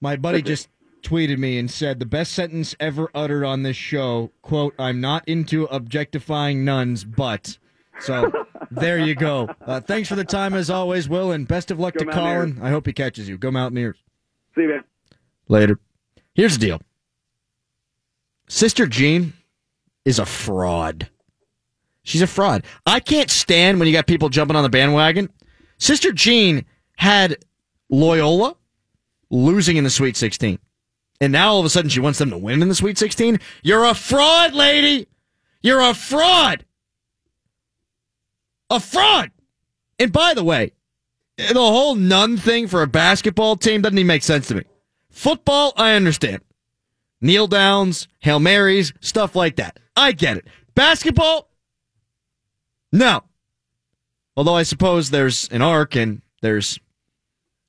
My 0.00 0.16
buddy 0.16 0.42
just 0.42 0.68
tweeted 1.02 1.38
me 1.38 1.58
and 1.58 1.70
said 1.70 1.98
the 1.98 2.06
best 2.06 2.32
sentence 2.32 2.74
ever 2.80 3.10
uttered 3.14 3.44
on 3.44 3.62
this 3.62 3.76
show, 3.76 4.30
quote, 4.42 4.74
I'm 4.78 5.00
not 5.00 5.26
into 5.28 5.64
objectifying 5.64 6.64
nuns, 6.64 7.04
but 7.04 7.58
so 8.00 8.30
there 8.70 8.98
you 8.98 9.14
go. 9.14 9.48
Uh, 9.60 9.80
thanks 9.80 10.08
for 10.08 10.14
the 10.14 10.24
time 10.24 10.54
as 10.54 10.70
always, 10.70 11.08
Will, 11.08 11.32
and 11.32 11.46
best 11.46 11.70
of 11.70 11.78
luck 11.78 11.94
Go 11.94 12.04
to 12.04 12.10
Colin. 12.10 12.58
I 12.62 12.70
hope 12.70 12.86
he 12.86 12.92
catches 12.92 13.28
you. 13.28 13.38
Go 13.38 13.50
Mountaineers. 13.50 13.96
See 14.54 14.62
you, 14.62 14.68
man. 14.68 14.84
Later. 15.48 15.78
Here's 16.34 16.58
the 16.58 16.66
deal. 16.66 16.80
Sister 18.48 18.86
Jean 18.86 19.32
is 20.04 20.18
a 20.18 20.26
fraud. 20.26 21.08
She's 22.02 22.22
a 22.22 22.26
fraud. 22.26 22.64
I 22.86 23.00
can't 23.00 23.30
stand 23.30 23.78
when 23.78 23.86
you 23.86 23.94
got 23.94 24.06
people 24.06 24.28
jumping 24.28 24.56
on 24.56 24.62
the 24.62 24.68
bandwagon. 24.68 25.30
Sister 25.78 26.12
Jean 26.12 26.64
had 26.96 27.36
Loyola 27.88 28.56
losing 29.30 29.76
in 29.76 29.84
the 29.84 29.90
Sweet 29.90 30.16
16. 30.16 30.58
And 31.22 31.32
now 31.32 31.52
all 31.52 31.60
of 31.60 31.66
a 31.66 31.70
sudden 31.70 31.88
she 31.88 32.00
wants 32.00 32.18
them 32.18 32.30
to 32.30 32.36
win 32.36 32.62
in 32.62 32.68
the 32.68 32.74
Sweet 32.74 32.98
16. 32.98 33.38
You're 33.62 33.84
a 33.84 33.94
fraud, 33.94 34.54
lady. 34.54 35.06
You're 35.62 35.80
a 35.80 35.94
fraud. 35.94 36.64
A 38.68 38.80
fraud. 38.80 39.30
And 40.00 40.12
by 40.12 40.34
the 40.34 40.42
way, 40.42 40.72
the 41.36 41.54
whole 41.54 41.94
nun 41.94 42.38
thing 42.38 42.66
for 42.66 42.82
a 42.82 42.88
basketball 42.88 43.54
team 43.54 43.82
doesn't 43.82 43.96
even 43.96 44.08
make 44.08 44.24
sense 44.24 44.48
to 44.48 44.56
me. 44.56 44.64
Football, 45.10 45.72
I 45.76 45.92
understand. 45.92 46.42
Kneel 47.20 47.46
downs, 47.46 48.08
Hail 48.18 48.40
Marys, 48.40 48.92
stuff 49.00 49.36
like 49.36 49.54
that. 49.56 49.78
I 49.96 50.10
get 50.10 50.38
it. 50.38 50.48
Basketball, 50.74 51.48
no. 52.90 53.22
Although 54.36 54.56
I 54.56 54.64
suppose 54.64 55.10
there's 55.10 55.48
an 55.50 55.62
arc 55.62 55.94
and 55.94 56.20
there's 56.40 56.80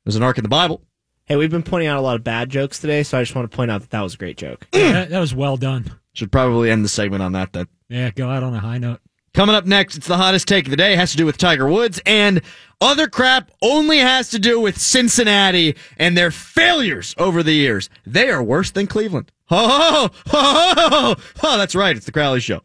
there's 0.05 0.15
an 0.15 0.23
arc 0.23 0.39
in 0.39 0.43
the 0.43 0.49
Bible. 0.49 0.81
Hey, 1.25 1.37
we've 1.37 1.49
been 1.49 1.63
pointing 1.63 1.87
out 1.87 1.97
a 1.97 2.01
lot 2.01 2.17
of 2.17 2.23
bad 2.25 2.49
jokes 2.49 2.79
today, 2.79 3.01
so 3.01 3.17
I 3.17 3.21
just 3.21 3.33
want 3.33 3.49
to 3.49 3.55
point 3.55 3.71
out 3.71 3.79
that 3.79 3.91
that 3.91 4.01
was 4.01 4.15
a 4.15 4.17
great 4.17 4.35
joke. 4.35 4.67
that, 4.71 5.09
that 5.09 5.19
was 5.19 5.33
well 5.33 5.55
done. 5.55 5.97
Should 6.11 6.33
probably 6.33 6.69
end 6.69 6.83
the 6.83 6.89
segment 6.89 7.23
on 7.23 7.31
that 7.31 7.53
then. 7.53 7.67
Yeah, 7.87 8.11
go 8.11 8.29
out 8.29 8.43
on 8.43 8.53
a 8.53 8.59
high 8.59 8.77
note. 8.77 8.99
Coming 9.33 9.55
up 9.55 9.65
next, 9.65 9.95
it's 9.95 10.07
the 10.07 10.17
hottest 10.17 10.49
take 10.49 10.65
of 10.65 10.71
the 10.71 10.77
day. 10.77 10.93
It 10.93 10.99
has 10.99 11.11
to 11.11 11.17
do 11.17 11.25
with 11.25 11.37
Tiger 11.37 11.67
Woods, 11.67 12.01
and 12.05 12.41
other 12.81 13.07
crap 13.07 13.51
only 13.61 13.99
has 13.99 14.29
to 14.31 14.37
do 14.37 14.59
with 14.59 14.77
Cincinnati 14.77 15.77
and 15.97 16.17
their 16.17 16.29
failures 16.29 17.15
over 17.17 17.41
the 17.41 17.53
years. 17.53 17.89
They 18.05 18.29
are 18.29 18.43
worse 18.43 18.71
than 18.71 18.85
Cleveland. 18.85 19.31
Oh, 19.49 20.09
oh, 20.33 20.73
oh, 20.77 21.15
oh, 21.41 21.57
that's 21.57 21.73
right. 21.73 21.95
It's 21.95 22.05
the 22.05 22.11
Crowley 22.11 22.41
Show. 22.41 22.61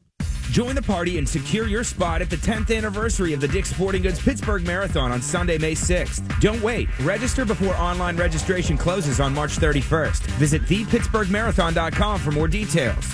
Join 0.50 0.74
the 0.74 0.82
party 0.82 1.18
and 1.18 1.28
secure 1.28 1.66
your 1.66 1.84
spot 1.84 2.22
at 2.22 2.30
the 2.30 2.36
10th 2.36 2.76
anniversary 2.76 3.32
of 3.32 3.40
the 3.40 3.48
Dick's 3.48 3.70
Sporting 3.70 4.02
Goods 4.02 4.20
Pittsburgh 4.20 4.66
Marathon 4.66 5.12
on 5.12 5.20
Sunday, 5.20 5.58
May 5.58 5.74
6th. 5.74 6.40
Don't 6.40 6.62
wait. 6.62 6.88
Register 7.00 7.44
before 7.44 7.76
online 7.76 8.16
registration 8.16 8.76
closes 8.76 9.20
on 9.20 9.34
March 9.34 9.56
31st. 9.56 10.22
Visit 10.38 10.62
thepittsburghmarathon.com 10.62 12.20
for 12.20 12.32
more 12.32 12.48
details. 12.48 13.04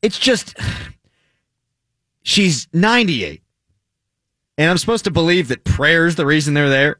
It's 0.00 0.18
just, 0.18 0.58
she's 2.22 2.66
98. 2.72 3.42
And 4.58 4.70
I'm 4.70 4.78
supposed 4.78 5.04
to 5.04 5.10
believe 5.10 5.48
that 5.48 5.64
prayer's 5.64 6.16
the 6.16 6.26
reason 6.26 6.54
they're 6.54 6.68
there. 6.68 6.98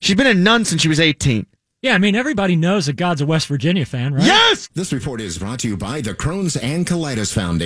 She's 0.00 0.16
been 0.16 0.26
a 0.26 0.34
nun 0.34 0.64
since 0.64 0.80
she 0.82 0.88
was 0.88 1.00
18. 1.00 1.46
Yeah, 1.82 1.94
I 1.94 1.98
mean, 1.98 2.14
everybody 2.14 2.56
knows 2.56 2.84
that 2.86 2.96
God's 2.96 3.22
a 3.22 3.26
West 3.26 3.46
Virginia 3.46 3.86
fan, 3.86 4.12
right? 4.12 4.22
Yes! 4.22 4.68
This 4.74 4.92
report 4.92 5.18
is 5.22 5.38
brought 5.38 5.60
to 5.60 5.68
you 5.68 5.78
by 5.78 6.02
the 6.02 6.12
Crohn's 6.12 6.54
and 6.56 6.86
Colitis 6.86 7.32
Foundation. 7.32 7.58